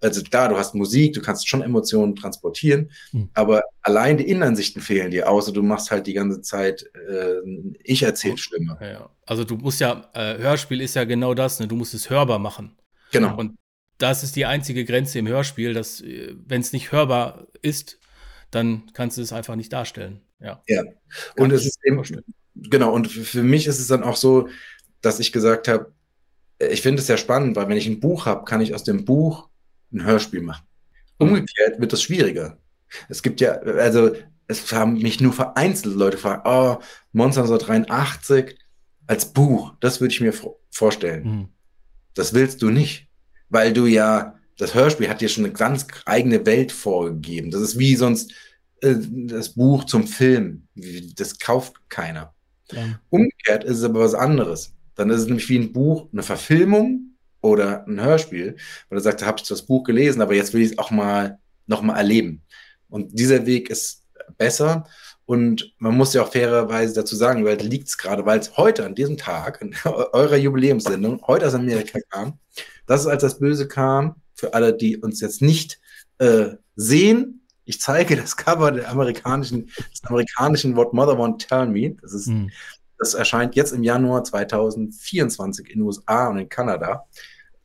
Also 0.00 0.22
da, 0.22 0.48
du 0.48 0.56
hast 0.56 0.74
Musik, 0.74 1.12
du 1.12 1.20
kannst 1.20 1.46
schon 1.46 1.60
Emotionen 1.60 2.16
transportieren, 2.16 2.90
hm. 3.10 3.28
aber 3.34 3.62
allein 3.82 4.16
die 4.16 4.26
Innenansichten 4.26 4.80
fehlen 4.80 5.10
dir, 5.10 5.28
außer 5.28 5.52
du 5.52 5.62
machst 5.62 5.90
halt 5.90 6.06
die 6.06 6.14
ganze 6.14 6.40
Zeit 6.40 6.84
äh, 6.94 7.40
ich 7.82 8.04
erzähl 8.04 8.38
Stimme. 8.38 8.78
Ja, 8.80 9.10
also 9.26 9.44
du 9.44 9.56
musst 9.56 9.80
ja, 9.80 10.08
äh, 10.14 10.38
Hörspiel 10.38 10.80
ist 10.80 10.94
ja 10.94 11.04
genau 11.04 11.34
das, 11.34 11.60
ne? 11.60 11.68
du 11.68 11.76
musst 11.76 11.92
es 11.92 12.08
hörbar 12.08 12.38
machen. 12.38 12.74
Genau. 13.10 13.36
Und 13.36 13.58
das 13.98 14.22
ist 14.22 14.36
die 14.36 14.46
einzige 14.46 14.84
Grenze 14.84 15.18
im 15.18 15.28
Hörspiel, 15.28 15.74
dass, 15.74 16.00
äh, 16.00 16.34
wenn 16.46 16.60
es 16.60 16.72
nicht 16.72 16.92
hörbar 16.92 17.46
ist, 17.62 17.98
dann 18.50 18.90
kannst 18.94 19.18
du 19.18 19.22
es 19.22 19.32
einfach 19.32 19.56
nicht 19.56 19.72
darstellen. 19.72 20.22
Ja. 20.40 20.62
ja. 20.66 20.82
Und 21.36 21.52
es 21.52 21.66
ist 21.66 21.78
eben, 21.84 22.02
genau, 22.54 22.92
und 22.92 23.08
für 23.08 23.42
mich 23.42 23.66
ist 23.66 23.80
es 23.80 23.88
dann 23.88 24.02
auch 24.02 24.16
so, 24.16 24.48
dass 25.00 25.20
ich 25.20 25.32
gesagt 25.32 25.68
habe, 25.68 25.92
ich 26.58 26.82
finde 26.82 27.02
es 27.02 27.08
ja 27.08 27.16
spannend, 27.16 27.56
weil 27.56 27.68
wenn 27.68 27.76
ich 27.76 27.86
ein 27.86 28.00
Buch 28.00 28.26
habe, 28.26 28.44
kann 28.44 28.60
ich 28.60 28.74
aus 28.74 28.84
dem 28.84 29.04
Buch 29.04 29.48
ein 29.92 30.04
Hörspiel 30.04 30.40
machen. 30.40 30.66
Mhm. 31.18 31.28
Umgekehrt 31.28 31.80
wird 31.80 31.92
es 31.92 32.02
schwieriger. 32.02 32.58
Es 33.08 33.22
gibt 33.22 33.40
ja, 33.40 33.52
also 33.58 34.12
es 34.46 34.72
haben 34.72 34.94
mich 34.94 35.20
nur 35.20 35.32
vereinzelt 35.32 35.94
Leute 35.94 36.16
gefragt, 36.16 36.46
oh, 36.46 36.82
Monster 37.12 37.42
1983 37.42 38.58
als 39.06 39.32
Buch, 39.32 39.74
das 39.80 40.00
würde 40.00 40.12
ich 40.12 40.20
mir 40.20 40.32
vorstellen. 40.70 41.24
Mhm. 41.24 41.48
Das 42.14 42.34
willst 42.34 42.62
du 42.62 42.70
nicht, 42.70 43.07
weil 43.48 43.72
du 43.72 43.86
ja, 43.86 44.34
das 44.56 44.74
Hörspiel 44.74 45.08
hat 45.08 45.20
dir 45.20 45.28
schon 45.28 45.44
eine 45.44 45.52
ganz 45.52 45.86
eigene 46.04 46.44
Welt 46.44 46.72
vorgegeben. 46.72 47.50
Das 47.50 47.60
ist 47.60 47.78
wie 47.78 47.94
sonst 47.96 48.32
äh, 48.80 48.94
das 48.98 49.50
Buch 49.50 49.84
zum 49.84 50.06
Film. 50.06 50.66
Das 51.16 51.38
kauft 51.38 51.88
keiner. 51.88 52.34
Ja. 52.72 53.00
Umgekehrt 53.10 53.64
ist 53.64 53.78
es 53.78 53.84
aber 53.84 54.00
was 54.00 54.14
anderes. 54.14 54.74
Dann 54.94 55.10
ist 55.10 55.20
es 55.20 55.26
nämlich 55.26 55.48
wie 55.48 55.58
ein 55.58 55.72
Buch, 55.72 56.08
eine 56.12 56.22
Verfilmung 56.22 57.14
oder 57.40 57.86
ein 57.86 58.00
Hörspiel, 58.00 58.56
weil 58.88 58.98
er 58.98 59.02
sagt, 59.02 59.22
da 59.22 59.26
habe 59.26 59.38
ich 59.40 59.48
das 59.48 59.62
Buch 59.62 59.84
gelesen, 59.84 60.20
aber 60.20 60.34
jetzt 60.34 60.52
will 60.52 60.62
ich 60.62 60.72
es 60.72 60.78
auch 60.78 60.90
mal 60.90 61.38
noch 61.66 61.82
mal 61.82 61.96
erleben. 61.96 62.42
Und 62.88 63.18
dieser 63.18 63.46
Weg 63.46 63.70
ist 63.70 64.04
besser. 64.36 64.86
Und 65.26 65.74
man 65.78 65.96
muss 65.96 66.14
ja 66.14 66.22
auch 66.22 66.32
fairerweise 66.32 66.94
dazu 66.94 67.14
sagen, 67.14 67.44
weil 67.44 67.58
liegt 67.58 67.88
es 67.88 67.98
gerade, 67.98 68.24
weil 68.24 68.40
es 68.40 68.56
heute 68.56 68.86
an 68.86 68.94
diesem 68.94 69.18
Tag, 69.18 69.60
in 69.60 69.74
eurer 69.84 70.36
Jubiläumssendung, 70.36 71.22
heute 71.26 71.46
aus 71.46 71.54
Amerika 71.54 71.98
kam, 72.08 72.38
das 72.88 73.02
ist, 73.02 73.06
als 73.06 73.22
das 73.22 73.38
Böse 73.38 73.68
kam, 73.68 74.16
für 74.34 74.54
alle, 74.54 74.76
die 74.76 74.96
uns 74.96 75.20
jetzt 75.20 75.42
nicht 75.42 75.80
äh, 76.18 76.50
sehen, 76.76 77.46
ich 77.68 77.80
zeige 77.80 78.16
das 78.16 78.36
Cover 78.36 78.72
der 78.72 78.88
amerikanischen, 78.88 79.66
des 79.66 80.02
amerikanischen 80.04 80.74
What 80.74 80.94
Mother 80.94 81.18
Won't 81.18 81.46
Tell 81.46 81.66
Me. 81.66 81.96
Das 82.00 82.14
ist, 82.14 82.28
mhm. 82.28 82.50
das 82.98 83.12
erscheint 83.12 83.56
jetzt 83.56 83.72
im 83.72 83.82
Januar 83.82 84.24
2024 84.24 85.68
in 85.68 85.80
den 85.80 85.82
USA 85.82 86.28
und 86.28 86.38
in 86.38 86.48
Kanada. 86.48 87.06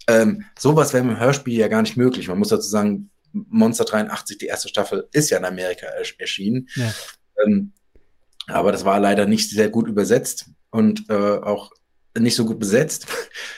Ähm, 0.07 0.43
sowas 0.59 0.91
wäre 0.91 1.05
im 1.05 1.17
Hörspiel 1.17 1.57
ja 1.57 1.69
gar 1.69 1.81
nicht 1.81 1.95
möglich. 1.95 2.27
Man 2.27 2.37
muss 2.37 2.49
dazu 2.49 2.67
sagen, 2.67 3.11
Monster 3.31 3.85
83, 3.85 4.37
die 4.37 4.47
erste 4.47 4.67
Staffel, 4.67 5.07
ist 5.13 5.29
ja 5.29 5.37
in 5.37 5.45
Amerika 5.45 5.87
erschienen. 6.19 6.67
Ja. 6.75 6.93
Ähm, 7.45 7.71
aber 8.47 8.73
das 8.73 8.83
war 8.83 8.99
leider 8.99 9.25
nicht 9.25 9.49
sehr 9.49 9.69
gut 9.69 9.87
übersetzt 9.87 10.49
und 10.69 11.09
äh, 11.09 11.13
auch 11.13 11.71
nicht 12.17 12.35
so 12.35 12.45
gut 12.45 12.59
besetzt. 12.59 13.07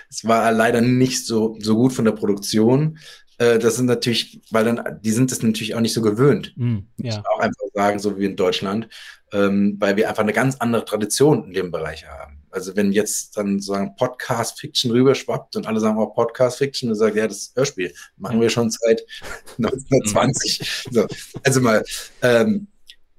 Es 0.10 0.24
war 0.24 0.50
leider 0.54 0.80
nicht 0.80 1.26
so, 1.26 1.58
so 1.60 1.76
gut 1.76 1.91
von 1.91 2.06
der 2.06 2.13
Produktion. 2.13 3.00
Äh, 3.38 3.60
das 3.60 3.76
sind 3.76 3.88
natürlich, 3.88 4.41
weil 4.50 4.63
dann, 4.63 5.00
die 5.02 5.12
sind 5.12 5.30
es 5.32 5.44
natürlich 5.44 5.76
auch 5.76 5.82
nicht 5.82 5.94
so 5.94 6.02
gewöhnt. 6.02 6.54
Mm, 6.56 6.78
ja. 6.98 7.18
Muss 7.18 7.26
auch 7.26 7.39
einfach 7.39 7.65
sagen, 7.74 8.00
so 8.00 8.18
wie 8.18 8.26
in 8.26 8.38
Deutschland, 8.38 8.88
ähm, 9.34 9.76
weil 9.80 9.98
wir 9.98 10.08
einfach 10.08 10.24
eine 10.24 10.32
ganz 10.32 10.56
andere 10.58 10.86
Tradition 10.86 11.46
in 11.46 11.54
dem 11.54 11.72
Bereich 11.72 12.08
haben. 12.08 12.44
Also 12.50 12.78
wenn 12.78 12.94
jetzt 12.94 13.36
dann 13.36 13.60
sagen 13.60 13.96
Podcast-Fiction 13.98 14.91
rüberschwappt 14.91 15.58
und 15.58 15.68
alle 15.68 15.82
sagen 15.82 15.98
auch 15.98 16.15
Podcast-Fiction 16.15 16.89
und 16.89 16.96
sagen, 16.96 17.18
ja, 17.18 17.28
das 17.28 17.38
ist 17.38 17.56
Hörspiel, 17.58 17.94
machen 18.15 18.39
wir 18.39 18.50
schon 18.50 18.70
seit 18.70 19.02
1920. 19.58 20.88
so, 20.91 21.06
also 21.44 21.60
mal, 21.60 21.84
ähm, 22.22 22.68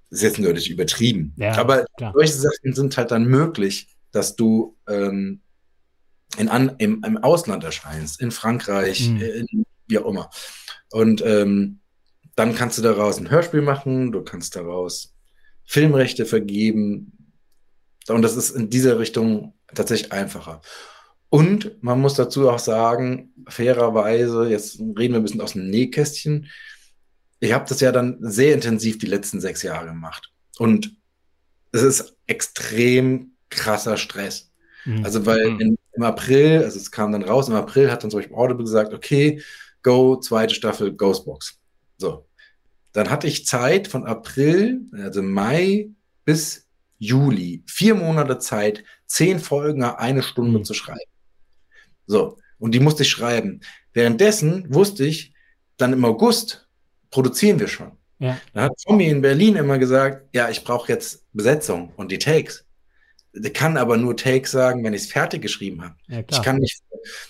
das 0.09 0.21
ist 0.21 0.23
jetzt 0.23 0.39
natürlich 0.39 0.71
übertrieben. 0.71 1.35
Ja, 1.37 1.59
Aber 1.59 1.85
klar. 1.99 2.13
solche 2.15 2.33
Sachen 2.33 2.73
sind 2.73 2.97
halt 2.97 3.11
dann 3.11 3.27
möglich, 3.27 3.89
dass 4.17 4.37
du 4.37 4.77
ähm, 4.89 5.41
in 6.37 6.49
an, 6.49 6.75
im, 6.79 7.03
im 7.05 7.19
Ausland 7.19 7.65
erscheinst, 7.65 8.21
in 8.21 8.31
Frankreich, 8.31 9.09
mhm. 9.09 9.21
in 9.21 9.67
wie 9.87 9.99
auch 9.99 10.07
immer. 10.07 10.31
Und 10.91 11.23
ähm, 11.25 11.81
dann 12.35 12.55
kannst 12.55 12.79
du 12.79 12.83
daraus 12.83 13.19
ein 13.19 13.31
Hörspiel 13.31 13.63
machen, 13.63 14.13
du 14.13 14.23
kannst 14.23 14.57
daraus 14.57 15.15
Filmrechte 15.65 16.27
vergeben. 16.27 17.33
Und 18.09 18.23
das 18.23 18.37
ist 18.37 18.51
in 18.51 18.71
dieser 18.71 18.99
Richtung 18.99 19.55
tatsächlich 19.75 20.13
einfacher. 20.13 20.61
Und 21.29 21.83
man 21.83 22.01
muss 22.01 22.15
dazu 22.15 22.49
auch 22.49 22.59
sagen, 22.59 23.33
fairerweise, 23.49 24.49
jetzt 24.49 24.79
reden 24.79 25.15
wir 25.15 25.17
ein 25.17 25.23
bisschen 25.23 25.41
aus 25.41 25.53
dem 25.53 25.69
Nähkästchen, 25.71 26.49
ich 27.41 27.53
habe 27.53 27.69
das 27.69 27.81
ja 27.81 27.93
dann 27.93 28.17
sehr 28.21 28.55
intensiv 28.55 28.99
die 28.99 29.07
letzten 29.07 29.41
sechs 29.41 29.63
Jahre 29.63 29.87
gemacht. 29.87 30.33
Und 30.59 30.97
es 31.73 31.83
ist 31.83 32.17
extrem 32.27 33.36
krasser 33.51 33.97
Stress. 33.97 34.51
Mhm. 34.85 35.05
Also, 35.05 35.27
weil 35.27 35.51
mhm. 35.51 35.61
in, 35.61 35.79
im 35.93 36.03
April, 36.03 36.63
also 36.65 36.79
es 36.79 36.91
kam 36.91 37.13
dann 37.13 37.23
raus, 37.23 37.49
im 37.49 37.55
April 37.55 37.91
hat 37.91 38.03
dann 38.03 38.11
zum 38.11 38.21
Beispiel 38.21 38.37
Audible 38.37 38.65
gesagt, 38.65 38.95
okay, 38.95 39.43
Go, 39.83 40.17
zweite 40.17 40.55
Staffel 40.55 40.93
Ghostbox. 40.93 41.61
So. 41.97 42.27
Dann 42.93 43.11
hatte 43.11 43.27
ich 43.27 43.47
Zeit 43.47 43.89
von 43.89 44.05
April, 44.05 44.81
also 44.93 45.23
Mai 45.23 45.91
bis 46.25 46.67
Juli, 46.99 47.63
vier 47.67 47.95
Monate 47.95 48.39
Zeit, 48.39 48.85
zehn 49.07 49.39
Folgen 49.39 49.85
eine 49.85 50.23
Stunde 50.23 50.59
mhm. 50.59 50.65
zu 50.65 50.75
schreiben. 50.75 51.11
So. 52.07 52.39
Und 52.59 52.73
die 52.73 52.81
musste 52.81 53.03
ich 53.03 53.11
schreiben. 53.11 53.61
Währenddessen 53.93 54.75
wusste 54.75 55.05
ich, 55.05 55.35
dann 55.77 55.93
im 55.93 56.05
August 56.05 56.69
produzieren 57.11 57.61
wir 57.61 57.69
schon. 57.69 57.93
Ja. 58.19 58.41
Dann 58.55 58.65
hat 58.65 58.73
Tommy 58.87 59.09
in 59.09 59.21
Berlin 59.21 59.57
immer 59.57 59.79
gesagt, 59.79 60.29
ja, 60.35 60.49
ich 60.49 60.65
brauche 60.65 60.91
jetzt 60.91 61.25
Besetzung 61.33 61.93
und 61.97 62.11
die 62.11 62.19
Takes. 62.19 62.66
Kann 63.55 63.77
aber 63.77 63.97
nur 63.97 64.17
Takes 64.17 64.51
sagen, 64.51 64.85
wenn 64.85 64.95
ich 64.95 65.03
es 65.03 65.13
fertig 65.13 65.43
geschrieben 65.43 65.83
habe. 65.83 65.95
Ja, 66.09 66.21
ich 66.29 66.43
kann 66.43 66.57
nicht. 66.57 66.83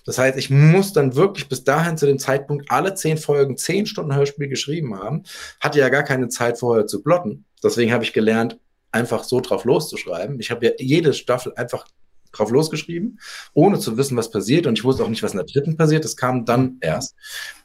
Das 0.05 0.19
heißt, 0.19 0.39
ich 0.39 0.51
muss 0.51 0.93
dann 0.93 1.17
wirklich 1.17 1.49
bis 1.49 1.65
dahin 1.65 1.99
zu 1.99 2.07
dem 2.07 2.19
Zeitpunkt 2.19 2.71
alle 2.71 2.95
zehn 2.95 3.19
Folgen, 3.19 3.57
zehn 3.57 3.87
Stunden 3.87 4.15
Hörspiel 4.15 4.49
geschrieben 4.49 4.99
haben. 4.99 5.25
Hatte 5.61 5.79
ja 5.79 5.89
gar 5.89 6.03
keine 6.03 6.29
Zeit 6.29 6.59
vorher 6.59 6.87
zu 6.87 7.03
plotten. 7.03 7.45
Deswegen 7.63 7.93
habe 7.93 8.05
ich 8.05 8.13
gelernt, 8.13 8.59
einfach 8.93 9.25
so 9.25 9.41
drauf 9.41 9.65
loszuschreiben. 9.65 10.41
Ich 10.41 10.51
habe 10.51 10.67
ja 10.67 10.73
jede 10.79 11.13
Staffel 11.13 11.53
einfach 11.57 11.87
drauf 12.33 12.51
losgeschrieben, 12.51 13.21
ohne 13.55 13.79
zu 13.79 13.97
wissen, 13.97 14.17
was 14.17 14.31
passiert. 14.31 14.67
Und 14.67 14.79
ich 14.79 14.85
wusste 14.85 15.05
auch 15.05 15.09
nicht, 15.09 15.23
was 15.23 15.33
in 15.33 15.39
der 15.39 15.47
dritten 15.47 15.77
passiert. 15.77 16.05
Das 16.05 16.17
kam 16.17 16.45
dann 16.45 16.79
erst. 16.81 17.15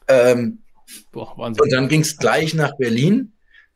Ähm, 0.08 0.58
Boah, 1.10 1.38
und 1.38 1.58
dann 1.70 1.88
ging 1.88 2.00
es 2.00 2.16
gleich 2.16 2.54
nach 2.54 2.76
Berlin 2.76 3.32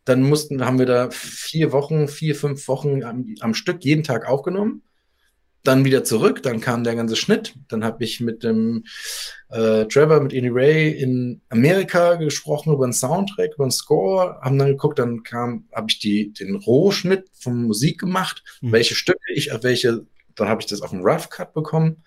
dann 0.06 0.22
mussten, 0.22 0.64
haben 0.64 0.78
wir 0.78 0.86
da 0.86 1.10
vier 1.10 1.72
Wochen, 1.72 2.08
vier, 2.08 2.34
fünf 2.36 2.68
Wochen 2.68 3.02
am, 3.02 3.34
am 3.40 3.54
Stück 3.54 3.84
jeden 3.84 4.04
Tag 4.04 4.26
aufgenommen. 4.26 4.82
Dann 5.64 5.84
wieder 5.84 6.04
zurück, 6.04 6.44
dann 6.44 6.60
kam 6.60 6.84
der 6.84 6.94
ganze 6.94 7.16
Schnitt. 7.16 7.54
Dann 7.66 7.82
habe 7.84 8.04
ich 8.04 8.20
mit 8.20 8.44
dem 8.44 8.84
äh, 9.48 9.84
Trevor, 9.86 10.20
mit 10.20 10.32
Annie 10.32 10.54
Ray 10.54 10.92
in 10.92 11.40
Amerika 11.48 12.14
gesprochen 12.14 12.72
über 12.72 12.84
einen 12.84 12.92
Soundtrack, 12.92 13.54
über 13.54 13.64
einen 13.64 13.72
Score, 13.72 14.38
haben 14.42 14.58
dann 14.60 14.68
geguckt, 14.68 15.00
dann 15.00 15.24
kam, 15.24 15.66
habe 15.74 15.88
ich 15.90 15.98
die, 15.98 16.32
den 16.32 16.54
Rohschnitt 16.54 17.28
von 17.32 17.64
Musik 17.64 17.98
gemacht, 17.98 18.44
mhm. 18.60 18.72
welche 18.72 18.94
Stücke 18.94 19.34
ich 19.34 19.50
auf 19.50 19.64
welche, 19.64 20.06
dann 20.36 20.48
habe 20.48 20.60
ich 20.60 20.68
das 20.68 20.82
auf 20.82 20.90
dem 20.90 21.04
Rough 21.04 21.30
Cut 21.30 21.52
bekommen. 21.52 22.04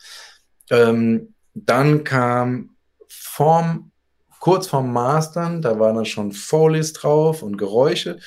Ähm, 0.69 1.33
dann 1.53 2.05
kam 2.05 2.77
vorm, 3.09 3.91
kurz 4.39 4.67
vorm 4.67 4.91
Mastern, 4.93 5.61
da 5.61 5.79
waren 5.79 5.95
dann 5.95 6.05
schon 6.05 6.31
Folies 6.31 6.93
drauf 6.93 7.43
und 7.43 7.57
Geräusche. 7.57 8.19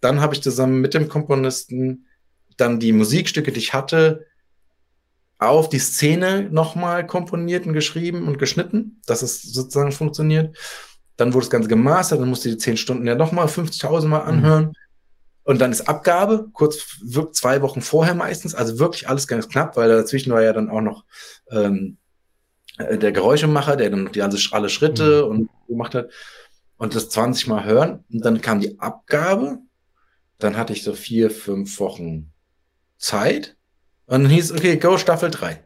Dann 0.00 0.20
habe 0.20 0.34
ich 0.34 0.42
zusammen 0.42 0.80
mit 0.80 0.94
dem 0.94 1.08
Komponisten 1.08 2.06
dann 2.56 2.78
die 2.80 2.92
Musikstücke, 2.92 3.52
die 3.52 3.60
ich 3.60 3.74
hatte, 3.74 4.26
auf 5.38 5.68
die 5.68 5.78
Szene 5.78 6.48
nochmal 6.50 7.06
komponiert 7.06 7.66
und 7.66 7.72
geschrieben 7.72 8.26
und 8.26 8.38
geschnitten, 8.38 9.00
dass 9.06 9.22
es 9.22 9.42
sozusagen 9.42 9.92
funktioniert. 9.92 10.56
Dann 11.16 11.32
wurde 11.32 11.44
das 11.44 11.50
Ganze 11.50 11.68
gemastert, 11.68 12.20
dann 12.20 12.28
musste 12.28 12.48
ich 12.48 12.56
die 12.56 12.60
zehn 12.60 12.76
Stunden 12.76 13.06
ja 13.06 13.14
nochmal 13.14 13.46
50.000 13.46 14.06
Mal 14.06 14.20
mhm. 14.20 14.28
anhören. 14.28 14.64
Mhm. 14.64 14.72
Und 15.44 15.60
dann 15.60 15.72
ist 15.72 15.88
Abgabe, 15.88 16.48
kurz 16.52 16.98
zwei 17.32 17.62
Wochen 17.62 17.80
vorher 17.80 18.14
meistens, 18.14 18.54
also 18.54 18.78
wirklich 18.78 19.08
alles 19.08 19.26
ganz 19.26 19.48
knapp, 19.48 19.76
weil 19.76 19.88
dazwischen 19.88 20.32
war 20.32 20.42
ja 20.42 20.52
dann 20.52 20.68
auch 20.68 20.82
noch 20.82 21.04
ähm, 21.50 21.96
äh, 21.96 22.07
der 22.78 23.12
Geräuschemacher, 23.12 23.76
der 23.76 23.90
dann 23.90 24.10
die 24.12 24.18
ganze, 24.18 24.38
alle 24.52 24.68
Schritte 24.68 25.24
mhm. 25.24 25.30
und 25.30 25.50
gemacht 25.68 25.94
hat. 25.94 26.10
Und 26.76 26.94
das 26.94 27.08
20 27.10 27.48
Mal 27.48 27.64
hören. 27.64 28.04
Und 28.12 28.24
dann 28.24 28.40
kam 28.40 28.60
die 28.60 28.78
Abgabe. 28.78 29.58
Dann 30.38 30.56
hatte 30.56 30.72
ich 30.72 30.84
so 30.84 30.94
vier, 30.94 31.30
fünf 31.30 31.80
Wochen 31.80 32.32
Zeit. 32.98 33.56
Und 34.06 34.22
dann 34.22 34.30
hieß, 34.30 34.52
okay, 34.52 34.76
go 34.76 34.96
Staffel 34.96 35.30
3. 35.30 35.64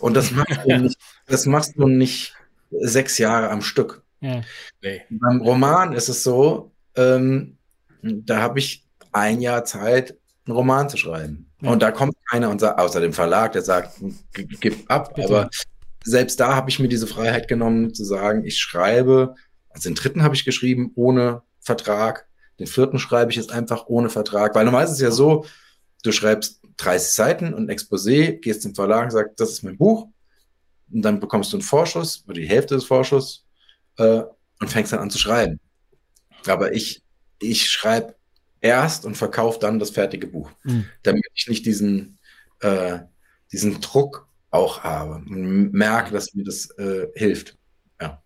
Und 0.00 0.14
das 0.14 0.30
machst 0.30 0.60
du 0.64 0.78
nicht, 0.78 0.98
das 1.26 1.46
machst 1.46 1.74
du 1.76 1.88
nicht 1.88 2.34
sechs 2.70 3.18
Jahre 3.18 3.50
am 3.50 3.62
Stück. 3.62 4.02
Ja. 4.20 4.42
Nee. 4.82 5.02
Beim 5.10 5.40
Roman 5.40 5.92
ist 5.92 6.08
es 6.08 6.22
so, 6.22 6.72
ähm, 6.96 7.58
da 8.02 8.40
habe 8.40 8.58
ich 8.58 8.84
ein 9.12 9.40
Jahr 9.40 9.64
Zeit, 9.64 10.16
einen 10.46 10.56
Roman 10.56 10.88
zu 10.88 10.96
schreiben. 10.96 11.50
Ja. 11.60 11.70
Und 11.70 11.82
da 11.82 11.90
kommt 11.90 12.14
keiner 12.30 12.50
und 12.50 12.60
sagt, 12.60 12.78
außer 12.78 13.00
dem 13.00 13.12
Verlag, 13.12 13.52
der 13.52 13.62
sagt, 13.62 14.00
gib 14.32 14.90
ab. 14.90 15.14
Bitte. 15.14 15.28
Aber 15.28 15.50
selbst 16.10 16.40
da 16.40 16.54
habe 16.54 16.70
ich 16.70 16.78
mir 16.78 16.88
diese 16.88 17.06
Freiheit 17.06 17.48
genommen, 17.48 17.94
zu 17.94 18.04
sagen, 18.04 18.44
ich 18.44 18.58
schreibe, 18.58 19.34
also 19.70 19.88
den 19.88 19.94
dritten 19.94 20.22
habe 20.22 20.34
ich 20.34 20.44
geschrieben 20.44 20.92
ohne 20.94 21.42
Vertrag, 21.60 22.26
den 22.58 22.66
vierten 22.66 22.98
schreibe 22.98 23.30
ich 23.30 23.36
jetzt 23.36 23.52
einfach 23.52 23.86
ohne 23.86 24.10
Vertrag, 24.10 24.54
weil 24.54 24.64
normalerweise 24.64 24.92
ist 24.92 24.98
es 24.98 25.02
ja 25.02 25.10
so, 25.10 25.44
du 26.02 26.12
schreibst 26.12 26.60
30 26.78 27.12
Seiten 27.12 27.54
und 27.54 27.68
ein 27.68 27.76
Exposé, 27.76 28.32
gehst 28.38 28.62
zum 28.62 28.74
Verlag 28.74 29.04
und 29.04 29.10
sagst, 29.10 29.40
das 29.40 29.50
ist 29.50 29.62
mein 29.62 29.76
Buch. 29.76 30.08
Und 30.92 31.02
dann 31.02 31.20
bekommst 31.20 31.52
du 31.52 31.56
einen 31.56 31.62
Vorschuss 31.62 32.24
oder 32.26 32.34
die 32.34 32.48
Hälfte 32.48 32.74
des 32.74 32.84
Vorschusses 32.84 33.44
äh, 33.96 34.22
und 34.60 34.70
fängst 34.70 34.92
dann 34.92 35.00
an 35.00 35.10
zu 35.10 35.18
schreiben. 35.18 35.60
Aber 36.46 36.72
ich, 36.72 37.02
ich 37.40 37.70
schreibe 37.70 38.14
erst 38.60 39.04
und 39.04 39.16
verkaufe 39.16 39.58
dann 39.58 39.78
das 39.78 39.90
fertige 39.90 40.28
Buch, 40.28 40.50
mhm. 40.64 40.86
damit 41.02 41.24
ich 41.34 41.48
nicht 41.48 41.66
diesen, 41.66 42.18
äh, 42.60 43.00
diesen 43.52 43.80
Druck 43.80 44.27
auch 44.50 44.82
habe 44.82 45.16
und 45.16 45.72
merke, 45.72 46.12
dass 46.12 46.34
mir 46.34 46.44
das 46.44 46.70
äh, 46.78 47.06
hilft. 47.14 47.56
Ja. 48.00 48.22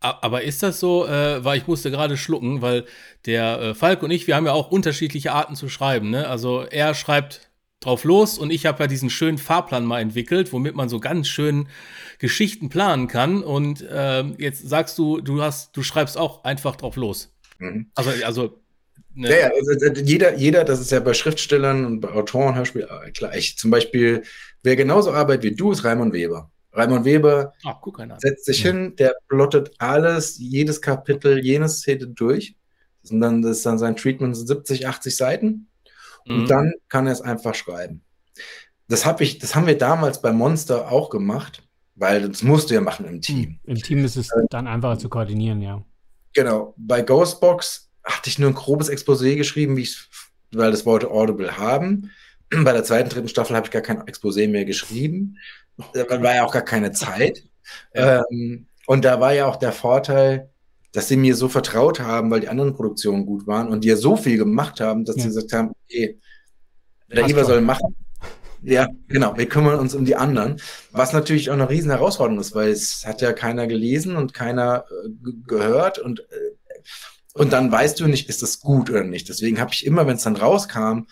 Aber 0.00 0.42
ist 0.42 0.62
das 0.62 0.80
so, 0.80 1.06
äh, 1.06 1.42
weil 1.44 1.56
ich 1.56 1.66
musste 1.66 1.90
gerade 1.90 2.18
schlucken, 2.18 2.60
weil 2.60 2.84
der 3.24 3.60
äh, 3.60 3.74
Falk 3.74 4.02
und 4.02 4.10
ich, 4.10 4.26
wir 4.26 4.36
haben 4.36 4.44
ja 4.44 4.52
auch 4.52 4.70
unterschiedliche 4.70 5.32
Arten 5.32 5.56
zu 5.56 5.70
schreiben. 5.70 6.10
Ne? 6.10 6.28
Also 6.28 6.62
er 6.62 6.94
schreibt 6.94 7.50
drauf 7.80 8.04
los 8.04 8.38
und 8.38 8.50
ich 8.50 8.66
habe 8.66 8.82
ja 8.82 8.86
diesen 8.86 9.10
schönen 9.10 9.38
Fahrplan 9.38 9.84
mal 9.84 10.00
entwickelt, 10.00 10.52
womit 10.52 10.74
man 10.74 10.88
so 10.88 11.00
ganz 11.00 11.28
schön 11.28 11.68
Geschichten 12.18 12.68
planen 12.68 13.08
kann. 13.08 13.42
Und 13.42 13.82
äh, 13.82 14.24
jetzt 14.38 14.68
sagst 14.68 14.98
du, 14.98 15.20
du 15.20 15.42
hast, 15.42 15.76
du 15.76 15.82
schreibst 15.82 16.18
auch 16.18 16.44
einfach 16.44 16.76
drauf 16.76 16.96
los. 16.96 17.34
Mhm. 17.58 17.90
Also, 17.94 18.10
also 18.24 18.63
Ne? 19.14 19.30
Ja, 19.30 19.36
ja 19.36 19.50
also 19.50 20.00
jeder, 20.02 20.34
jeder, 20.34 20.64
das 20.64 20.80
ist 20.80 20.90
ja 20.90 21.00
bei 21.00 21.14
Schriftstellern 21.14 21.84
und 21.84 22.00
bei 22.00 22.10
Autoren, 22.10 22.54
Hörspiel 22.54 22.82
äh, 22.82 23.10
gleich. 23.12 23.56
Zum 23.56 23.70
Beispiel, 23.70 24.22
wer 24.62 24.76
genauso 24.76 25.12
arbeitet 25.12 25.44
wie 25.44 25.54
du, 25.54 25.72
ist 25.72 25.84
Raimund 25.84 26.12
Weber. 26.12 26.50
Raimund 26.72 27.04
Weber 27.04 27.52
Ach, 27.64 27.76
setzt 28.18 28.46
sich 28.46 28.64
ja. 28.64 28.72
hin, 28.72 28.96
der 28.96 29.14
plottet 29.28 29.72
alles, 29.78 30.38
jedes 30.38 30.80
Kapitel, 30.80 31.38
jene 31.44 31.68
Szene 31.68 32.08
durch. 32.08 32.56
Und 33.10 33.20
dann 33.20 33.42
das 33.42 33.58
ist 33.58 33.66
dann 33.66 33.78
sein 33.78 33.96
Treatment 33.96 34.36
70, 34.36 34.88
80 34.88 35.16
Seiten. 35.16 35.68
Und 36.26 36.42
mhm. 36.42 36.46
dann 36.46 36.72
kann 36.88 37.06
er 37.06 37.12
es 37.12 37.20
einfach 37.20 37.54
schreiben. 37.54 38.02
Das 38.88 39.06
habe 39.06 39.22
ich, 39.24 39.38
das 39.38 39.54
haben 39.54 39.66
wir 39.66 39.78
damals 39.78 40.20
bei 40.20 40.32
Monster 40.32 40.90
auch 40.90 41.10
gemacht, 41.10 41.62
weil 41.94 42.28
das 42.28 42.42
musst 42.42 42.70
du 42.70 42.74
ja 42.74 42.80
machen 42.80 43.06
im 43.06 43.20
Team. 43.20 43.58
Im 43.64 43.76
Team 43.76 44.04
ist 44.04 44.16
es 44.16 44.30
dann 44.50 44.66
einfacher 44.66 44.98
zu 44.98 45.08
koordinieren, 45.08 45.60
ja. 45.62 45.84
Genau. 46.32 46.74
Bei 46.76 47.02
Ghostbox 47.02 47.90
hatte 48.04 48.28
ich 48.28 48.38
nur 48.38 48.50
ein 48.50 48.54
grobes 48.54 48.90
Exposé 48.90 49.36
geschrieben, 49.36 49.76
wie 49.76 49.82
ich, 49.82 50.08
weil 50.52 50.70
das 50.70 50.86
wollte 50.86 51.10
Audible 51.10 51.56
haben. 51.56 52.10
Bei 52.50 52.72
der 52.72 52.84
zweiten, 52.84 53.08
dritten 53.08 53.28
Staffel 53.28 53.56
habe 53.56 53.66
ich 53.66 53.72
gar 53.72 53.82
kein 53.82 54.02
Exposé 54.02 54.48
mehr 54.48 54.64
geschrieben. 54.64 55.38
Da 55.92 56.08
war 56.22 56.34
ja 56.34 56.44
auch 56.44 56.52
gar 56.52 56.62
keine 56.62 56.92
Zeit. 56.92 57.42
Ja. 57.94 58.22
Ähm, 58.30 58.66
und 58.86 59.06
da 59.06 59.20
war 59.20 59.32
ja 59.32 59.46
auch 59.46 59.56
der 59.56 59.72
Vorteil, 59.72 60.50
dass 60.92 61.08
sie 61.08 61.16
mir 61.16 61.34
so 61.34 61.48
vertraut 61.48 61.98
haben, 61.98 62.30
weil 62.30 62.40
die 62.40 62.48
anderen 62.48 62.74
Produktionen 62.74 63.24
gut 63.24 63.46
waren 63.46 63.68
und 63.68 63.84
die 63.84 63.88
ja 63.88 63.96
so 63.96 64.16
viel 64.16 64.36
gemacht 64.36 64.80
haben, 64.80 65.06
dass 65.06 65.16
ja. 65.16 65.22
sie 65.22 65.28
gesagt 65.28 65.52
haben, 65.54 65.70
okay, 65.84 66.18
der 67.10 67.26
Iva 67.26 67.44
soll 67.44 67.62
machen. 67.62 67.96
Ja, 68.62 68.88
genau, 69.08 69.36
wir 69.36 69.48
kümmern 69.48 69.78
uns 69.78 69.94
um 69.94 70.04
die 70.04 70.16
anderen. 70.16 70.60
Was 70.92 71.12
natürlich 71.12 71.50
auch 71.50 71.54
eine 71.54 71.68
riesen 71.68 71.90
Herausforderung 71.90 72.40
ist, 72.40 72.54
weil 72.54 72.70
es 72.70 73.04
hat 73.04 73.20
ja 73.20 73.32
keiner 73.32 73.66
gelesen 73.66 74.16
und 74.16 74.32
keiner 74.32 74.84
äh, 75.04 75.08
gehört 75.46 75.98
und 75.98 76.20
äh, 76.20 76.84
und 77.34 77.52
dann 77.52 77.70
weißt 77.70 77.98
du 77.98 78.06
nicht, 78.06 78.28
ist 78.28 78.42
das 78.42 78.60
gut 78.60 78.90
oder 78.90 79.02
nicht. 79.04 79.28
Deswegen 79.28 79.60
habe 79.60 79.72
ich 79.72 79.84
immer, 79.84 80.06
wenn 80.06 80.16
es 80.16 80.22
dann 80.22 80.36
rauskam, 80.36 81.06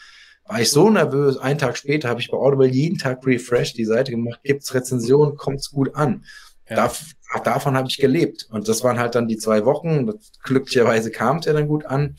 war 0.47 0.61
ich 0.61 0.71
so 0.71 0.89
nervös. 0.89 1.37
Einen 1.37 1.59
Tag 1.59 1.77
später 1.77 2.09
habe 2.09 2.21
ich 2.21 2.31
bei 2.31 2.37
Audible 2.37 2.69
jeden 2.69 2.97
Tag 2.97 3.27
refresh 3.27 3.75
die 3.75 3.85
Seite 3.85 4.13
gemacht, 4.13 4.41
gibt's 4.45 4.73
Rezensionen, 4.73 5.37
kommt's 5.37 5.71
gut 5.71 5.95
an. 5.97 6.25
Ja. 6.69 6.77
Da, 6.77 7.41
davon 7.41 7.77
habe 7.77 7.89
ich 7.89 7.99
gelebt. 7.99 8.47
Und 8.51 8.69
das 8.69 8.85
waren 8.85 9.01
halt 9.01 9.17
dann 9.17 9.27
die 9.27 9.37
zwei 9.37 9.65
Wochen. 9.65 10.13
glücklicherweise 10.45 11.11
kam 11.11 11.39
es 11.39 11.47
ja 11.47 11.53
dann 11.55 11.67
gut 11.67 11.87
an. 11.87 12.17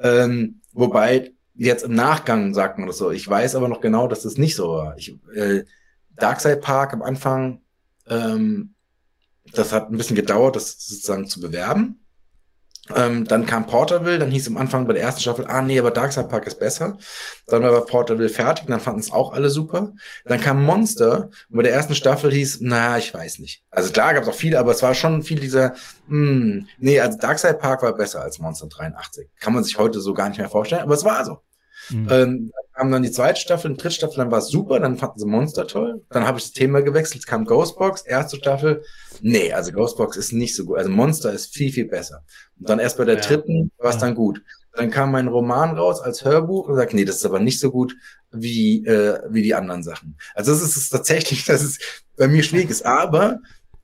Ähm, 0.00 0.60
wobei 0.72 1.32
jetzt 1.54 1.84
im 1.84 1.94
Nachgang 1.94 2.52
sagt 2.52 2.78
man 2.78 2.86
das 2.86 2.98
so. 2.98 3.10
Ich 3.10 3.26
weiß 3.26 3.54
aber 3.54 3.68
noch 3.68 3.80
genau, 3.80 4.06
dass 4.06 4.22
das 4.22 4.36
nicht 4.36 4.54
so 4.54 4.68
war. 4.68 4.98
Ich, 4.98 5.16
äh, 5.34 5.64
Darkside 6.16 6.58
Park 6.58 6.92
am 6.92 7.02
Anfang, 7.02 7.62
ähm, 8.06 8.74
das 9.54 9.72
hat 9.72 9.90
ein 9.90 9.96
bisschen 9.96 10.16
gedauert, 10.16 10.56
das 10.56 10.76
sozusagen 10.78 11.26
zu 11.26 11.40
bewerben. 11.40 12.05
Ähm, 12.94 13.24
dann 13.24 13.46
kam 13.46 13.66
Porterville, 13.66 14.18
dann 14.18 14.30
hieß 14.30 14.46
am 14.48 14.56
Anfang 14.56 14.86
bei 14.86 14.92
der 14.92 15.02
ersten 15.02 15.20
Staffel, 15.20 15.46
ah 15.46 15.62
nee, 15.62 15.78
aber 15.78 15.90
Darkside 15.90 16.28
Park 16.28 16.46
ist 16.46 16.60
besser. 16.60 16.98
Dann 17.46 17.62
war 17.62 17.80
Porterville 17.84 18.28
fertig, 18.28 18.66
dann 18.66 18.80
fanden 18.80 19.00
es 19.00 19.12
auch 19.12 19.32
alle 19.32 19.50
super. 19.50 19.92
Dann 20.24 20.40
kam 20.40 20.64
Monster 20.64 21.30
und 21.50 21.56
bei 21.56 21.62
der 21.62 21.72
ersten 21.72 21.94
Staffel 21.94 22.32
hieß, 22.32 22.58
na, 22.60 22.98
ich 22.98 23.12
weiß 23.12 23.40
nicht. 23.40 23.62
Also 23.70 23.90
klar 23.90 24.14
gab 24.14 24.22
es 24.22 24.28
auch 24.28 24.34
viele, 24.34 24.58
aber 24.58 24.72
es 24.72 24.82
war 24.82 24.94
schon 24.94 25.22
viel 25.22 25.40
dieser, 25.40 25.74
hm, 26.08 26.66
nee, 26.78 27.00
also 27.00 27.18
Darkside 27.18 27.54
Park 27.54 27.82
war 27.82 27.94
besser 27.94 28.22
als 28.22 28.38
Monster 28.38 28.68
83. 28.68 29.28
Kann 29.40 29.52
man 29.52 29.64
sich 29.64 29.78
heute 29.78 30.00
so 30.00 30.14
gar 30.14 30.28
nicht 30.28 30.38
mehr 30.38 30.48
vorstellen, 30.48 30.82
aber 30.82 30.94
es 30.94 31.04
war 31.04 31.24
so. 31.24 31.40
Mhm. 31.90 32.08
Ähm, 32.10 32.52
dann 32.52 32.72
kam 32.74 32.90
dann 32.90 33.02
die 33.02 33.10
zweite 33.10 33.40
Staffel, 33.40 33.70
die 33.72 33.76
dritte 33.76 33.94
Staffel, 33.94 34.16
dann 34.16 34.30
war 34.30 34.38
es 34.38 34.48
super, 34.48 34.80
dann 34.80 34.96
fanden 34.96 35.18
sie 35.18 35.26
Monster 35.26 35.66
toll. 35.66 36.02
Dann 36.10 36.26
habe 36.26 36.38
ich 36.38 36.44
das 36.44 36.52
Thema 36.52 36.82
gewechselt, 36.82 37.26
kam 37.26 37.44
Ghostbox, 37.44 38.02
erste 38.02 38.36
Staffel. 38.36 38.82
Nee, 39.20 39.52
also 39.52 39.72
Ghostbox 39.72 40.16
ist 40.16 40.32
nicht 40.32 40.54
so 40.54 40.64
gut. 40.64 40.78
Also 40.78 40.90
Monster 40.90 41.32
ist 41.32 41.54
viel, 41.54 41.72
viel 41.72 41.86
besser. 41.86 42.24
Und 42.58 42.68
dann 42.68 42.78
erst 42.78 42.98
bei 42.98 43.04
der 43.04 43.16
ja. 43.16 43.20
dritten 43.20 43.70
war 43.78 43.90
es 43.90 43.98
dann 43.98 44.14
gut. 44.14 44.42
Dann 44.72 44.90
kam 44.90 45.12
mein 45.12 45.28
Roman 45.28 45.76
raus 45.76 46.00
als 46.00 46.24
Hörbuch 46.24 46.68
und 46.68 46.76
sagt, 46.76 46.92
nee, 46.92 47.04
das 47.04 47.16
ist 47.16 47.24
aber 47.24 47.40
nicht 47.40 47.60
so 47.60 47.70
gut 47.70 47.96
wie, 48.30 48.84
äh, 48.84 49.20
wie 49.30 49.42
die 49.42 49.54
anderen 49.54 49.82
Sachen. 49.82 50.18
Also 50.34 50.50
das 50.52 50.62
ist 50.62 50.76
es 50.76 50.88
tatsächlich, 50.88 51.44
dass 51.44 51.62
es 51.62 51.78
bei 52.16 52.28
mir 52.28 52.42
schwierig 52.42 52.70
ist. 52.70 52.84
Aber 52.84 53.38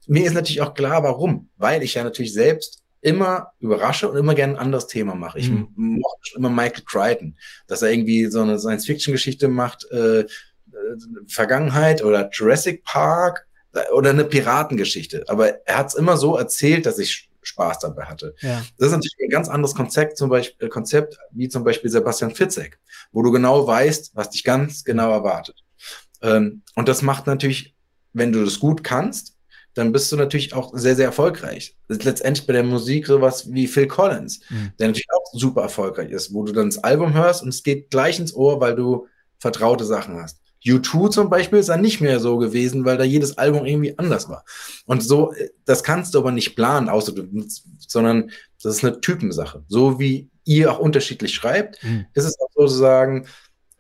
mir 0.07 0.27
ist 0.27 0.35
natürlich 0.35 0.61
auch 0.61 0.75
klar, 0.75 1.03
warum. 1.03 1.49
Weil 1.57 1.83
ich 1.83 1.95
ja 1.95 2.05
natürlich 2.05 2.35
selbst 2.35 2.82
immer 3.03 3.53
überrasche 3.59 4.09
und 4.09 4.17
immer 4.17 4.35
gerne 4.35 4.55
ein 4.55 4.59
anderes 4.59 4.87
Thema 4.87 5.15
mache. 5.15 5.39
Ich 5.39 5.51
mhm. 5.51 5.69
mochte 5.75 6.21
schon 6.23 6.39
immer 6.39 6.51
Michael 6.51 6.85
Crichton, 6.87 7.37
dass 7.67 7.83
er 7.83 7.91
irgendwie 7.91 8.27
so 8.27 8.41
eine 8.41 8.59
Science-Fiction-Geschichte 8.59 9.49
macht, 9.49 9.87
äh, 9.91 10.21
äh, 10.21 10.27
Vergangenheit 11.27 12.03
oder 12.03 12.31
Jurassic 12.33 12.85
Park 12.85 13.47
äh, 13.75 13.91
oder 13.93 14.11
eine 14.11 14.25
Piratengeschichte. 14.25 15.25
Aber 15.27 15.67
er 15.67 15.79
hat 15.79 15.89
es 15.89 15.95
immer 15.95 16.17
so 16.17 16.37
erzählt, 16.37 16.87
dass 16.87 16.99
ich 17.01 17.29
Spaß 17.43 17.81
dabei 17.81 18.05
hatte. 18.05 18.37
Ja. 18.41 18.63
Das 18.79 18.87
ist 18.87 18.93
natürlich 18.93 19.19
ein 19.21 19.31
ganz 19.31 19.49
anderes 19.49 19.75
Konzept, 19.75 20.17
zum 20.17 20.31
Beispiel, 20.31 20.67
äh, 20.67 20.71
Konzept 20.71 21.19
wie 21.33 21.49
zum 21.49 21.65
Beispiel 21.65 21.91
Sebastian 21.91 22.35
Fitzek, 22.35 22.79
wo 23.11 23.23
du 23.23 23.33
genau 23.33 23.67
weißt, 23.67 24.13
was 24.15 24.31
dich 24.31 24.45
ganz 24.45 24.85
genau 24.85 25.11
erwartet. 25.11 25.57
Ähm, 26.23 26.63
und 26.77 26.89
das 26.89 27.03
macht 27.03 27.27
natürlich, 27.27 27.75
wenn 28.13 28.31
du 28.31 28.45
das 28.45 28.61
gut 28.61 28.85
kannst, 28.85 29.37
dann 29.75 29.93
bist 29.93 30.13
du 30.13 30.17
natürlich 30.17 30.55
auch 30.55 30.73
sehr, 30.75 30.97
sehr 30.97 31.07
erfolgreich. 31.07 31.77
letztendlich 31.89 32.47
bei 32.47 32.53
der 32.53 32.63
Musik 32.63 33.07
sowas 33.07 33.51
wie 33.53 33.67
Phil 33.67 33.87
Collins, 33.87 34.41
mhm. 34.51 34.73
der 34.79 34.89
natürlich 34.89 35.09
auch 35.13 35.25
super 35.33 35.63
erfolgreich 35.63 36.11
ist, 36.11 36.33
wo 36.33 36.45
du 36.45 36.53
dann 36.53 36.71
das 36.71 36.83
Album 36.83 37.15
hörst 37.15 37.43
und 37.43 37.49
es 37.49 37.63
geht 37.63 37.91
gleich 37.91 38.19
ins 38.19 38.35
Ohr, 38.35 38.61
weil 38.61 38.77
du 38.77 39.07
vertraute 39.39 39.85
Sachen 39.85 40.21
hast. 40.21 40.39
U2 40.65 41.11
zum 41.11 41.29
Beispiel 41.29 41.59
ist 41.59 41.71
dann 41.71 41.81
nicht 41.81 42.01
mehr 42.01 42.21
so 42.21 42.39
gewesen, 42.39 42.85
weil 42.85 42.97
da 42.97 43.05
jedes 43.05 43.37
Album 43.37 43.67
irgendwie 43.67 43.99
anders 43.99 44.29
war. 44.29 44.45
Und 44.87 45.03
so, 45.03 45.35
das 45.65 45.83
kannst 45.83 46.15
du 46.15 46.19
aber 46.19 46.31
nicht 46.31 46.55
planen, 46.55 46.89
außer 46.89 47.13
du, 47.13 47.25
sondern 47.79 48.31
das 48.63 48.77
ist 48.77 48.85
eine 48.85 49.01
Typensache. 49.01 49.65
So 49.67 49.99
wie 49.99 50.31
ihr 50.45 50.71
auch 50.71 50.79
unterschiedlich 50.79 51.35
schreibt, 51.35 51.83
mhm. 51.83 52.07
ist 52.15 52.25
es 52.25 52.41
auch 52.41 52.49
sozusagen, 52.55 53.27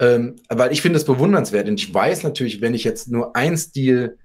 ähm, 0.00 0.36
weil 0.48 0.72
ich 0.72 0.82
finde 0.82 0.98
es 0.98 1.04
bewundernswert 1.04 1.68
und 1.68 1.78
ich 1.78 1.92
weiß 1.92 2.24
natürlich, 2.24 2.60
wenn 2.60 2.74
ich 2.74 2.82
jetzt 2.82 3.08
nur 3.08 3.36
ein 3.36 3.56
Stil 3.56 4.18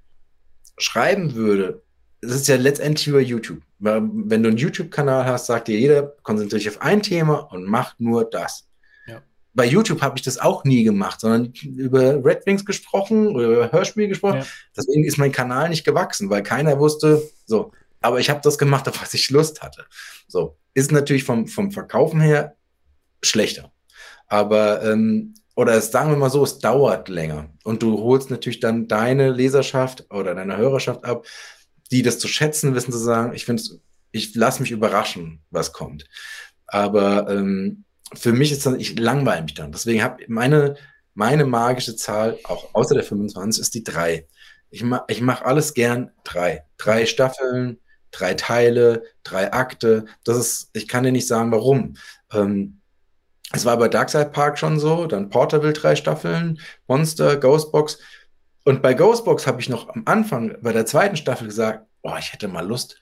schreiben 0.77 1.35
würde, 1.35 1.81
es 2.21 2.31
ist 2.31 2.47
ja 2.47 2.55
letztendlich 2.55 3.07
über 3.07 3.19
YouTube. 3.19 3.61
Wenn 3.79 4.43
du 4.43 4.49
einen 4.49 4.57
YouTube-Kanal 4.57 5.25
hast, 5.25 5.45
sagt 5.45 5.67
dir 5.67 5.79
jeder, 5.79 6.15
konzentriere 6.23 6.59
dich 6.59 6.69
auf 6.69 6.81
ein 6.81 7.01
Thema 7.03 7.51
und 7.51 7.65
mach 7.65 7.93
nur 7.99 8.27
das. 8.27 8.67
Ja. 9.05 9.21
Bei 9.53 9.65
YouTube 9.65 10.01
habe 10.01 10.17
ich 10.17 10.23
das 10.23 10.39
auch 10.39 10.63
nie 10.63 10.83
gemacht, 10.83 11.19
sondern 11.19 11.53
über 11.53 12.23
Red 12.25 12.45
Wings 12.45 12.65
gesprochen 12.65 13.27
oder 13.27 13.47
über 13.47 13.71
Hörspiel 13.71 14.07
gesprochen. 14.07 14.39
Ja. 14.39 14.45
Deswegen 14.75 15.03
ist 15.03 15.17
mein 15.17 15.31
Kanal 15.31 15.69
nicht 15.69 15.83
gewachsen, 15.83 16.29
weil 16.29 16.41
keiner 16.43 16.79
wusste, 16.79 17.21
so. 17.45 17.71
Aber 18.01 18.19
ich 18.19 18.29
habe 18.29 18.41
das 18.43 18.57
gemacht, 18.57 18.87
auf 18.87 19.01
was 19.01 19.13
ich 19.13 19.29
Lust 19.29 19.61
hatte. 19.61 19.85
So. 20.27 20.57
Ist 20.73 20.91
natürlich 20.91 21.23
vom, 21.23 21.47
vom 21.47 21.71
Verkaufen 21.71 22.19
her 22.19 22.55
schlechter. 23.21 23.71
Aber, 24.27 24.83
ähm, 24.83 25.33
oder 25.57 25.73
es, 25.73 25.89
sagen 25.91 26.11
wir 26.11 26.17
mal 26.17 26.29
so, 26.29 26.43
es 26.43 26.59
dauert 26.59 27.09
länger. 27.09 27.49
Und 27.63 27.81
du 27.81 27.97
holst 28.03 28.29
natürlich 28.29 28.59
dann 28.59 28.87
deine 28.87 29.31
Leserschaft 29.31 30.05
oder 30.11 30.35
deine 30.35 30.55
Hörerschaft 30.55 31.03
ab, 31.03 31.25
die 31.89 32.03
das 32.03 32.19
zu 32.19 32.27
schätzen 32.27 32.75
wissen, 32.75 32.91
zu 32.91 32.99
sagen, 32.99 33.33
ich 33.33 33.45
finde 33.45 33.63
ich 34.11 34.35
lasse 34.35 34.61
mich 34.61 34.69
überraschen, 34.69 35.41
was 35.49 35.73
kommt. 35.73 36.05
Aber 36.67 37.27
ähm, 37.29 37.85
für 38.13 38.33
mich 38.33 38.51
ist 38.51 38.67
dann, 38.67 38.79
ich 38.79 38.99
langweile 38.99 39.41
mich 39.41 39.55
dann. 39.55 39.71
Deswegen 39.71 40.03
habe 40.03 40.23
meine, 40.27 40.75
meine 41.15 41.43
magische 41.43 41.95
Zahl, 41.95 42.37
auch 42.43 42.75
außer 42.75 42.93
der 42.93 43.03
25, 43.03 43.59
ist 43.59 43.73
die 43.73 43.83
drei. 43.83 44.27
Ich, 44.69 44.83
ma 44.83 45.05
ich 45.07 45.21
mache 45.21 45.43
alles 45.43 45.73
gern 45.73 46.11
drei. 46.23 46.65
Drei 46.77 47.07
Staffeln, 47.07 47.79
drei 48.11 48.35
Teile, 48.35 49.01
drei 49.23 49.51
Akte. 49.51 50.05
Das 50.23 50.37
ist, 50.37 50.69
ich 50.73 50.87
kann 50.87 51.03
dir 51.03 51.11
nicht 51.11 51.27
sagen, 51.27 51.51
warum. 51.51 51.95
Ähm, 52.31 52.79
es 53.51 53.65
war 53.65 53.77
bei 53.77 53.87
Darkside 53.87 54.29
Park 54.29 54.59
schon 54.59 54.79
so, 54.79 55.07
dann 55.07 55.29
Portable 55.29 55.73
drei 55.73 55.95
Staffeln, 55.95 56.59
Monster, 56.87 57.37
Ghostbox. 57.37 57.99
Und 58.65 58.81
bei 58.81 58.93
Ghostbox 58.93 59.47
habe 59.47 59.61
ich 59.61 59.69
noch 59.69 59.89
am 59.89 60.03
Anfang 60.05 60.57
bei 60.61 60.73
der 60.73 60.85
zweiten 60.85 61.15
Staffel 61.15 61.47
gesagt, 61.47 61.85
boah, 62.01 62.17
ich 62.19 62.33
hätte 62.33 62.47
mal 62.47 62.65
Lust, 62.65 62.99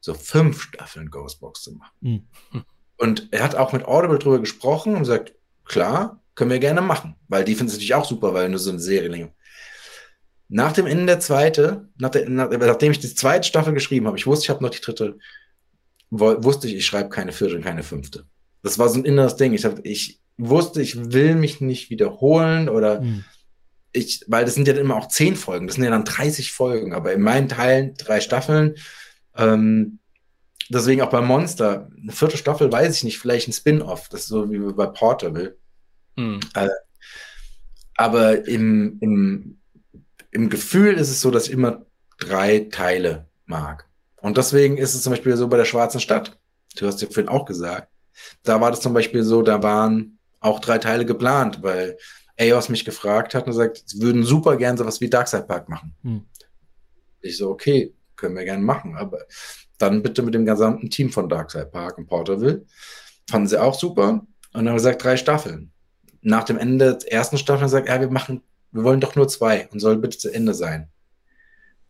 so 0.00 0.12
fünf 0.12 0.62
Staffeln 0.62 1.10
Ghostbox 1.10 1.62
zu 1.62 1.72
machen. 1.72 1.94
Mhm. 2.00 2.64
Und 2.98 3.28
er 3.32 3.42
hat 3.42 3.54
auch 3.54 3.72
mit 3.72 3.84
Audible 3.86 4.18
drüber 4.18 4.38
gesprochen 4.38 4.94
und 4.94 5.00
gesagt, 5.00 5.34
klar, 5.64 6.22
können 6.34 6.50
wir 6.50 6.58
gerne 6.58 6.82
machen, 6.82 7.16
weil 7.28 7.44
die 7.44 7.54
finden 7.54 7.68
es 7.68 7.74
natürlich 7.74 7.94
auch 7.94 8.04
super, 8.04 8.34
weil 8.34 8.48
nur 8.48 8.58
so 8.58 8.70
eine 8.70 8.78
Serie 8.78 9.08
länger. 9.08 9.30
Nach 10.48 10.72
dem 10.72 10.86
Ende 10.86 11.06
der 11.06 11.20
zweite, 11.20 11.88
nach 11.96 12.10
der, 12.10 12.28
nach, 12.28 12.50
nachdem 12.50 12.92
ich 12.92 13.00
die 13.00 13.12
zweite 13.12 13.48
Staffel 13.48 13.72
geschrieben 13.72 14.06
habe, 14.06 14.18
ich 14.18 14.26
wusste, 14.26 14.44
ich 14.44 14.50
habe 14.50 14.62
noch 14.62 14.70
die 14.70 14.80
dritte, 14.80 15.18
wusste 16.10 16.68
ich, 16.68 16.74
ich 16.76 16.86
schreibe 16.86 17.08
keine 17.08 17.32
vierte 17.32 17.56
und 17.56 17.64
keine 17.64 17.82
fünfte. 17.82 18.26
Das 18.66 18.78
war 18.78 18.88
so 18.88 18.98
ein 18.98 19.04
inneres 19.04 19.36
Ding. 19.36 19.52
Ich, 19.52 19.64
hab, 19.64 19.84
ich 19.84 20.20
wusste, 20.36 20.82
ich 20.82 21.12
will 21.12 21.34
mich 21.34 21.60
nicht 21.60 21.90
wiederholen 21.90 22.68
oder 22.68 23.00
mhm 23.00 23.24
ich, 23.96 24.24
weil 24.26 24.44
das 24.44 24.54
sind 24.54 24.68
ja 24.68 24.74
immer 24.74 24.96
auch 24.96 25.08
zehn 25.08 25.36
Folgen, 25.36 25.66
das 25.66 25.76
sind 25.76 25.84
ja 25.84 25.90
dann 25.90 26.04
30 26.04 26.52
Folgen, 26.52 26.92
aber 26.92 27.12
in 27.12 27.22
meinen 27.22 27.48
Teilen 27.48 27.94
drei 27.96 28.20
Staffeln. 28.20 28.74
Ähm, 29.34 29.98
deswegen 30.68 31.02
auch 31.02 31.10
bei 31.10 31.20
Monster, 31.20 31.90
eine 32.00 32.12
vierte 32.12 32.36
Staffel 32.36 32.70
weiß 32.70 32.96
ich 32.96 33.04
nicht, 33.04 33.18
vielleicht 33.18 33.48
ein 33.48 33.52
Spin-off, 33.52 34.08
das 34.08 34.22
ist 34.22 34.28
so 34.28 34.50
wie 34.50 34.58
bei 34.58 34.86
Portable. 34.86 35.56
Hm. 36.16 36.40
Äh, 36.54 36.68
aber 37.96 38.46
im, 38.46 38.98
im, 39.00 39.58
im 40.30 40.50
Gefühl 40.50 40.94
ist 40.94 41.10
es 41.10 41.20
so, 41.20 41.30
dass 41.30 41.46
ich 41.46 41.52
immer 41.52 41.86
drei 42.18 42.68
Teile 42.70 43.26
mag. 43.46 43.88
Und 44.16 44.36
deswegen 44.36 44.76
ist 44.76 44.94
es 44.94 45.02
zum 45.02 45.12
Beispiel 45.12 45.36
so 45.36 45.48
bei 45.48 45.56
der 45.56 45.64
Schwarzen 45.64 46.00
Stadt. 46.00 46.38
Du 46.76 46.86
hast 46.86 47.00
ja 47.00 47.08
vorhin 47.08 47.28
auch 47.28 47.46
gesagt. 47.46 47.88
Da 48.42 48.60
war 48.60 48.70
das 48.70 48.80
zum 48.80 48.94
Beispiel 48.94 49.22
so, 49.22 49.42
da 49.42 49.62
waren 49.62 50.18
auch 50.40 50.60
drei 50.60 50.78
Teile 50.78 51.04
geplant, 51.04 51.62
weil 51.62 51.96
EOS 52.36 52.68
mich 52.68 52.84
gefragt 52.84 53.34
hat 53.34 53.44
und 53.44 53.52
gesagt, 53.52 53.82
sie 53.86 54.00
würden 54.00 54.22
super 54.22 54.56
gern 54.56 54.76
sowas 54.76 55.00
wie 55.00 55.08
Darkside 55.08 55.44
Park 55.44 55.68
machen. 55.68 55.94
Hm. 56.02 56.26
Ich 57.20 57.36
so, 57.36 57.50
okay, 57.50 57.94
können 58.14 58.36
wir 58.36 58.44
gerne 58.44 58.62
machen, 58.62 58.96
aber 58.96 59.20
dann 59.78 60.02
bitte 60.02 60.22
mit 60.22 60.34
dem 60.34 60.46
gesamten 60.46 60.90
Team 60.90 61.10
von 61.10 61.28
Darkside 61.28 61.66
Park 61.66 61.98
und 61.98 62.06
Porterville. 62.06 62.64
Fanden 63.28 63.48
sie 63.48 63.60
auch 63.60 63.74
super 63.74 64.08
und 64.08 64.26
dann 64.52 64.68
haben 64.68 64.74
wir 64.74 64.82
gesagt, 64.82 65.02
drei 65.02 65.16
Staffeln. 65.16 65.72
Nach 66.22 66.44
dem 66.44 66.58
Ende 66.58 66.98
der 66.98 67.12
ersten 67.12 67.38
Staffel 67.38 67.62
haben 67.62 67.72
wir 67.72 67.80
gesagt, 67.80 67.88
ja, 67.88 68.00
wir 68.00 68.10
machen, 68.10 68.42
wir 68.72 68.84
wollen 68.84 69.00
doch 69.00 69.16
nur 69.16 69.28
zwei 69.28 69.68
und 69.68 69.80
soll 69.80 69.96
bitte 69.96 70.18
zu 70.18 70.32
Ende 70.32 70.54
sein. 70.54 70.88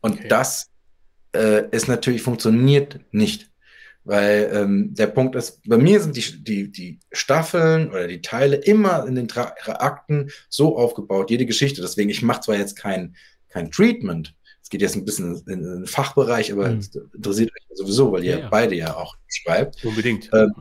Und 0.01 0.18
okay. 0.18 0.29
das 0.29 0.70
äh, 1.35 1.68
ist 1.70 1.89
natürlich 1.89 2.22
funktioniert 2.22 3.01
nicht. 3.12 3.51
Weil 4.07 4.50
ähm, 4.54 4.94
der 4.94 5.09
Punkt 5.09 5.34
ist, 5.34 5.61
bei 5.68 5.76
mir 5.76 6.00
sind 6.00 6.16
die, 6.16 6.44
die, 6.44 6.70
die 6.70 7.00
Staffeln 7.11 7.90
oder 7.90 8.07
die 8.07 8.22
Teile 8.22 8.54
immer 8.54 9.04
in 9.04 9.16
den 9.16 9.26
Tra 9.26 9.52
Akten 9.66 10.30
so 10.48 10.78
aufgebaut, 10.78 11.30
jede 11.30 11.44
Geschichte. 11.44 11.82
Deswegen, 11.82 12.09
ich 12.09 12.22
mache 12.22 12.42
zwar 12.42 12.57
jetzt 12.57 12.76
kein, 12.76 13.16
kein 13.48 13.70
Treatment, 13.72 14.32
es 14.62 14.70
geht 14.70 14.80
jetzt 14.80 14.96
ein 14.96 15.04
bisschen 15.04 15.42
in, 15.46 15.62
den 15.62 15.86
Fachbereich, 15.86 16.52
aber 16.52 16.68
mhm. 16.70 16.80
interessiert 17.14 17.50
euch 17.50 17.76
sowieso, 17.76 18.11
weil 18.11 18.24
ihr 18.24 18.38
ja. 18.38 18.48
beide 18.48 18.74
ja 18.74 18.96
auch 18.96 19.16
schreibt. 19.28 19.84
Unbedingt. 19.84 20.30
Ähm, 20.32 20.52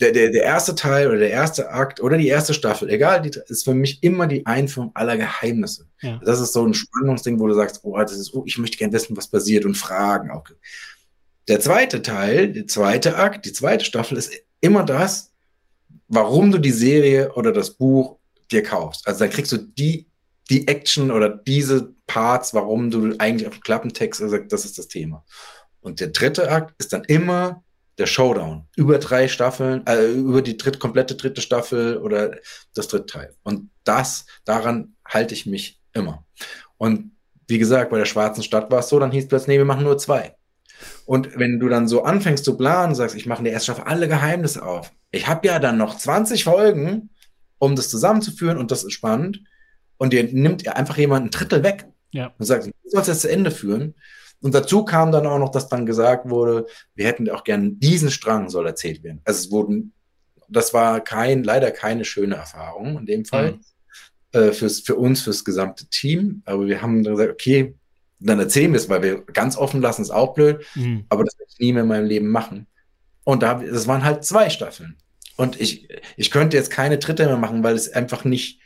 der, 0.00 0.12
der, 0.12 0.30
der 0.30 0.42
erste 0.42 0.74
Teil 0.74 1.08
oder 1.08 1.18
der 1.18 1.30
erste 1.30 1.70
Akt 1.70 2.00
oder 2.00 2.16
die 2.16 2.28
erste 2.28 2.54
Staffel, 2.54 2.90
egal, 2.90 3.22
die, 3.22 3.30
ist 3.48 3.64
für 3.64 3.74
mich 3.74 4.02
immer 4.02 4.26
die 4.26 4.44
Einführung 4.46 4.90
aller 4.94 5.16
Geheimnisse. 5.16 5.86
Ja. 6.00 6.20
Das 6.24 6.40
ist 6.40 6.52
so 6.52 6.66
ein 6.66 6.74
Spannungsding, 6.74 7.38
wo 7.40 7.46
du 7.46 7.54
sagst, 7.54 7.80
oh, 7.82 7.98
das 7.98 8.12
ist, 8.12 8.34
oh, 8.34 8.42
ich 8.46 8.58
möchte 8.58 8.78
gerne 8.78 8.92
wissen, 8.92 9.16
was 9.16 9.28
passiert 9.28 9.64
und 9.64 9.76
fragen 9.76 10.30
auch. 10.30 10.44
Der 11.50 11.58
zweite 11.58 12.00
Teil, 12.00 12.52
der 12.52 12.68
zweite 12.68 13.16
Akt, 13.16 13.44
die 13.44 13.52
zweite 13.52 13.84
Staffel 13.84 14.16
ist 14.16 14.32
immer 14.60 14.84
das, 14.84 15.32
warum 16.06 16.52
du 16.52 16.58
die 16.58 16.70
Serie 16.70 17.32
oder 17.32 17.50
das 17.50 17.72
Buch 17.72 18.18
dir 18.52 18.62
kaufst. 18.62 19.04
Also 19.08 19.18
dann 19.18 19.30
kriegst 19.30 19.50
du 19.50 19.56
die, 19.56 20.06
die 20.48 20.68
Action 20.68 21.10
oder 21.10 21.28
diese 21.28 21.92
Parts, 22.06 22.54
warum 22.54 22.92
du 22.92 23.16
eigentlich 23.18 23.48
auf 23.48 23.54
dem 23.54 23.62
Klappentext 23.62 24.20
sagst, 24.20 24.52
das 24.52 24.64
ist 24.64 24.78
das 24.78 24.86
Thema. 24.86 25.24
Und 25.80 25.98
der 25.98 26.10
dritte 26.10 26.48
Akt 26.52 26.76
ist 26.78 26.92
dann 26.92 27.02
immer 27.02 27.64
der 27.98 28.06
Showdown. 28.06 28.68
Über 28.76 28.98
drei 28.98 29.26
Staffeln, 29.26 29.84
äh, 29.88 30.06
über 30.06 30.42
die 30.42 30.56
dritte, 30.56 30.78
komplette 30.78 31.16
dritte 31.16 31.40
Staffel 31.40 31.96
oder 31.96 32.36
das 32.74 32.86
dritte 32.86 33.06
Teil. 33.06 33.34
Und 33.42 33.70
das, 33.82 34.24
daran 34.44 34.94
halte 35.04 35.34
ich 35.34 35.46
mich 35.46 35.80
immer. 35.94 36.24
Und 36.76 37.10
wie 37.48 37.58
gesagt, 37.58 37.90
bei 37.90 37.98
der 37.98 38.04
Schwarzen 38.04 38.44
Stadt 38.44 38.70
war 38.70 38.78
es 38.78 38.88
so, 38.88 39.00
dann 39.00 39.10
hieß 39.10 39.26
plötzlich, 39.26 39.48
nee, 39.48 39.58
wir 39.58 39.64
machen 39.64 39.82
nur 39.82 39.98
zwei. 39.98 40.36
Und 41.06 41.38
wenn 41.38 41.60
du 41.60 41.68
dann 41.68 41.88
so 41.88 42.02
anfängst 42.02 42.44
zu 42.44 42.56
planen, 42.56 42.94
sagst, 42.94 43.16
ich 43.16 43.26
mache 43.26 43.40
in 43.40 43.44
der 43.44 43.52
ersten 43.52 43.72
Staffel 43.72 43.90
alle 43.90 44.08
Geheimnisse 44.08 44.64
auf. 44.64 44.92
Ich 45.10 45.26
habe 45.26 45.46
ja 45.46 45.58
dann 45.58 45.76
noch 45.76 45.96
20 45.96 46.44
Folgen, 46.44 47.10
um 47.58 47.76
das 47.76 47.88
zusammenzuführen 47.88 48.58
und 48.58 48.70
das 48.70 48.84
ist 48.84 48.92
spannend. 48.92 49.42
Und 49.96 50.12
dir 50.12 50.24
nimmt 50.24 50.66
einfach 50.68 50.96
jemand 50.96 51.26
ein 51.26 51.30
Drittel 51.30 51.62
weg. 51.62 51.86
Ja. 52.12 52.32
Und 52.38 52.44
sagt, 52.44 52.66
du 52.66 52.70
sollst 52.84 53.08
das 53.08 53.20
zu 53.20 53.30
Ende 53.30 53.50
führen. 53.50 53.94
Und 54.40 54.54
dazu 54.54 54.84
kam 54.84 55.12
dann 55.12 55.26
auch 55.26 55.38
noch, 55.38 55.50
dass 55.50 55.68
dann 55.68 55.84
gesagt 55.84 56.30
wurde, 56.30 56.66
wir 56.94 57.06
hätten 57.06 57.28
auch 57.28 57.44
gerne 57.44 57.72
diesen 57.72 58.10
Strang 58.10 58.48
soll 58.48 58.66
erzählt 58.66 59.02
werden. 59.02 59.20
Also 59.24 59.40
es 59.40 59.50
wurden, 59.50 59.92
das 60.48 60.72
war 60.72 61.00
kein, 61.00 61.44
leider 61.44 61.70
keine 61.70 62.04
schöne 62.04 62.36
Erfahrung 62.36 62.98
in 62.98 63.06
dem 63.06 63.24
Fall. 63.24 63.52
Mhm. 63.52 63.60
Äh, 64.32 64.52
fürs, 64.52 64.80
für 64.80 64.94
uns, 64.94 65.22
fürs 65.22 65.44
gesamte 65.44 65.86
Team. 65.86 66.42
Aber 66.46 66.66
wir 66.66 66.80
haben 66.80 67.02
dann 67.02 67.14
gesagt, 67.14 67.32
okay, 67.32 67.74
dann 68.20 68.38
erzählen 68.38 68.72
wir 68.72 68.78
es, 68.78 68.88
weil 68.88 69.02
wir 69.02 69.22
ganz 69.24 69.56
offen 69.56 69.80
lassen, 69.80 70.02
ist 70.02 70.10
auch 70.10 70.34
blöd, 70.34 70.64
mhm. 70.74 71.04
aber 71.08 71.24
das 71.24 71.38
werde 71.38 71.50
ich 71.52 71.58
nie 71.58 71.72
mehr 71.72 71.82
in 71.82 71.88
meinem 71.88 72.06
Leben 72.06 72.28
machen. 72.28 72.66
Und 73.24 73.42
da, 73.42 73.54
das 73.54 73.86
waren 73.86 74.04
halt 74.04 74.24
zwei 74.24 74.50
Staffeln. 74.50 74.96
Und 75.36 75.60
ich, 75.60 75.88
ich 76.16 76.30
könnte 76.30 76.56
jetzt 76.56 76.70
keine 76.70 76.98
dritte 76.98 77.26
mehr 77.26 77.38
machen, 77.38 77.62
weil 77.62 77.74
es 77.74 77.90
einfach 77.90 78.24
nicht 78.24 78.60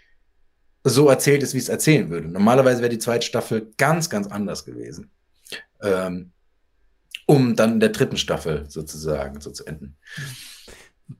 so 0.82 1.08
erzählt 1.08 1.42
ist, 1.42 1.54
wie 1.54 1.58
es 1.58 1.68
erzählen 1.68 2.10
würde. 2.10 2.28
Normalerweise 2.28 2.82
wäre 2.82 2.90
die 2.90 2.98
zweite 2.98 3.26
Staffel 3.26 3.72
ganz, 3.78 4.10
ganz 4.10 4.26
anders 4.26 4.64
gewesen. 4.64 5.10
Ähm, 5.80 6.32
um 7.26 7.56
dann 7.56 7.74
in 7.74 7.80
der 7.80 7.88
dritten 7.90 8.16
Staffel 8.16 8.68
sozusagen 8.68 9.40
so 9.40 9.50
zu 9.50 9.64
enden. 9.64 9.96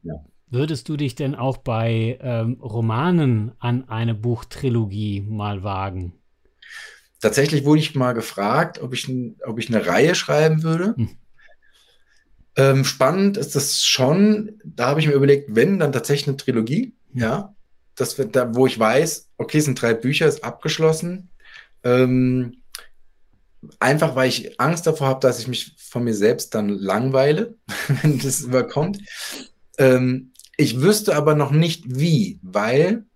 Ja. 0.03 0.14
Würdest 0.49 0.89
du 0.89 0.97
dich 0.97 1.14
denn 1.14 1.35
auch 1.35 1.57
bei 1.57 2.18
ähm, 2.20 2.61
Romanen 2.61 3.53
an 3.59 3.89
eine 3.89 4.14
Buchtrilogie 4.14 5.22
mal 5.22 5.62
wagen? 5.62 6.12
Tatsächlich 7.25 7.64
wurde 7.64 7.81
ich 7.81 7.95
mal 7.95 8.12
gefragt, 8.12 8.83
ob 8.83 8.93
ich, 8.93 9.11
ob 9.47 9.59
ich 9.59 9.70
eine 9.70 9.87
Reihe 9.87 10.14
schreiben 10.14 10.62
würde. 10.62 10.95
Hm. 10.95 11.09
Ähm, 12.55 12.85
spannend 12.85 13.39
ist 13.39 13.57
das 13.57 13.83
schon. 13.83 14.61
Da 14.62 14.89
habe 14.89 15.01
ich 15.01 15.07
mir 15.07 15.14
überlegt, 15.14 15.57
wenn, 15.57 15.79
dann 15.79 15.91
tatsächlich 15.91 16.29
eine 16.29 16.37
Trilogie. 16.37 16.93
Hm. 17.14 17.22
Ja. 17.22 17.55
Das 17.95 18.18
wird 18.18 18.37
da, 18.37 18.55
wo 18.55 18.66
ich 18.66 18.79
weiß, 18.79 19.31
okay, 19.39 19.57
es 19.57 19.64
sind 19.64 19.81
drei 19.81 19.95
Bücher, 19.95 20.27
ist 20.27 20.45
abgeschlossen. 20.45 21.31
Ähm, 21.83 22.59
einfach, 23.81 24.14
weil 24.16 24.29
ich 24.29 24.61
Angst 24.61 24.87
davor 24.87 25.07
habe, 25.07 25.20
dass 25.20 25.39
ich 25.39 25.49
mich 25.49 25.75
von 25.79 26.05
mir 26.05 26.12
selbst 26.12 26.55
dann 26.55 26.68
langweile, 26.68 27.57
wenn 28.03 28.18
das 28.18 28.43
überkommt. 28.43 28.99
Ähm, 29.79 30.35
ich 30.59 30.83
wüsste 30.83 31.16
aber 31.16 31.35
noch 31.35 31.53
nicht 31.53 31.85
wie, 31.87 32.39
weil 32.43 33.07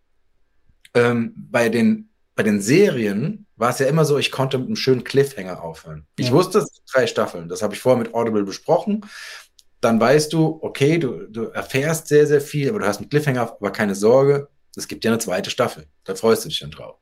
ähm, 0.94 1.34
bei 1.36 1.68
den, 1.68 2.08
bei 2.34 2.42
den 2.42 2.62
Serien 2.62 3.44
war 3.58 3.70
es 3.70 3.78
ja 3.80 3.86
immer 3.86 4.04
so, 4.04 4.18
ich 4.18 4.30
konnte 4.30 4.58
mit 4.58 4.68
einem 4.68 4.76
schönen 4.76 5.04
Cliffhanger 5.04 5.62
aufhören. 5.62 6.06
Ja. 6.18 6.24
Ich 6.24 6.32
wusste, 6.32 6.58
es 6.58 6.68
sind 6.68 6.84
drei 6.92 7.06
Staffeln. 7.06 7.48
Das 7.48 7.62
habe 7.62 7.74
ich 7.74 7.80
vorher 7.80 8.02
mit 8.02 8.14
Audible 8.14 8.44
besprochen. 8.44 9.04
Dann 9.80 10.00
weißt 10.00 10.32
du, 10.32 10.58
okay, 10.62 10.98
du, 10.98 11.26
du 11.28 11.44
erfährst 11.46 12.08
sehr, 12.08 12.26
sehr 12.26 12.40
viel, 12.40 12.70
aber 12.70 12.78
du 12.80 12.86
hast 12.86 12.98
einen 12.98 13.08
Cliffhanger, 13.08 13.42
aber 13.42 13.70
keine 13.70 13.94
Sorge, 13.94 14.48
es 14.76 14.88
gibt 14.88 15.04
ja 15.04 15.10
eine 15.10 15.18
zweite 15.18 15.50
Staffel. 15.50 15.86
Da 16.04 16.14
freust 16.14 16.44
du 16.44 16.48
dich 16.48 16.60
dann 16.60 16.70
drauf. 16.70 16.96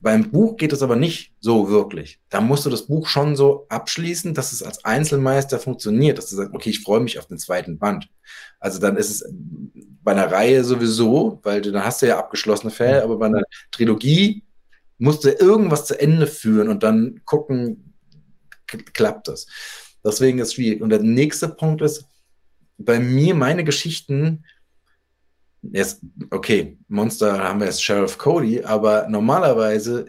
Beim 0.00 0.32
Buch 0.32 0.56
geht 0.56 0.72
es 0.72 0.82
aber 0.82 0.96
nicht 0.96 1.32
so 1.38 1.70
wirklich. 1.70 2.18
Da 2.28 2.40
musst 2.40 2.66
du 2.66 2.70
das 2.70 2.86
Buch 2.86 3.06
schon 3.06 3.36
so 3.36 3.66
abschließen, 3.68 4.34
dass 4.34 4.52
es 4.52 4.60
als 4.64 4.84
Einzelmeister 4.84 5.60
funktioniert, 5.60 6.18
dass 6.18 6.28
du 6.28 6.34
sagst, 6.34 6.52
okay, 6.54 6.70
ich 6.70 6.80
freue 6.80 6.98
mich 6.98 7.20
auf 7.20 7.26
den 7.26 7.38
zweiten 7.38 7.78
Band. 7.78 8.08
Also 8.58 8.80
dann 8.80 8.96
ist 8.96 9.10
es 9.10 9.32
bei 10.02 10.10
einer 10.10 10.30
Reihe 10.30 10.64
sowieso, 10.64 11.38
weil 11.44 11.62
du, 11.62 11.70
dann 11.70 11.84
hast 11.84 12.02
du 12.02 12.06
ja 12.06 12.18
abgeschlossene 12.18 12.72
Fälle, 12.72 13.04
aber 13.04 13.16
bei 13.16 13.26
einer 13.26 13.44
Trilogie 13.70 14.42
musst 15.02 15.24
du 15.24 15.30
irgendwas 15.30 15.84
zu 15.86 15.98
Ende 15.98 16.28
führen 16.28 16.68
und 16.68 16.84
dann 16.84 17.22
gucken, 17.24 17.92
klappt 18.92 19.26
das. 19.26 19.48
Deswegen 20.04 20.38
ist 20.38 20.48
es 20.48 20.54
schwierig. 20.54 20.80
Und 20.80 20.90
der 20.90 21.02
nächste 21.02 21.48
Punkt 21.48 21.82
ist, 21.82 22.04
bei 22.78 23.00
mir, 23.00 23.34
meine 23.34 23.64
Geschichten, 23.64 24.44
jetzt, 25.60 26.02
okay, 26.30 26.78
Monster 26.86 27.42
haben 27.42 27.58
wir 27.58 27.66
jetzt 27.66 27.82
Sheriff 27.82 28.16
Cody, 28.16 28.62
aber 28.62 29.08
normalerweise 29.08 30.06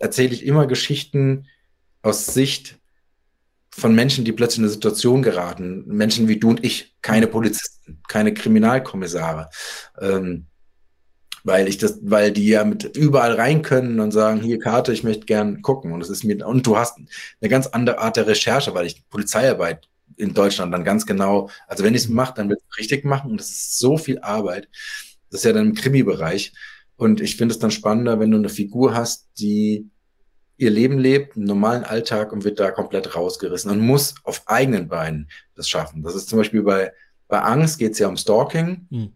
erzähle 0.00 0.32
ich 0.32 0.46
immer 0.46 0.66
Geschichten 0.66 1.46
aus 2.00 2.24
Sicht 2.24 2.78
von 3.70 3.94
Menschen, 3.94 4.24
die 4.24 4.32
plötzlich 4.32 4.60
in 4.60 4.64
eine 4.64 4.72
Situation 4.72 5.22
geraten. 5.22 5.84
Menschen 5.86 6.26
wie 6.28 6.38
du 6.38 6.48
und 6.48 6.64
ich, 6.64 6.96
keine 7.02 7.26
Polizisten, 7.26 8.00
keine 8.08 8.32
Kriminalkommissare. 8.32 9.50
Ähm, 10.00 10.46
weil 11.44 11.68
ich 11.68 11.78
das, 11.78 11.98
weil 12.02 12.32
die 12.32 12.46
ja 12.46 12.64
mit 12.64 12.96
überall 12.96 13.34
rein 13.34 13.62
können 13.62 14.00
und 14.00 14.12
sagen, 14.12 14.40
hier 14.40 14.58
Karte, 14.58 14.92
ich 14.92 15.04
möchte 15.04 15.26
gern 15.26 15.62
gucken. 15.62 15.92
Und 15.92 16.00
es 16.00 16.10
ist 16.10 16.24
mir, 16.24 16.46
und 16.46 16.66
du 16.66 16.76
hast 16.76 16.98
eine 16.98 17.48
ganz 17.48 17.66
andere 17.68 17.98
Art 17.98 18.16
der 18.16 18.26
Recherche, 18.26 18.74
weil 18.74 18.86
ich 18.86 19.08
Polizeiarbeit 19.10 19.88
in 20.16 20.34
Deutschland 20.34 20.72
dann 20.72 20.84
ganz 20.84 21.06
genau, 21.06 21.48
also 21.66 21.84
wenn 21.84 21.94
ich 21.94 22.02
es 22.02 22.08
mache, 22.08 22.34
dann 22.36 22.48
wird 22.48 22.60
es 22.68 22.78
richtig 22.78 23.04
machen 23.04 23.30
und 23.30 23.40
das 23.40 23.50
ist 23.50 23.78
so 23.78 23.96
viel 23.96 24.18
Arbeit. 24.20 24.68
Das 25.30 25.40
ist 25.40 25.44
ja 25.44 25.52
dann 25.52 25.68
im 25.68 25.74
Krimi-Bereich. 25.74 26.52
Und 26.96 27.20
ich 27.20 27.36
finde 27.36 27.52
es 27.52 27.58
dann 27.58 27.70
spannender, 27.70 28.20
wenn 28.20 28.30
du 28.30 28.36
eine 28.36 28.48
Figur 28.48 28.94
hast, 28.94 29.28
die 29.38 29.88
ihr 30.58 30.70
Leben 30.70 30.98
lebt, 30.98 31.36
einen 31.36 31.46
normalen 31.46 31.82
Alltag 31.82 32.32
und 32.32 32.44
wird 32.44 32.60
da 32.60 32.70
komplett 32.70 33.16
rausgerissen 33.16 33.70
und 33.70 33.80
muss 33.80 34.14
auf 34.22 34.42
eigenen 34.46 34.88
Beinen 34.88 35.28
das 35.56 35.68
schaffen. 35.68 36.02
Das 36.02 36.14
ist 36.14 36.28
zum 36.28 36.38
Beispiel 36.38 36.62
bei, 36.62 36.92
bei 37.26 37.40
Angst 37.40 37.78
geht 37.78 37.92
es 37.92 37.98
ja 37.98 38.06
um 38.06 38.16
Stalking. 38.16 38.86
Mhm. 38.90 39.12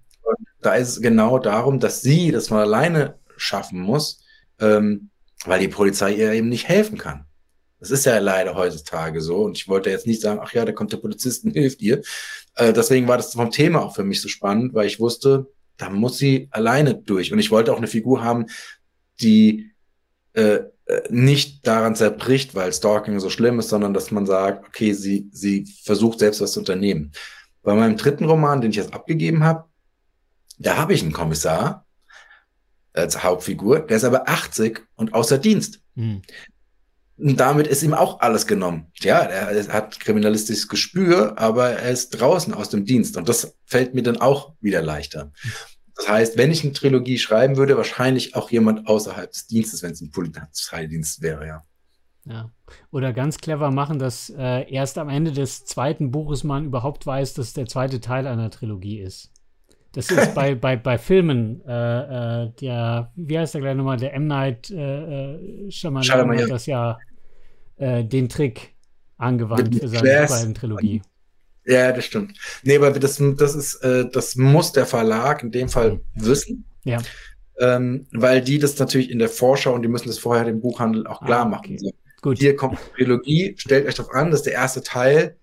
Da 0.67 0.75
ist 0.75 0.89
es 0.89 1.01
genau 1.01 1.39
darum, 1.39 1.79
dass 1.79 2.03
sie 2.03 2.33
das 2.33 2.51
mal 2.51 2.63
alleine 2.63 3.21
schaffen 3.37 3.79
muss, 3.79 4.25
ähm, 4.59 5.11
weil 5.45 5.61
die 5.61 5.69
Polizei 5.69 6.15
ihr 6.15 6.33
eben 6.33 6.49
nicht 6.49 6.67
helfen 6.67 6.99
kann. 6.99 7.25
Das 7.79 7.93
ist 7.93 8.05
ja 8.05 8.19
leider 8.19 8.57
heutzutage 8.57 9.21
so. 9.21 9.45
Und 9.45 9.57
ich 9.57 9.69
wollte 9.69 9.91
jetzt 9.91 10.09
nicht 10.09 10.21
sagen, 10.21 10.41
ach 10.43 10.53
ja, 10.55 10.65
da 10.65 10.73
kommt 10.73 10.93
der 10.93 10.97
Polizist 10.97 11.45
und 11.45 11.53
hilft 11.53 11.83
ihr. 11.83 12.03
Äh, 12.57 12.73
deswegen 12.73 13.07
war 13.07 13.17
das 13.17 13.33
vom 13.35 13.53
Thema 13.53 13.81
auch 13.81 13.95
für 13.95 14.03
mich 14.03 14.21
so 14.21 14.27
spannend, 14.27 14.75
weil 14.75 14.89
ich 14.89 14.99
wusste, 14.99 15.47
da 15.77 15.89
muss 15.89 16.19
sie 16.19 16.49
alleine 16.51 16.97
durch. 16.97 17.33
Und 17.33 17.39
ich 17.39 17.53
wollte 17.53 17.73
auch 17.73 17.79
eine 17.79 17.87
Figur 17.87 18.25
haben, 18.25 18.47
die 19.21 19.71
äh, 20.33 20.63
äh, 20.87 21.03
nicht 21.11 21.65
daran 21.65 21.95
zerbricht, 21.95 22.57
weil 22.57 22.73
Stalking 22.73 23.21
so 23.21 23.31
schlimm 23.31 23.61
ist, 23.61 23.69
sondern 23.69 23.95
dass 23.95 24.11
man 24.11 24.27
sagt, 24.27 24.67
okay, 24.67 24.95
sie, 24.95 25.29
sie 25.31 25.65
versucht 25.85 26.19
selbst 26.19 26.41
was 26.41 26.51
zu 26.51 26.59
unternehmen. 26.59 27.13
Bei 27.63 27.73
meinem 27.77 27.97
dritten 27.97 28.25
Roman, 28.25 28.61
den 28.61 28.73
ich 28.73 28.79
jetzt 28.79 28.95
abgegeben 28.95 29.45
habe, 29.45 29.67
da 30.59 30.77
habe 30.77 30.95
ich 30.95 31.03
einen 31.03 31.13
Kommissar 31.13 31.87
als 32.93 33.23
Hauptfigur, 33.23 33.81
der 33.81 33.97
ist 33.99 34.05
aber 34.05 34.29
80 34.29 34.83
und 34.95 35.15
außer 35.15 35.39
Dienst. 35.39 35.81
Hm. 35.97 36.23
Und 37.19 37.41
damit 37.41 37.67
ist 37.67 37.83
ihm 37.83 37.95
auch 37.95 38.21
alles 38.21 38.47
genommen. 38.47 38.93
Ja, 39.01 39.21
er 39.21 39.73
hat 39.73 40.01
kriminalistisches 40.01 40.69
Gespür, 40.69 41.39
aber 41.39 41.71
er 41.71 41.91
ist 41.91 42.11
draußen 42.11 42.53
aus 42.53 42.69
dem 42.69 42.85
Dienst. 42.85 43.17
Und 43.17 43.29
das 43.29 43.57
fällt 43.65 43.95
mir 43.95 44.03
dann 44.03 44.19
auch 44.19 44.53
wieder 44.61 44.83
leichter. 44.83 45.33
Das 45.95 46.09
heißt, 46.09 46.37
wenn 46.37 46.51
ich 46.51 46.63
eine 46.63 46.75
Trilogie 46.75 47.19
schreiben 47.19 47.57
würde, 47.57 47.79
wahrscheinlich 47.79 48.35
auch 48.35 48.51
jemand 48.51 48.87
außerhalb 48.87 49.33
des 49.33 49.47
Dienstes, 49.47 49.83
wenn 49.83 49.93
es 49.93 50.03
ein 50.03 50.11
Polizeidienst 50.11 51.23
wäre, 51.23 51.47
ja. 51.47 51.65
Ja. 52.27 52.51
Oder 52.91 53.13
ganz 53.13 53.39
clever 53.39 53.71
machen, 53.71 53.99
dass 53.99 54.31
äh, 54.31 54.71
erst 54.71 54.99
am 54.99 55.09
Ende 55.09 55.33
des 55.33 55.65
zweiten 55.65 56.11
Buches 56.11 56.45
man 56.45 56.67
überhaupt 56.67 57.07
weiß, 57.07 57.35
dass 57.35 57.53
der 57.53 57.67
zweite 57.67 58.01
Teil 58.01 58.27
einer 58.27 58.51
Trilogie 58.51 58.99
ist. 58.99 59.31
Das 59.97 60.11
ist 60.11 60.35
bei, 60.35 60.55
bei, 60.55 60.77
bei 60.77 60.99
Filmen, 60.99 61.63
äh, 61.67 62.45
äh, 62.45 62.51
der, 62.61 63.11
wie 63.17 63.39
heißt 63.39 63.55
der 63.55 63.63
gleich 63.63 63.75
nochmal, 63.75 63.97
der 63.97 64.13
M. 64.13 64.27
Night 64.27 64.71
äh, 64.71 64.75
äh 65.65 65.71
Shyamalan 65.71 66.39
hat 66.39 66.51
das 66.51 66.67
ja 66.67 66.99
äh, 67.79 68.05
den 68.05 68.29
Trick 68.29 68.75
angewandt 69.17 69.75
für 69.75 69.89
seine 69.89 70.27
beiden 70.29 70.55
Trilogie. 70.55 71.01
Ja, 71.65 71.93
das 71.93 72.05
stimmt. 72.05 72.39
Nee, 72.63 72.77
aber 72.77 72.91
das, 72.91 73.23
das 73.39 73.55
ist, 73.55 73.77
äh, 73.77 74.05
das 74.13 74.37
muss 74.37 74.73
der 74.73 74.85
Verlag 74.85 75.43
in 75.43 75.51
dem 75.51 75.71
Fall 75.71 76.01
wissen. 76.15 76.67
Ja. 76.85 76.99
Ähm, 77.59 78.07
weil 78.13 78.43
die 78.43 78.59
das 78.59 78.79
natürlich 78.79 79.11
in 79.11 79.19
der 79.19 79.31
Vorschau 79.31 79.73
und 79.73 79.81
die 79.81 79.89
müssen 79.89 80.09
das 80.09 80.19
vorher 80.19 80.45
dem 80.45 80.61
Buchhandel 80.61 81.07
auch 81.07 81.25
klar 81.25 81.41
ah, 81.41 81.43
okay. 81.43 81.51
machen. 81.51 81.79
So, 81.79 81.91
Gut. 82.21 82.39
Hier 82.39 82.55
kommt 82.55 82.79
die 82.79 83.05
Trilogie, 83.05 83.55
stellt 83.57 83.87
euch 83.87 83.95
darauf 83.95 84.13
an, 84.13 84.31
dass 84.31 84.43
der 84.43 84.53
erste 84.53 84.83
Teil 84.83 85.37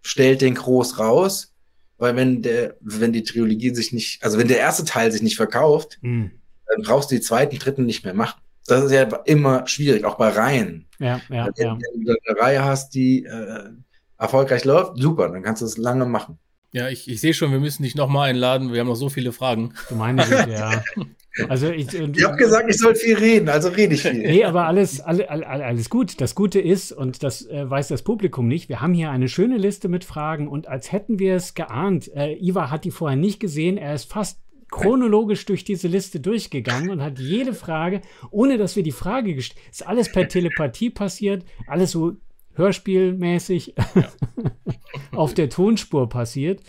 stellt 0.00 0.42
den 0.42 0.54
groß 0.54 1.00
raus 1.00 1.55
weil 1.98 2.16
wenn 2.16 2.42
der, 2.42 2.76
wenn 2.80 3.12
die 3.12 3.22
Trilogie 3.22 3.74
sich 3.74 3.92
nicht, 3.92 4.22
also 4.22 4.38
wenn 4.38 4.48
der 4.48 4.58
erste 4.58 4.84
Teil 4.84 5.10
sich 5.12 5.22
nicht 5.22 5.36
verkauft, 5.36 5.98
mhm. 6.02 6.32
dann 6.68 6.82
brauchst 6.82 7.10
du 7.10 7.14
die 7.14 7.20
zweiten, 7.20 7.58
dritten 7.58 7.86
nicht 7.86 8.04
mehr 8.04 8.14
machen. 8.14 8.40
Das 8.66 8.84
ist 8.84 8.90
ja 8.92 9.02
immer 9.24 9.66
schwierig, 9.66 10.04
auch 10.04 10.16
bei 10.16 10.28
Reihen. 10.28 10.86
Ja, 10.98 11.20
ja, 11.28 11.48
wenn, 11.54 11.66
ja. 11.66 11.78
wenn 11.94 12.04
du 12.04 12.14
eine 12.26 12.40
Reihe 12.40 12.64
hast, 12.64 12.90
die 12.94 13.24
äh, 13.24 13.70
erfolgreich 14.18 14.64
läuft, 14.64 14.98
super, 15.00 15.28
dann 15.28 15.42
kannst 15.42 15.62
du 15.62 15.66
es 15.66 15.76
lange 15.76 16.04
machen. 16.06 16.38
Ja, 16.72 16.88
ich, 16.88 17.08
ich 17.08 17.20
sehe 17.20 17.32
schon, 17.32 17.52
wir 17.52 17.60
müssen 17.60 17.84
dich 17.84 17.94
nochmal 17.94 18.30
einladen. 18.30 18.72
Wir 18.72 18.80
haben 18.80 18.88
noch 18.88 18.96
so 18.96 19.08
viele 19.08 19.32
Fragen. 19.32 19.72
Du 19.88 19.94
meinst, 19.94 20.30
ja. 20.30 20.82
Also 21.48 21.70
ich, 21.70 21.92
äh, 21.94 22.10
ich 22.14 22.24
habe 22.24 22.36
gesagt, 22.36 22.68
ich 22.68 22.78
soll 22.78 22.94
viel 22.94 23.16
reden, 23.16 23.48
also 23.48 23.68
rede 23.68 23.94
ich 23.94 24.02
viel. 24.02 24.14
Nee, 24.14 24.44
aber 24.44 24.66
alles, 24.66 25.00
alle, 25.00 25.28
alle, 25.28 25.46
alles 25.46 25.90
gut. 25.90 26.20
Das 26.20 26.34
Gute 26.34 26.60
ist, 26.60 26.92
und 26.92 27.22
das 27.22 27.46
äh, 27.46 27.68
weiß 27.68 27.88
das 27.88 28.02
Publikum 28.02 28.48
nicht, 28.48 28.68
wir 28.68 28.80
haben 28.80 28.94
hier 28.94 29.10
eine 29.10 29.28
schöne 29.28 29.58
Liste 29.58 29.88
mit 29.88 30.04
Fragen 30.04 30.48
und 30.48 30.68
als 30.68 30.92
hätten 30.92 31.18
wir 31.18 31.36
es 31.36 31.54
geahnt. 31.54 32.10
Äh, 32.14 32.34
Iva 32.34 32.70
hat 32.70 32.84
die 32.84 32.90
vorher 32.90 33.16
nicht 33.16 33.40
gesehen, 33.40 33.76
er 33.76 33.94
ist 33.94 34.10
fast 34.10 34.40
chronologisch 34.70 35.44
durch 35.46 35.64
diese 35.64 35.88
Liste 35.88 36.20
durchgegangen 36.20 36.90
und 36.90 37.02
hat 37.02 37.18
jede 37.18 37.54
Frage, 37.54 38.00
ohne 38.30 38.58
dass 38.58 38.74
wir 38.74 38.82
die 38.82 38.92
Frage 38.92 39.34
gestellt 39.34 39.60
ist 39.70 39.86
alles 39.86 40.10
per 40.10 40.28
Telepathie 40.28 40.90
passiert, 40.90 41.44
alles 41.66 41.92
so 41.92 42.16
hörspielmäßig 42.54 43.74
ja. 43.76 44.12
auf 45.12 45.34
der 45.34 45.48
Tonspur 45.50 46.08
passiert. 46.08 46.60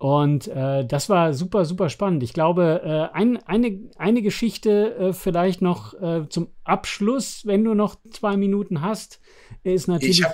Und 0.00 0.48
äh, 0.48 0.86
das 0.86 1.10
war 1.10 1.34
super, 1.34 1.66
super 1.66 1.90
spannend. 1.90 2.22
Ich 2.22 2.32
glaube, 2.32 2.80
äh, 2.82 3.14
ein, 3.14 3.36
eine, 3.44 3.78
eine 3.98 4.22
Geschichte 4.22 4.94
äh, 4.94 5.12
vielleicht 5.12 5.60
noch 5.60 5.92
äh, 5.92 6.26
zum 6.30 6.48
Abschluss, 6.64 7.42
wenn 7.44 7.64
du 7.64 7.74
noch 7.74 7.96
zwei 8.10 8.38
Minuten 8.38 8.80
hast, 8.80 9.20
ist 9.62 9.88
natürlich 9.88 10.24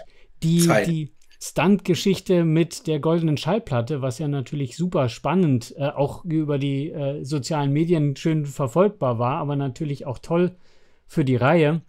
die, 0.40 0.70
die 0.86 1.12
Stunt-Geschichte 1.42 2.44
mit 2.44 2.86
der 2.86 3.00
goldenen 3.00 3.36
Schallplatte, 3.36 4.02
was 4.02 4.20
ja 4.20 4.28
natürlich 4.28 4.76
super 4.76 5.08
spannend, 5.08 5.74
äh, 5.76 5.88
auch 5.88 6.24
über 6.24 6.58
die 6.58 6.92
äh, 6.92 7.24
sozialen 7.24 7.72
Medien 7.72 8.14
schön 8.14 8.46
verfolgbar 8.46 9.18
war, 9.18 9.38
aber 9.38 9.56
natürlich 9.56 10.06
auch 10.06 10.20
toll 10.20 10.54
für 11.08 11.24
die 11.24 11.34
Reihe. 11.34 11.82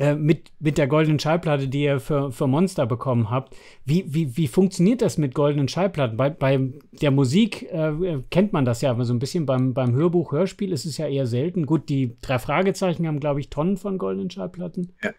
Äh, 0.00 0.14
mit, 0.14 0.50
mit 0.58 0.78
der 0.78 0.86
goldenen 0.86 1.18
Schallplatte, 1.18 1.68
die 1.68 1.82
ihr 1.82 2.00
für, 2.00 2.32
für 2.32 2.46
Monster 2.46 2.86
bekommen 2.86 3.28
habt. 3.28 3.54
Wie, 3.84 4.06
wie, 4.08 4.34
wie 4.34 4.48
funktioniert 4.48 5.02
das 5.02 5.18
mit 5.18 5.34
goldenen 5.34 5.68
Schallplatten? 5.68 6.16
Bei, 6.16 6.30
bei 6.30 6.72
der 6.90 7.10
Musik 7.10 7.70
äh, 7.70 8.22
kennt 8.30 8.54
man 8.54 8.64
das 8.64 8.80
ja 8.80 8.92
aber 8.92 9.04
so 9.04 9.12
ein 9.12 9.18
bisschen. 9.18 9.44
Beim, 9.44 9.74
beim 9.74 9.92
Hörbuch, 9.92 10.32
Hörspiel 10.32 10.72
ist 10.72 10.86
es 10.86 10.96
ja 10.96 11.06
eher 11.06 11.26
selten. 11.26 11.66
Gut, 11.66 11.90
die 11.90 12.16
drei 12.22 12.38
Fragezeichen 12.38 13.06
haben, 13.06 13.20
glaube 13.20 13.40
ich, 13.40 13.50
Tonnen 13.50 13.76
von 13.76 13.98
goldenen 13.98 14.30
Schallplatten. 14.30 14.94
Ja. 15.02 15.10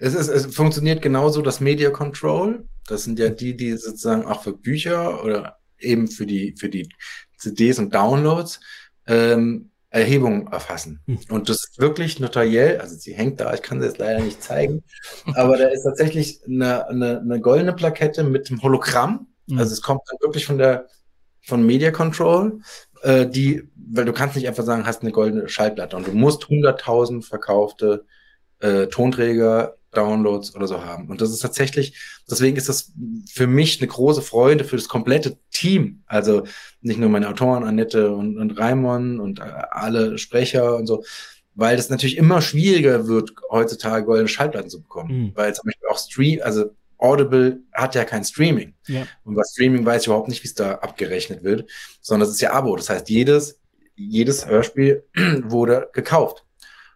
Es, 0.00 0.14
ist, 0.14 0.26
es 0.26 0.46
funktioniert 0.52 1.00
genauso 1.00 1.40
das 1.40 1.60
Media 1.60 1.90
Control. 1.90 2.64
Das 2.88 3.04
sind 3.04 3.20
ja 3.20 3.28
die, 3.28 3.56
die 3.56 3.76
sozusagen 3.76 4.24
auch 4.24 4.42
für 4.42 4.52
Bücher 4.52 5.22
oder 5.24 5.58
eben 5.78 6.08
für 6.08 6.26
die, 6.26 6.56
für 6.58 6.68
die 6.68 6.88
CDs 7.36 7.78
und 7.78 7.94
Downloads 7.94 8.58
ähm, 9.06 9.70
Erhebungen 9.92 10.46
erfassen. 10.50 11.00
Hm. 11.06 11.18
Und 11.28 11.48
das 11.48 11.64
ist 11.64 11.78
wirklich 11.78 12.18
notariell, 12.18 12.80
also 12.80 12.96
sie 12.96 13.12
hängt 13.12 13.40
da, 13.40 13.52
ich 13.52 13.62
kann 13.62 13.80
sie 13.80 13.86
jetzt 13.86 13.98
leider 13.98 14.20
nicht 14.20 14.42
zeigen, 14.42 14.82
aber 15.34 15.58
da 15.58 15.68
ist 15.68 15.84
tatsächlich 15.84 16.40
eine, 16.46 16.88
eine, 16.88 17.20
eine 17.20 17.40
goldene 17.40 17.74
Plakette 17.74 18.24
mit 18.24 18.48
dem 18.48 18.62
Hologramm. 18.62 19.28
Hm. 19.48 19.58
Also 19.58 19.72
es 19.72 19.82
kommt 19.82 20.00
dann 20.10 20.18
wirklich 20.20 20.46
von 20.46 20.58
der 20.58 20.88
von 21.44 21.66
Media 21.66 21.90
Control, 21.90 22.60
äh, 23.02 23.26
die, 23.26 23.68
weil 23.74 24.04
du 24.04 24.12
kannst 24.12 24.36
nicht 24.36 24.48
einfach 24.48 24.64
sagen, 24.64 24.86
hast 24.86 25.02
eine 25.02 25.12
goldene 25.12 25.48
Schallplatte 25.48 25.96
und 25.96 26.06
du 26.06 26.12
musst 26.12 26.44
100.000 26.44 27.26
verkaufte 27.26 28.06
äh, 28.60 28.86
Tonträger 28.86 29.76
Downloads 29.92 30.54
oder 30.54 30.66
so 30.66 30.84
haben. 30.84 31.08
Und 31.08 31.20
das 31.20 31.30
ist 31.30 31.40
tatsächlich, 31.40 31.98
deswegen 32.30 32.56
ist 32.56 32.68
das 32.68 32.92
für 33.30 33.46
mich 33.46 33.80
eine 33.80 33.88
große 33.88 34.22
Freude 34.22 34.64
für 34.64 34.76
das 34.76 34.88
komplette 34.88 35.36
Team. 35.50 36.02
Also 36.06 36.44
nicht 36.80 36.98
nur 36.98 37.10
meine 37.10 37.28
Autoren, 37.28 37.64
Annette 37.64 38.12
und, 38.14 38.38
und 38.38 38.58
Raimon 38.58 39.20
und 39.20 39.38
äh, 39.38 39.42
alle 39.70 40.18
Sprecher 40.18 40.76
und 40.76 40.86
so, 40.86 41.04
weil 41.54 41.76
das 41.76 41.90
natürlich 41.90 42.16
immer 42.16 42.40
schwieriger 42.40 43.06
wird, 43.06 43.32
heutzutage 43.50 44.06
goldene 44.06 44.28
Schallplatten 44.28 44.70
zu 44.70 44.80
bekommen. 44.80 45.26
Mhm. 45.26 45.32
Weil 45.34 45.54
zum 45.54 45.66
Beispiel 45.66 45.88
auch 45.88 45.98
Stream, 45.98 46.40
also 46.42 46.70
Audible 46.98 47.60
hat 47.72 47.94
ja 47.94 48.04
kein 48.04 48.24
Streaming. 48.24 48.74
Ja. 48.86 49.06
Und 49.24 49.34
bei 49.34 49.42
Streaming 49.50 49.84
weiß 49.84 50.02
ich 50.02 50.06
überhaupt 50.06 50.28
nicht, 50.28 50.42
wie 50.42 50.48
es 50.48 50.54
da 50.54 50.76
abgerechnet 50.76 51.42
wird, 51.42 51.68
sondern 52.00 52.28
es 52.28 52.34
ist 52.34 52.40
ja 52.40 52.52
Abo. 52.52 52.76
Das 52.76 52.88
heißt, 52.88 53.10
jedes, 53.10 53.60
jedes 53.94 54.46
Hörspiel 54.46 55.04
wurde 55.44 55.90
gekauft. 55.92 56.44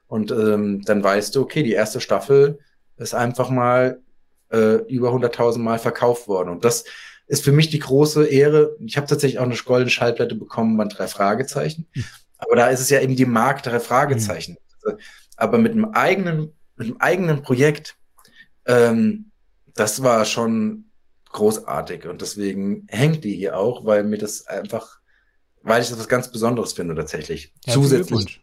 Und 0.06 0.30
ähm, 0.30 0.82
dann 0.84 1.02
weißt 1.02 1.34
du, 1.34 1.42
okay, 1.42 1.64
die 1.64 1.72
erste 1.72 2.00
Staffel 2.00 2.60
ist 2.96 3.14
einfach 3.14 3.50
mal 3.50 4.00
äh, 4.50 4.76
über 4.88 5.10
100.000 5.10 5.58
Mal 5.58 5.78
verkauft 5.78 6.28
worden. 6.28 6.50
Und 6.50 6.64
das 6.64 6.84
ist 7.26 7.44
für 7.44 7.52
mich 7.52 7.70
die 7.70 7.78
große 7.78 8.26
Ehre. 8.26 8.76
Ich 8.84 8.96
habe 8.96 9.06
tatsächlich 9.06 9.38
auch 9.38 9.44
eine 9.44 9.56
goldene 9.56 9.90
Schallplatte 9.90 10.34
bekommen 10.34 10.76
bei 10.76 10.84
drei 10.84 11.08
Fragezeichen. 11.08 11.86
Mhm. 11.94 12.04
Aber 12.38 12.56
da 12.56 12.68
ist 12.68 12.80
es 12.80 12.90
ja 12.90 13.00
eben 13.00 13.16
die 13.16 13.26
Mark 13.26 13.62
drei 13.62 13.80
Fragezeichen. 13.80 14.56
Mhm. 14.84 14.98
Aber 15.36 15.58
mit 15.58 15.72
einem 15.72 15.86
eigenen, 15.86 16.52
mit 16.76 16.88
einem 16.88 16.96
eigenen 16.98 17.42
Projekt, 17.42 17.96
ähm, 18.66 19.30
das 19.74 20.02
war 20.02 20.24
schon 20.24 20.86
großartig. 21.32 22.06
Und 22.06 22.22
deswegen 22.22 22.86
hängt 22.88 23.24
die 23.24 23.34
hier 23.34 23.58
auch, 23.58 23.84
weil 23.84 24.04
mir 24.04 24.18
das 24.18 24.46
einfach, 24.46 25.00
weil 25.62 25.82
ich 25.82 25.88
das 25.88 25.98
was 25.98 26.08
ganz 26.08 26.30
Besonderes 26.30 26.72
finde 26.72 26.94
tatsächlich. 26.94 27.52
Zusätzlich 27.68 28.40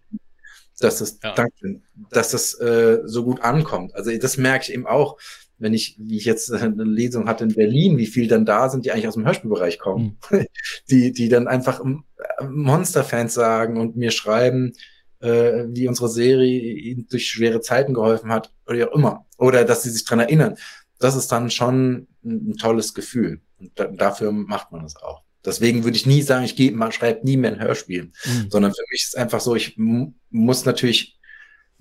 dass 0.84 1.00
das, 1.00 1.20
ja. 1.24 1.34
danke, 1.34 1.82
dass 2.10 2.32
das 2.32 2.54
äh, 2.60 3.02
so 3.06 3.24
gut 3.24 3.42
ankommt. 3.42 3.96
Also 3.96 4.16
das 4.18 4.38
merke 4.38 4.66
ich 4.66 4.74
eben 4.74 4.88
auch, 4.88 5.18
wenn 5.58 5.74
ich, 5.74 5.96
wie 6.00 6.18
ich 6.18 6.26
jetzt 6.26 6.52
eine 6.52 6.84
Lesung 6.84 7.28
hatte 7.28 7.46
in 7.46 7.56
Berlin, 7.56 7.98
wie 7.98 8.08
viel 8.08 8.28
dann 8.28 8.46
da 8.46 8.70
sind, 8.70 8.86
die 8.86 8.92
eigentlich 8.92 9.08
aus 9.08 9.14
dem 9.14 9.26
Hörspielbereich 9.26 9.80
kommen, 9.80 10.20
mhm. 10.30 10.46
die, 10.90 11.14
die 11.14 11.30
dann 11.30 11.48
einfach 11.48 11.82
äh, 11.82 12.46
Monsterfans 12.46 13.34
sagen 13.34 13.80
und 13.80 13.96
mir 13.96 14.12
schreiben, 14.12 14.74
äh, 15.20 15.66
wie 15.70 15.88
unsere 15.88 16.10
Serie 16.10 16.60
ihnen 16.60 17.08
durch 17.08 17.28
schwere 17.28 17.62
Zeiten 17.62 17.94
geholfen 17.94 18.32
hat 18.32 18.52
oder 18.66 18.78
wie 18.78 18.84
auch 18.84 18.96
immer. 18.96 19.26
Oder 19.38 19.64
dass 19.64 19.84
sie 19.84 19.90
sich 19.90 20.04
dran 20.04 20.20
erinnern. 20.20 20.56
Das 21.00 21.16
ist 21.16 21.32
dann 21.32 21.50
schon 21.50 22.08
ein, 22.24 22.52
ein 22.52 22.58
tolles 22.58 22.94
Gefühl. 22.94 23.42
Und 23.60 23.72
da, 23.76 23.86
dafür 23.86 24.32
macht 24.32 24.72
man 24.72 24.84
das 24.84 24.98
auch. 24.98 25.24
Deswegen 25.46 25.84
würde 25.84 25.98
ich 25.98 26.06
nie 26.06 26.22
sagen, 26.22 26.46
ich 26.46 26.56
gehe 26.56 26.74
schreibe 26.92 27.26
nie 27.26 27.38
mehr 27.38 27.52
ein 27.52 27.60
Hörspiel, 27.60 28.12
mhm. 28.26 28.50
sondern 28.50 28.74
für 28.74 28.84
mich 28.92 29.04
ist 29.04 29.18
einfach 29.18 29.42
so, 29.42 29.56
ich 29.56 29.78
muss 29.78 30.66
natürlich 30.66 31.20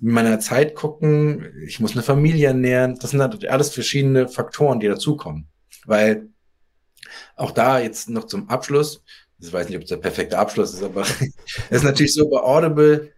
in 0.01 0.09
meiner 0.09 0.39
Zeit 0.39 0.75
gucken, 0.75 1.53
ich 1.65 1.79
muss 1.79 1.93
eine 1.93 2.03
Familie 2.03 2.47
ernähren. 2.47 2.97
Das 2.99 3.11
sind 3.11 3.21
halt 3.21 3.47
alles 3.47 3.69
verschiedene 3.69 4.27
Faktoren, 4.27 4.81
die 4.81 4.87
dazukommen. 4.87 5.47
Weil 5.85 6.27
auch 7.35 7.51
da 7.51 7.79
jetzt 7.79 8.09
noch 8.09 8.25
zum 8.25 8.49
Abschluss, 8.49 9.03
ich 9.39 9.53
weiß 9.53 9.67
nicht, 9.67 9.77
ob 9.77 9.83
es 9.83 9.89
der 9.89 9.97
perfekte 9.97 10.37
Abschluss 10.37 10.73
ist, 10.73 10.83
aber 10.83 11.01
es 11.69 11.77
ist 11.77 11.83
natürlich 11.83 12.13
so 12.13 12.29
bei 12.29 12.39
Audible, 12.39 13.13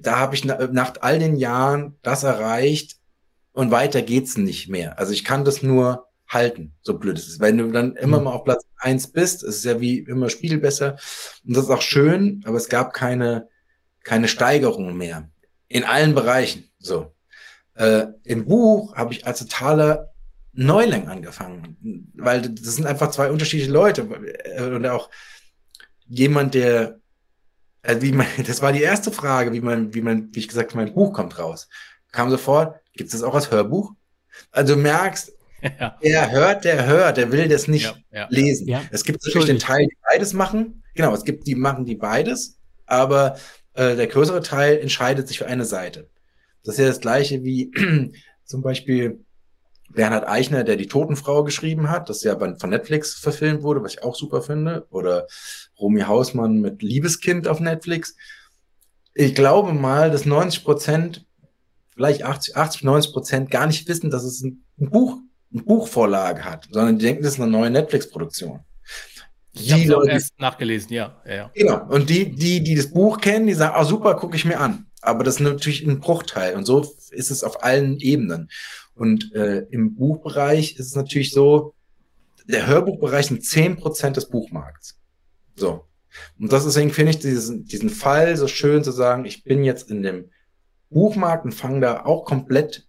da 0.00 0.18
habe 0.18 0.34
ich 0.34 0.44
nach 0.44 0.94
all 1.00 1.18
den 1.18 1.36
Jahren 1.36 1.96
das 2.02 2.24
erreicht 2.24 2.96
und 3.52 3.70
weiter 3.70 4.02
geht's 4.02 4.36
nicht 4.36 4.68
mehr. 4.68 4.98
Also 4.98 5.12
ich 5.12 5.24
kann 5.24 5.44
das 5.44 5.62
nur 5.62 6.05
halten, 6.28 6.72
so 6.82 6.98
blöd 6.98 7.18
es 7.18 7.28
ist. 7.28 7.40
Wenn 7.40 7.58
du 7.58 7.70
dann 7.70 7.96
immer 7.96 8.18
mhm. 8.18 8.24
mal 8.24 8.32
auf 8.32 8.44
Platz 8.44 8.64
eins 8.78 9.10
bist, 9.10 9.42
ist 9.42 9.56
es 9.56 9.64
ja 9.64 9.80
wie 9.80 10.00
immer 10.00 10.30
Spiegel 10.30 10.58
besser. 10.58 10.96
Und 11.46 11.56
das 11.56 11.64
ist 11.64 11.70
auch 11.70 11.82
schön, 11.82 12.42
aber 12.44 12.56
es 12.56 12.68
gab 12.68 12.92
keine, 12.92 13.48
keine 14.04 14.28
Steigerung 14.28 14.96
mehr. 14.96 15.28
In 15.68 15.84
allen 15.84 16.14
Bereichen. 16.14 16.70
So. 16.78 17.12
Äh, 17.74 18.06
Im 18.24 18.46
Buch 18.46 18.94
habe 18.96 19.12
ich 19.12 19.26
als 19.26 19.40
totaler 19.40 20.12
Neuling 20.52 21.08
angefangen, 21.08 22.10
weil 22.14 22.40
das 22.40 22.76
sind 22.76 22.86
einfach 22.86 23.10
zwei 23.10 23.30
unterschiedliche 23.30 23.70
Leute. 23.70 24.04
Und 24.04 24.86
auch 24.86 25.10
jemand, 26.06 26.54
der, 26.54 26.98
also 27.82 28.02
wie 28.02 28.12
man, 28.12 28.26
das 28.46 28.62
war 28.62 28.72
die 28.72 28.82
erste 28.82 29.12
Frage, 29.12 29.52
wie 29.52 29.60
man, 29.60 29.94
wie 29.94 30.00
man, 30.00 30.34
wie 30.34 30.40
ich 30.40 30.48
gesagt 30.48 30.74
mein 30.74 30.94
Buch 30.94 31.12
kommt 31.12 31.38
raus. 31.38 31.68
Kam 32.10 32.30
sofort, 32.30 32.80
gibt 32.94 33.08
es 33.08 33.12
das 33.12 33.22
auch 33.22 33.34
als 33.34 33.50
Hörbuch? 33.50 33.92
Also 34.50 34.74
du 34.74 34.80
merkst, 34.80 35.35
ja. 35.80 35.98
Der 36.02 36.30
hört, 36.30 36.64
der 36.64 36.86
hört, 36.86 37.16
der 37.16 37.32
will 37.32 37.48
das 37.48 37.68
nicht 37.68 37.84
ja, 37.84 38.20
ja. 38.20 38.26
lesen. 38.30 38.74
Es 38.90 39.04
gibt 39.04 39.24
natürlich 39.24 39.46
den 39.46 39.58
Teil, 39.58 39.86
die 39.86 39.96
beides 40.08 40.32
machen. 40.32 40.82
Genau, 40.94 41.14
es 41.14 41.24
gibt 41.24 41.46
die 41.46 41.54
machen 41.54 41.84
die 41.84 41.96
beides, 41.96 42.58
aber 42.86 43.36
äh, 43.74 43.96
der 43.96 44.06
größere 44.06 44.42
Teil 44.42 44.78
entscheidet 44.78 45.28
sich 45.28 45.38
für 45.38 45.46
eine 45.46 45.64
Seite. 45.64 46.08
Das 46.64 46.74
ist 46.74 46.80
ja 46.80 46.86
das 46.88 47.00
gleiche 47.00 47.44
wie 47.44 47.70
zum 48.44 48.62
Beispiel 48.62 49.20
Bernhard 49.90 50.28
Eichner, 50.28 50.64
der 50.64 50.76
die 50.76 50.88
Totenfrau 50.88 51.44
geschrieben 51.44 51.90
hat, 51.90 52.08
das 52.08 52.22
ja 52.22 52.38
von 52.38 52.70
Netflix 52.70 53.14
verfilmt 53.14 53.62
wurde, 53.62 53.82
was 53.82 53.94
ich 53.94 54.02
auch 54.02 54.14
super 54.14 54.42
finde, 54.42 54.86
oder 54.90 55.26
Romy 55.78 56.02
Hausmann 56.02 56.60
mit 56.60 56.82
Liebeskind 56.82 57.48
auf 57.48 57.60
Netflix. 57.60 58.16
Ich 59.14 59.34
glaube 59.34 59.72
mal, 59.72 60.10
dass 60.10 60.26
90 60.26 60.64
Prozent, 60.64 61.26
vielleicht 61.94 62.24
80, 62.24 62.56
80, 62.56 62.84
90 62.84 63.12
Prozent 63.12 63.50
gar 63.50 63.66
nicht 63.66 63.88
wissen, 63.88 64.10
dass 64.10 64.24
es 64.24 64.42
ein, 64.42 64.64
ein 64.78 64.90
Buch 64.90 65.18
eine 65.52 65.62
Buchvorlage 65.62 66.44
hat, 66.44 66.68
sondern 66.70 66.98
die 66.98 67.04
denken, 67.06 67.22
das 67.22 67.34
ist 67.34 67.40
eine 67.40 67.50
neue 67.50 67.70
Netflix-Produktion. 67.70 68.60
Ich 69.52 69.72
habe 69.72 69.84
Leute, 69.84 70.10
erst 70.10 70.38
nachgelesen, 70.38 70.92
ja, 70.92 71.20
ja. 71.26 71.50
Genau. 71.54 71.86
Und 71.88 72.10
die, 72.10 72.30
die, 72.30 72.62
die 72.62 72.74
das 72.74 72.90
Buch 72.90 73.20
kennen, 73.20 73.46
die 73.46 73.54
sagen, 73.54 73.74
ah, 73.74 73.84
super, 73.84 74.14
gucke 74.14 74.36
ich 74.36 74.44
mir 74.44 74.60
an. 74.60 74.86
Aber 75.00 75.24
das 75.24 75.36
ist 75.36 75.40
natürlich 75.40 75.86
ein 75.86 76.00
Bruchteil. 76.00 76.54
Und 76.56 76.66
so 76.66 76.94
ist 77.10 77.30
es 77.30 77.42
auf 77.42 77.64
allen 77.64 77.98
Ebenen. 78.00 78.50
Und 78.94 79.32
äh, 79.34 79.60
im 79.70 79.94
Buchbereich 79.94 80.76
ist 80.76 80.88
es 80.88 80.94
natürlich 80.94 81.30
so, 81.30 81.74
der 82.46 82.66
Hörbuchbereich 82.66 83.26
sind 83.26 83.44
zehn 83.44 83.76
Prozent 83.76 84.16
des 84.16 84.28
Buchmarkts. 84.28 84.98
So. 85.54 85.86
Und 86.38 86.52
das 86.52 86.64
deswegen 86.64 86.90
finde 86.90 87.10
ich 87.10 87.18
diesen, 87.18 87.64
diesen 87.64 87.90
Fall 87.90 88.36
so 88.36 88.48
schön 88.48 88.84
zu 88.84 88.92
sagen, 88.92 89.24
ich 89.24 89.42
bin 89.44 89.64
jetzt 89.64 89.90
in 89.90 90.02
dem 90.02 90.30
Buchmarkt 90.90 91.44
und 91.44 91.52
fange 91.52 91.80
da 91.80 92.04
auch 92.04 92.24
komplett 92.24 92.86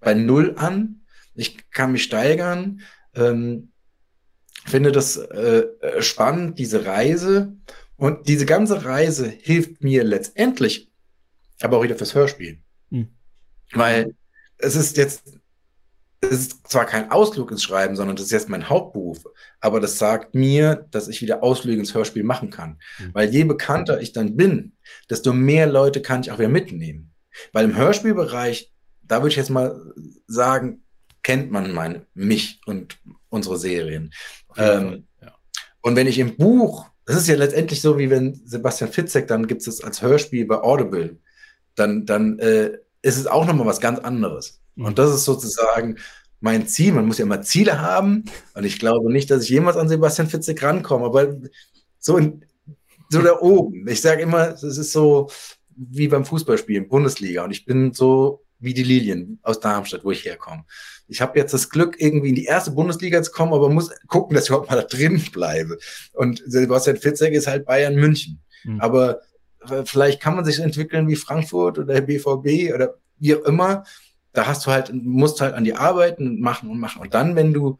bei 0.00 0.14
Null 0.14 0.54
an 0.56 0.97
ich 1.38 1.70
kann 1.70 1.92
mich 1.92 2.02
steigern. 2.02 2.80
Ähm, 3.14 3.70
finde 4.66 4.92
das 4.92 5.16
äh, 5.16 5.64
äh, 5.80 6.02
spannend, 6.02 6.58
diese 6.58 6.84
Reise. 6.84 7.56
Und 7.96 8.28
diese 8.28 8.44
ganze 8.44 8.84
Reise 8.84 9.28
hilft 9.28 9.82
mir 9.82 10.04
letztendlich, 10.04 10.90
aber 11.60 11.78
auch 11.78 11.82
wieder 11.82 11.96
fürs 11.96 12.14
Hörspiel. 12.14 12.58
Mhm. 12.90 13.08
Weil 13.72 14.14
es 14.58 14.76
ist 14.76 14.96
jetzt, 14.96 15.22
es 16.20 16.30
ist 16.30 16.68
zwar 16.68 16.86
kein 16.86 17.10
Ausflug 17.10 17.50
ins 17.50 17.62
Schreiben, 17.62 17.96
sondern 17.96 18.16
das 18.16 18.26
ist 18.26 18.32
jetzt 18.32 18.48
mein 18.48 18.68
Hauptberuf, 18.68 19.24
aber 19.60 19.80
das 19.80 19.98
sagt 19.98 20.34
mir, 20.34 20.86
dass 20.90 21.08
ich 21.08 21.22
wieder 21.22 21.42
Ausflüge 21.42 21.80
ins 21.80 21.94
Hörspiel 21.94 22.24
machen 22.24 22.50
kann. 22.50 22.78
Mhm. 22.98 23.14
Weil 23.14 23.30
je 23.30 23.44
bekannter 23.44 24.00
ich 24.00 24.12
dann 24.12 24.36
bin, 24.36 24.72
desto 25.08 25.32
mehr 25.32 25.66
Leute 25.66 26.02
kann 26.02 26.20
ich 26.20 26.32
auch 26.32 26.38
wieder 26.38 26.48
mitnehmen. 26.48 27.12
Weil 27.52 27.64
im 27.64 27.76
Hörspielbereich, 27.76 28.72
da 29.02 29.18
würde 29.18 29.28
ich 29.28 29.36
jetzt 29.36 29.50
mal 29.50 29.80
sagen, 30.26 30.82
kennt 31.28 31.50
man 31.50 31.74
mein, 31.74 32.06
mich 32.14 32.58
und 32.64 32.96
unsere 33.28 33.58
Serien. 33.58 34.14
Ähm, 34.56 35.04
ja. 35.20 35.34
Und 35.82 35.94
wenn 35.94 36.06
ich 36.06 36.18
im 36.18 36.38
Buch, 36.38 36.86
das 37.04 37.16
ist 37.16 37.28
ja 37.28 37.36
letztendlich 37.36 37.82
so, 37.82 37.98
wie 37.98 38.08
wenn 38.08 38.40
Sebastian 38.46 38.90
Fitzek, 38.90 39.28
dann 39.28 39.46
gibt 39.46 39.66
es 39.66 39.84
als 39.84 40.00
Hörspiel 40.00 40.46
bei 40.46 40.56
Audible, 40.56 41.18
dann, 41.74 42.06
dann 42.06 42.38
äh, 42.38 42.78
ist 43.02 43.18
es 43.18 43.26
auch 43.26 43.46
nochmal 43.46 43.66
was 43.66 43.78
ganz 43.78 43.98
anderes. 43.98 44.62
Mhm. 44.76 44.86
Und 44.86 44.98
das 44.98 45.14
ist 45.14 45.26
sozusagen 45.26 45.98
mein 46.40 46.66
Ziel. 46.66 46.94
Man 46.94 47.06
muss 47.06 47.18
ja 47.18 47.26
immer 47.26 47.42
Ziele 47.42 47.78
haben. 47.78 48.24
Und 48.54 48.64
ich 48.64 48.78
glaube 48.78 49.12
nicht, 49.12 49.30
dass 49.30 49.42
ich 49.42 49.50
jemals 49.50 49.76
an 49.76 49.90
Sebastian 49.90 50.28
Fitzek 50.28 50.62
rankomme, 50.62 51.04
aber 51.04 51.36
so, 51.98 52.16
in, 52.16 52.42
so 53.10 53.20
da 53.20 53.38
oben. 53.38 53.86
Ich 53.86 54.00
sage 54.00 54.22
immer, 54.22 54.54
es 54.54 54.62
ist 54.62 54.92
so 54.92 55.28
wie 55.76 56.08
beim 56.08 56.24
Fußballspielen, 56.24 56.88
Bundesliga. 56.88 57.44
Und 57.44 57.50
ich 57.50 57.66
bin 57.66 57.92
so 57.92 58.46
wie 58.60 58.72
die 58.72 58.82
Lilien 58.82 59.38
aus 59.42 59.60
Darmstadt, 59.60 60.06
wo 60.06 60.10
ich 60.10 60.24
herkomme 60.24 60.64
ich 61.08 61.20
habe 61.22 61.38
jetzt 61.38 61.54
das 61.54 61.70
Glück, 61.70 61.96
irgendwie 61.98 62.28
in 62.28 62.34
die 62.34 62.44
erste 62.44 62.70
Bundesliga 62.70 63.22
zu 63.22 63.32
kommen, 63.32 63.54
aber 63.54 63.70
muss 63.70 63.90
gucken, 64.06 64.34
dass 64.34 64.44
ich 64.44 64.50
überhaupt 64.50 64.70
mal 64.70 64.76
da 64.76 64.82
drin 64.82 65.22
bleibe. 65.32 65.78
Und 66.12 66.42
Sebastian 66.46 66.98
Fitzek 66.98 67.32
ist 67.32 67.46
halt 67.46 67.64
Bayern 67.64 67.94
München. 67.94 68.40
Mhm. 68.64 68.80
Aber 68.80 69.20
vielleicht 69.84 70.20
kann 70.20 70.36
man 70.36 70.44
sich 70.44 70.60
entwickeln 70.60 71.08
wie 71.08 71.16
Frankfurt 71.16 71.78
oder 71.78 72.00
BVB 72.02 72.74
oder 72.74 72.94
wie 73.18 73.34
auch 73.34 73.44
immer. 73.44 73.84
Da 74.32 74.46
hast 74.46 74.66
du 74.66 74.70
halt, 74.70 74.92
musst 74.92 75.40
halt 75.40 75.54
an 75.54 75.64
die 75.64 75.74
arbeiten 75.74 76.28
und 76.28 76.40
machen 76.40 76.70
und 76.70 76.78
machen. 76.78 77.00
Und 77.00 77.14
dann, 77.14 77.34
wenn 77.34 77.52
du 77.52 77.78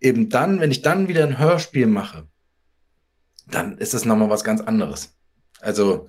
eben 0.00 0.28
dann, 0.28 0.60
wenn 0.60 0.70
ich 0.70 0.82
dann 0.82 1.08
wieder 1.08 1.24
ein 1.24 1.38
Hörspiel 1.38 1.86
mache, 1.86 2.28
dann 3.50 3.78
ist 3.78 3.94
das 3.94 4.04
nochmal 4.04 4.30
was 4.30 4.44
ganz 4.44 4.60
anderes. 4.60 5.16
Also, 5.60 6.08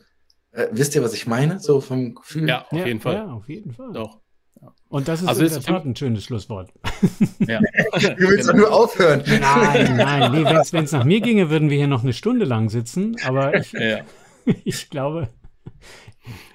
äh, 0.52 0.68
wisst 0.72 0.96
ihr, 0.96 1.04
was 1.04 1.14
ich 1.14 1.28
meine? 1.28 1.60
So 1.60 1.80
vom 1.80 2.16
Gefühl? 2.16 2.48
Ja, 2.48 2.66
auf 2.66 2.74
ja, 2.74 2.86
jeden 2.86 3.00
Fall. 3.00 3.16
Ja, 3.16 3.28
auf 3.28 3.48
jeden 3.48 3.74
Fall. 3.74 3.94
Doch. 3.94 4.22
Und 4.90 5.08
das 5.08 5.22
ist 5.22 5.28
also 5.28 5.44
in 5.44 5.50
der 5.50 5.62
Tat 5.62 5.86
ein 5.86 5.96
schönes 5.96 6.24
Schlusswort. 6.24 6.72
Ja. 7.40 7.60
du 8.00 8.30
willst 8.30 8.48
doch 8.48 8.54
nur 8.54 8.72
aufhören. 8.72 9.24
Nein, 9.28 9.98
nein, 9.98 10.32
nee, 10.32 10.46
wenn 10.46 10.84
es 10.84 10.92
nach 10.92 11.04
mir 11.04 11.22
ginge, 11.22 11.50
würden 11.50 11.70
wir 11.70 11.78
hier 11.78 11.88
noch 11.88 12.04
eine 12.04 12.14
Stunde 12.14 12.46
lang 12.46 12.70
sitzen. 12.70 13.16
Aber 13.26 13.54
ich, 13.56 13.72
ja. 13.74 14.00
ich 14.64 14.90
glaube. 14.90 15.30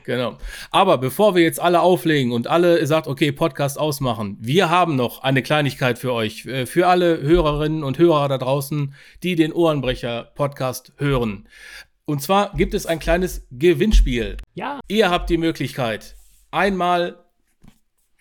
Genau. 0.04 0.38
Aber 0.70 0.98
bevor 0.98 1.34
wir 1.34 1.42
jetzt 1.42 1.60
alle 1.60 1.80
auflegen 1.82 2.32
und 2.32 2.46
alle 2.46 2.84
sagt, 2.86 3.06
okay, 3.06 3.30
Podcast 3.30 3.78
ausmachen, 3.78 4.36
wir 4.40 4.70
haben 4.70 4.96
noch 4.96 5.22
eine 5.22 5.42
Kleinigkeit 5.42 5.98
für 5.98 6.12
euch, 6.12 6.46
äh, 6.46 6.66
für 6.66 6.88
alle 6.88 7.20
Hörerinnen 7.20 7.84
und 7.84 7.98
Hörer 7.98 8.28
da 8.28 8.38
draußen, 8.38 8.94
die 9.22 9.36
den 9.36 9.52
Ohrenbrecher-Podcast 9.52 10.94
hören. 10.96 11.46
Und 12.06 12.22
zwar 12.22 12.54
gibt 12.56 12.74
es 12.74 12.86
ein 12.86 12.98
kleines 12.98 13.46
Gewinnspiel. 13.52 14.36
Ja. 14.54 14.80
Ihr 14.88 15.10
habt 15.10 15.30
die 15.30 15.38
Möglichkeit, 15.38 16.16
einmal 16.50 17.16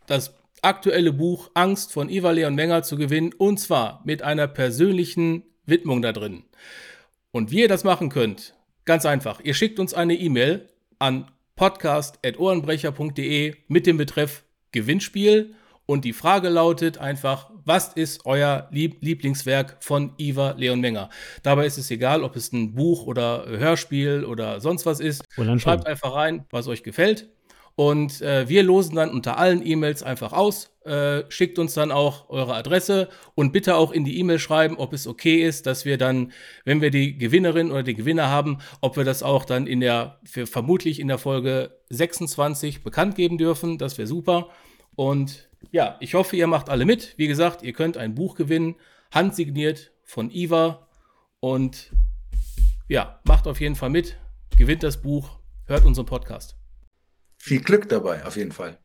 das 0.09 0.33
aktuelle 0.61 1.13
Buch 1.13 1.49
Angst 1.53 1.93
von 1.93 2.09
Iva 2.09 2.31
Leon 2.31 2.55
Menger 2.55 2.83
zu 2.83 2.97
gewinnen 2.97 3.33
und 3.37 3.59
zwar 3.59 4.01
mit 4.05 4.23
einer 4.23 4.47
persönlichen 4.47 5.43
Widmung 5.65 6.01
da 6.01 6.11
drin. 6.11 6.43
Und 7.31 7.51
wie 7.51 7.61
ihr 7.61 7.67
das 7.67 7.83
machen 7.83 8.09
könnt, 8.09 8.55
ganz 8.85 9.05
einfach, 9.05 9.39
ihr 9.41 9.53
schickt 9.53 9.79
uns 9.79 9.93
eine 9.93 10.15
E-Mail 10.15 10.67
an 10.97 11.29
podcast.ohrenbrecher.de 11.55 13.55
mit 13.67 13.85
dem 13.85 13.97
Betreff 13.97 14.43
Gewinnspiel. 14.71 15.53
Und 15.85 16.05
die 16.05 16.13
Frage 16.13 16.49
lautet 16.49 16.99
einfach, 16.99 17.49
was 17.65 17.93
ist 17.93 18.25
euer 18.25 18.67
Lieb 18.71 18.97
Lieblingswerk 19.01 19.77
von 19.79 20.13
Iva 20.17 20.51
Leon 20.51 20.79
Menger? 20.79 21.09
Dabei 21.43 21.65
ist 21.65 21.77
es 21.77 21.91
egal, 21.91 22.23
ob 22.23 22.35
es 22.35 22.53
ein 22.53 22.75
Buch 22.75 23.07
oder 23.07 23.45
Hörspiel 23.47 24.23
oder 24.23 24.61
sonst 24.61 24.85
was 24.85 24.99
ist. 24.99 25.23
Schreibt 25.57 25.87
einfach 25.87 26.13
rein, 26.13 26.45
was 26.51 26.67
euch 26.67 26.83
gefällt. 26.83 27.29
Und 27.75 28.21
äh, 28.21 28.49
wir 28.49 28.63
losen 28.63 28.95
dann 28.95 29.09
unter 29.09 29.37
allen 29.37 29.65
E-Mails 29.65 30.03
einfach 30.03 30.33
aus. 30.33 30.71
Äh, 30.83 31.23
schickt 31.29 31.59
uns 31.59 31.73
dann 31.73 31.91
auch 31.91 32.29
eure 32.29 32.55
Adresse 32.55 33.09
und 33.35 33.53
bitte 33.53 33.75
auch 33.75 33.91
in 33.91 34.03
die 34.03 34.19
E-Mail 34.19 34.39
schreiben, 34.39 34.77
ob 34.77 34.91
es 34.91 35.07
okay 35.07 35.43
ist, 35.45 35.65
dass 35.65 35.85
wir 35.85 35.97
dann, 35.97 36.33
wenn 36.65 36.81
wir 36.81 36.89
die 36.89 37.17
Gewinnerin 37.17 37.71
oder 37.71 37.83
den 37.83 37.95
Gewinner 37.95 38.27
haben, 38.27 38.57
ob 38.81 38.97
wir 38.97 39.05
das 39.05 39.23
auch 39.23 39.45
dann 39.45 39.67
in 39.67 39.79
der, 39.79 40.19
vermutlich 40.25 40.99
in 40.99 41.07
der 41.07 41.19
Folge 41.19 41.79
26 41.89 42.83
bekannt 42.83 43.15
geben 43.15 43.37
dürfen. 43.37 43.77
Das 43.77 43.97
wäre 43.97 44.07
super. 44.07 44.49
Und 44.95 45.49
ja, 45.71 45.95
ich 46.01 46.15
hoffe, 46.15 46.35
ihr 46.35 46.47
macht 46.47 46.69
alle 46.69 46.85
mit. 46.85 47.13
Wie 47.17 47.27
gesagt, 47.27 47.63
ihr 47.63 47.73
könnt 47.73 47.95
ein 47.95 48.15
Buch 48.15 48.35
gewinnen, 48.35 48.75
handsigniert 49.11 49.91
von 50.03 50.31
Iva. 50.31 50.87
Und 51.39 51.91
ja, 52.89 53.21
macht 53.23 53.47
auf 53.47 53.61
jeden 53.61 53.75
Fall 53.75 53.89
mit, 53.89 54.17
gewinnt 54.57 54.83
das 54.83 55.01
Buch, 55.01 55.39
hört 55.65 55.85
unseren 55.85 56.07
Podcast 56.07 56.58
viel 57.39 57.61
Glück 57.61 57.89
dabei, 57.89 58.25
auf 58.25 58.35
jeden 58.37 58.51
Fall. 58.51 58.77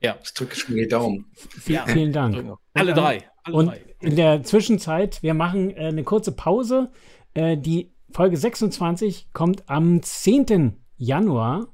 Ja. 0.00 0.16
Ich 0.22 0.34
drücke 0.34 0.54
schon 0.54 0.76
die 0.76 0.86
Daumen. 0.86 1.26
V 1.34 1.72
ja. 1.72 1.86
Vielen 1.86 2.12
Dank. 2.12 2.56
Alle 2.74 2.94
drei. 2.94 3.28
Alle 3.44 3.56
und 3.56 3.66
drei. 3.66 3.80
in 4.00 4.16
der 4.16 4.42
Zwischenzeit, 4.42 5.22
wir 5.22 5.34
machen 5.34 5.70
äh, 5.70 5.86
eine 5.86 6.04
kurze 6.04 6.32
Pause. 6.32 6.90
Äh, 7.34 7.56
die 7.56 7.92
Folge 8.10 8.36
26 8.36 9.32
kommt 9.32 9.68
am 9.68 10.02
10. 10.02 10.76
Januar. 10.96 11.68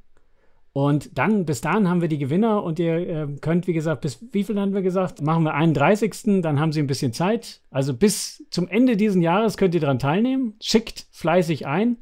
Und 0.73 1.19
dann, 1.19 1.45
bis 1.45 1.61
dahin 1.61 1.89
haben 1.89 2.03
wir 2.03 2.09
die 2.09 2.19
Gewinner 2.19 2.63
und 2.63 2.79
ihr 2.79 2.95
äh, 2.95 3.27
könnt, 3.41 3.67
wie 3.67 3.73
gesagt, 3.73 4.03
bis 4.03 4.25
wie 4.33 4.45
viel 4.45 4.61
haben 4.61 4.75
wir 4.75 4.83
gesagt? 4.83 5.21
Machen 5.23 5.43
wir 5.43 5.55
31. 5.55 6.41
Dann 6.43 6.61
haben 6.61 6.73
sie 6.73 6.81
ein 6.81 6.87
bisschen 6.87 7.13
Zeit. 7.13 7.63
Also 7.71 7.95
bis 7.95 8.45
zum 8.51 8.69
Ende 8.69 8.97
dieses 8.97 9.21
Jahres 9.21 9.57
könnt 9.57 9.75
ihr 9.75 9.81
daran 9.81 9.99
teilnehmen. 9.99 10.55
Schickt 10.61 11.07
fleißig 11.11 11.67
ein. 11.67 11.97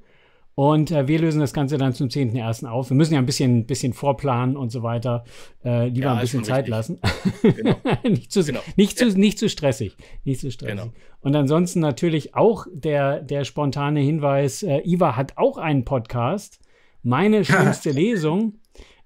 Und 0.59 0.90
äh, 0.90 1.07
wir 1.07 1.18
lösen 1.18 1.38
das 1.40 1.52
Ganze 1.52 1.76
dann 1.76 1.92
zum 1.92 2.09
10.01. 2.09 2.66
auf. 2.66 2.88
Wir 2.88 2.96
müssen 2.96 3.12
ja 3.12 3.20
ein 3.20 3.26
bisschen, 3.26 3.66
bisschen 3.66 3.92
vorplanen 3.92 4.57
und 4.57 4.72
so 4.72 4.82
weiter. 4.82 5.24
Äh, 5.62 5.88
lieber 5.88 6.07
ja, 6.07 6.14
ein 6.14 6.20
bisschen 6.20 6.44
Zeit 6.44 6.70
richtig. 6.70 6.70
lassen. 6.70 7.00
Genau. 7.42 7.76
nicht, 8.04 8.32
zu, 8.32 8.42
genau. 8.42 8.61
nicht, 8.74 8.98
zu, 8.98 9.07
nicht 9.18 9.38
zu 9.38 9.50
stressig. 9.50 9.98
Nicht 10.24 10.40
zu 10.40 10.50
stressig. 10.50 10.78
Genau. 10.78 10.92
Und 11.20 11.36
ansonsten 11.36 11.80
natürlich 11.80 12.34
auch 12.34 12.66
der, 12.72 13.20
der 13.20 13.44
spontane 13.44 14.00
Hinweis: 14.00 14.62
äh, 14.62 14.78
Iva 14.78 15.14
hat 15.14 15.36
auch 15.36 15.59
einen 15.59 15.84
Podcast. 15.84 16.59
Meine 17.02 17.44
schlimmste 17.44 17.90
Lesung. 17.90 18.54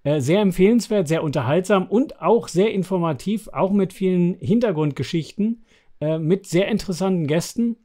Äh, 0.04 0.20
sehr 0.20 0.42
empfehlenswert, 0.42 1.08
sehr 1.08 1.24
unterhaltsam 1.24 1.88
und 1.88 2.22
auch 2.22 2.46
sehr 2.46 2.72
informativ, 2.72 3.48
auch 3.48 3.72
mit 3.72 3.92
vielen 3.92 4.34
Hintergrundgeschichten, 4.34 5.64
äh, 6.00 6.16
mit 6.18 6.46
sehr 6.46 6.68
interessanten 6.68 7.26
Gästen. 7.26 7.76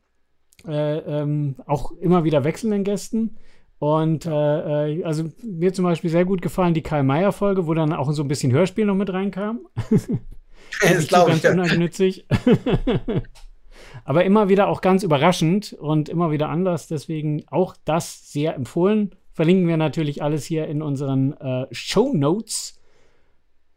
Äh, 0.68 0.98
ähm, 1.00 1.56
auch 1.66 1.92
immer 1.94 2.24
wieder 2.24 2.44
wechselnden 2.44 2.84
Gästen. 2.84 3.38
Und 3.80 4.26
äh, 4.26 4.98
äh, 4.98 5.04
also 5.04 5.30
mir 5.44 5.74
zum 5.74 5.84
Beispiel 5.86 6.10
sehr 6.10 6.26
gut 6.26 6.42
gefallen 6.42 6.74
die 6.74 6.82
Karl-Meyer-Folge, 6.82 7.68
wo 7.68 7.74
dann 7.74 7.94
auch 7.94 8.12
so 8.12 8.24
ein 8.24 8.28
bisschen 8.28 8.52
Hörspiel 8.52 8.86
noch 8.86 8.96
mit 8.96 9.12
reinkam. 9.12 9.68
das 10.82 11.08
glaube 11.08 11.32
ich. 11.32 11.42
Ganz 11.42 11.54
uneigennützig. 11.54 12.26
Aber 14.06 14.24
immer 14.24 14.50
wieder 14.50 14.68
auch 14.68 14.82
ganz 14.82 15.04
überraschend 15.04 15.74
und 15.74 16.10
immer 16.10 16.32
wieder 16.32 16.50
anders. 16.50 16.88
Deswegen 16.88 17.44
auch 17.48 17.76
das 17.86 18.32
sehr 18.32 18.56
empfohlen. 18.56 19.16
Verlinken 19.32 19.68
wir 19.68 19.78
natürlich 19.78 20.24
alles 20.24 20.46
hier 20.46 20.68
in 20.68 20.82
unseren 20.82 21.34
äh, 21.34 21.68
Show 21.72 22.14
Notes. 22.14 22.80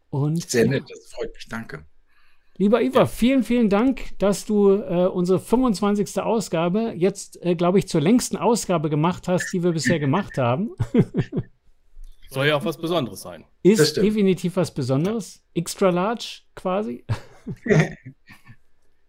Und, 0.09 0.49
sehr 0.49 0.67
nett, 0.67 0.83
das 0.89 1.11
freut 1.11 1.33
mich, 1.33 1.47
danke. 1.49 1.85
Lieber 2.59 2.81
Iva, 2.81 2.99
ja. 2.99 3.05
vielen, 3.05 3.43
vielen 3.43 3.69
Dank, 3.69 4.17
dass 4.19 4.43
du 4.43 4.73
äh, 4.73 5.07
unsere 5.07 5.39
25. 5.39 6.21
Ausgabe 6.21 6.93
jetzt, 6.93 7.41
äh, 7.41 7.55
glaube 7.55 7.79
ich, 7.79 7.87
zur 7.87 8.01
längsten 8.01 8.35
Ausgabe 8.35 8.89
gemacht 8.89 9.29
hast, 9.29 9.53
die 9.53 9.63
wir 9.63 9.71
bisher 9.71 9.97
gemacht 9.97 10.37
haben. 10.37 10.71
Soll 12.29 12.47
ja 12.47 12.57
auch 12.57 12.65
was 12.65 12.77
Besonderes 12.77 13.21
sein. 13.21 13.45
Ist 13.63 13.95
definitiv 13.95 14.57
was 14.57 14.73
Besonderes. 14.73 15.41
Extra 15.53 15.89
large 15.89 16.41
quasi. 16.53 17.05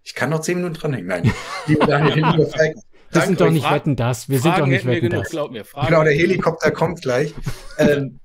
ich 0.04 0.14
kann 0.14 0.30
noch 0.30 0.42
zehn 0.42 0.58
Minuten 0.58 0.74
dranhängen. 0.74 1.08
Nein. 1.08 1.32
Lieber 1.66 1.88
Daniel, 1.88 2.14
lieber 2.14 2.46
Falk, 2.46 2.76
wir 3.10 3.22
sind 3.22 3.40
doch 3.40 3.50
nicht 3.50 3.64
Fragen, 3.64 3.74
wetten 3.74 3.96
das. 3.96 4.28
Wir 4.28 4.38
sind 4.38 4.58
doch 4.58 4.66
nicht 4.66 4.86
wetten 4.86 5.10
das. 5.10 5.28
Glaub 5.28 5.50
mir, 5.50 5.64
genau, 5.88 6.04
der 6.04 6.14
Helikopter 6.14 6.70
kommt 6.70 7.02
gleich. 7.02 7.34
Ähm, 7.78 8.20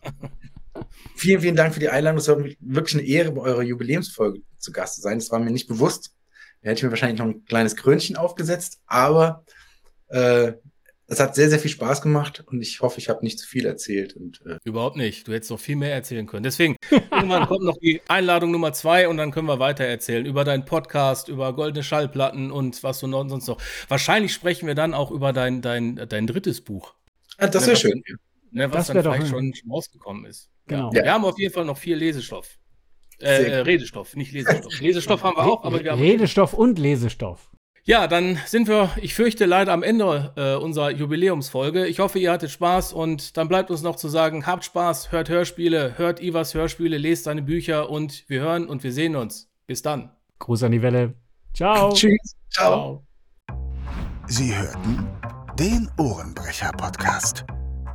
Vielen, 1.16 1.42
vielen 1.42 1.56
Dank 1.56 1.74
für 1.74 1.80
die 1.80 1.90
Einladung. 1.90 2.20
Es 2.20 2.28
war 2.28 2.44
wirklich 2.60 2.96
eine 2.96 3.08
Ehre, 3.08 3.32
bei 3.32 3.42
eurer 3.42 3.62
Jubiläumsfolge 3.62 4.42
zu 4.58 4.72
Gast 4.72 4.96
zu 4.96 5.02
sein. 5.02 5.20
Das 5.20 5.32
war 5.32 5.40
mir 5.40 5.52
nicht 5.52 5.68
bewusst. 5.68 6.14
Da 6.62 6.70
hätte 6.70 6.80
ich 6.80 6.84
mir 6.84 6.90
wahrscheinlich 6.90 7.20
noch 7.20 7.28
ein 7.28 7.46
kleines 7.46 7.76
Krönchen 7.76 8.16
aufgesetzt, 8.16 8.80
aber 8.88 9.46
äh, 10.08 10.54
es 11.08 11.20
hat 11.20 11.36
sehr, 11.36 11.50
sehr 11.50 11.60
viel 11.60 11.70
Spaß 11.70 12.02
gemacht 12.02 12.44
und 12.48 12.62
ich 12.62 12.82
hoffe, 12.82 13.00
ich 13.00 13.10
habe 13.10 13.24
nicht 13.24 13.38
zu 13.38 13.48
viel 13.48 13.66
erzählt. 13.66 14.16
Und, 14.16 14.42
äh 14.46 14.58
Überhaupt 14.64 14.96
nicht. 14.96 15.28
Du 15.28 15.34
hättest 15.34 15.52
noch 15.52 15.60
viel 15.60 15.76
mehr 15.76 15.94
erzählen 15.94 16.26
können. 16.26 16.44
Deswegen, 16.44 16.76
irgendwann 16.90 17.46
kommt 17.46 17.64
noch 17.64 17.78
die 17.78 18.02
Einladung 18.08 18.52
Nummer 18.52 18.74
zwei 18.74 19.08
und 19.08 19.18
dann 19.18 19.32
können 19.32 19.48
wir 19.48 19.60
weiter 19.60 19.84
erzählen 19.84 20.26
über 20.26 20.44
deinen 20.44 20.66
Podcast, 20.66 21.28
über 21.28 21.54
goldene 21.54 21.84
Schallplatten 21.84 22.52
und 22.52 22.82
was 22.82 23.00
du 23.00 23.08
noch 23.08 23.28
sonst 23.30 23.48
noch. 23.48 23.62
Wahrscheinlich 23.88 24.34
sprechen 24.34 24.66
wir 24.66 24.76
dann 24.76 24.96
auch 24.96 25.12
über 25.12 25.34
dein, 25.34 25.62
dein, 25.62 26.08
dein 26.10 26.26
drittes 26.26 26.62
Buch. 26.62 26.96
Ah, 27.38 27.48
das 27.48 27.68
wäre 27.68 27.78
schön. 27.78 28.04
Ne, 28.52 28.72
was 28.72 28.88
das 28.88 28.96
dann 28.96 29.04
vielleicht 29.04 29.28
schon, 29.28 29.54
schon 29.54 29.72
rausgekommen 29.72 30.26
ist. 30.26 30.50
Genau. 30.68 30.92
Ja. 30.94 31.04
Wir 31.04 31.14
haben 31.14 31.26
auf 31.26 31.38
jeden 31.38 31.54
Fall 31.54 31.66
noch 31.66 31.78
viel 31.78 31.96
Lesestoff. 31.96 32.58
Äh, 33.22 33.44
äh, 33.44 33.56
Redestoff, 33.60 34.16
nicht 34.16 34.32
Lesestoff. 34.32 34.80
Lesestoff 34.82 35.24
haben 35.24 35.38
wir 35.38 35.46
auch, 35.46 35.64
aber 35.64 35.84
wir 35.84 35.92
haben. 35.92 36.02
Redestoff 36.02 36.54
und 36.54 36.80
Lesestoff. 36.80 37.50
Ja, 37.88 38.08
dann 38.08 38.40
sind 38.48 38.68
wir, 38.68 38.90
ich 39.00 39.14
fürchte, 39.14 39.46
leider 39.46 39.72
am 39.72 39.84
Ende 39.84 40.34
äh, 40.36 40.56
unserer 40.56 40.90
Jubiläumsfolge. 40.90 41.86
Ich 41.86 42.00
hoffe, 42.00 42.18
ihr 42.18 42.32
hattet 42.32 42.50
Spaß 42.50 42.94
und 42.94 43.38
dann 43.38 43.48
bleibt 43.48 43.70
uns 43.70 43.84
noch 43.84 43.96
zu 43.96 44.10
sagen, 44.10 44.48
habt 44.48 44.66
Spaß, 44.66 45.12
hört 45.12 45.30
Hörspiele, 45.30 45.96
hört 45.96 46.20
Ivas 46.20 46.56
Hörspiele, 46.56 46.98
lest 46.98 47.26
seine 47.26 47.44
Bücher 47.44 47.92
und 47.92 48.28
wir 48.28 48.42
hören 48.42 48.68
und 48.68 48.84
wir 48.84 48.92
sehen 48.92 49.16
uns. 49.16 49.52
Bis 49.68 49.84
dann. 49.84 50.10
Gruß 50.40 50.64
an 50.64 50.72
die 50.72 50.82
Welle. 50.82 51.14
Ciao. 51.54 51.92
Tschüss. 51.94 52.36
Ciao. 52.50 53.06
Sie 54.26 54.56
hörten 54.56 55.08
den 55.60 55.88
Ohrenbrecher-Podcast. 56.00 57.46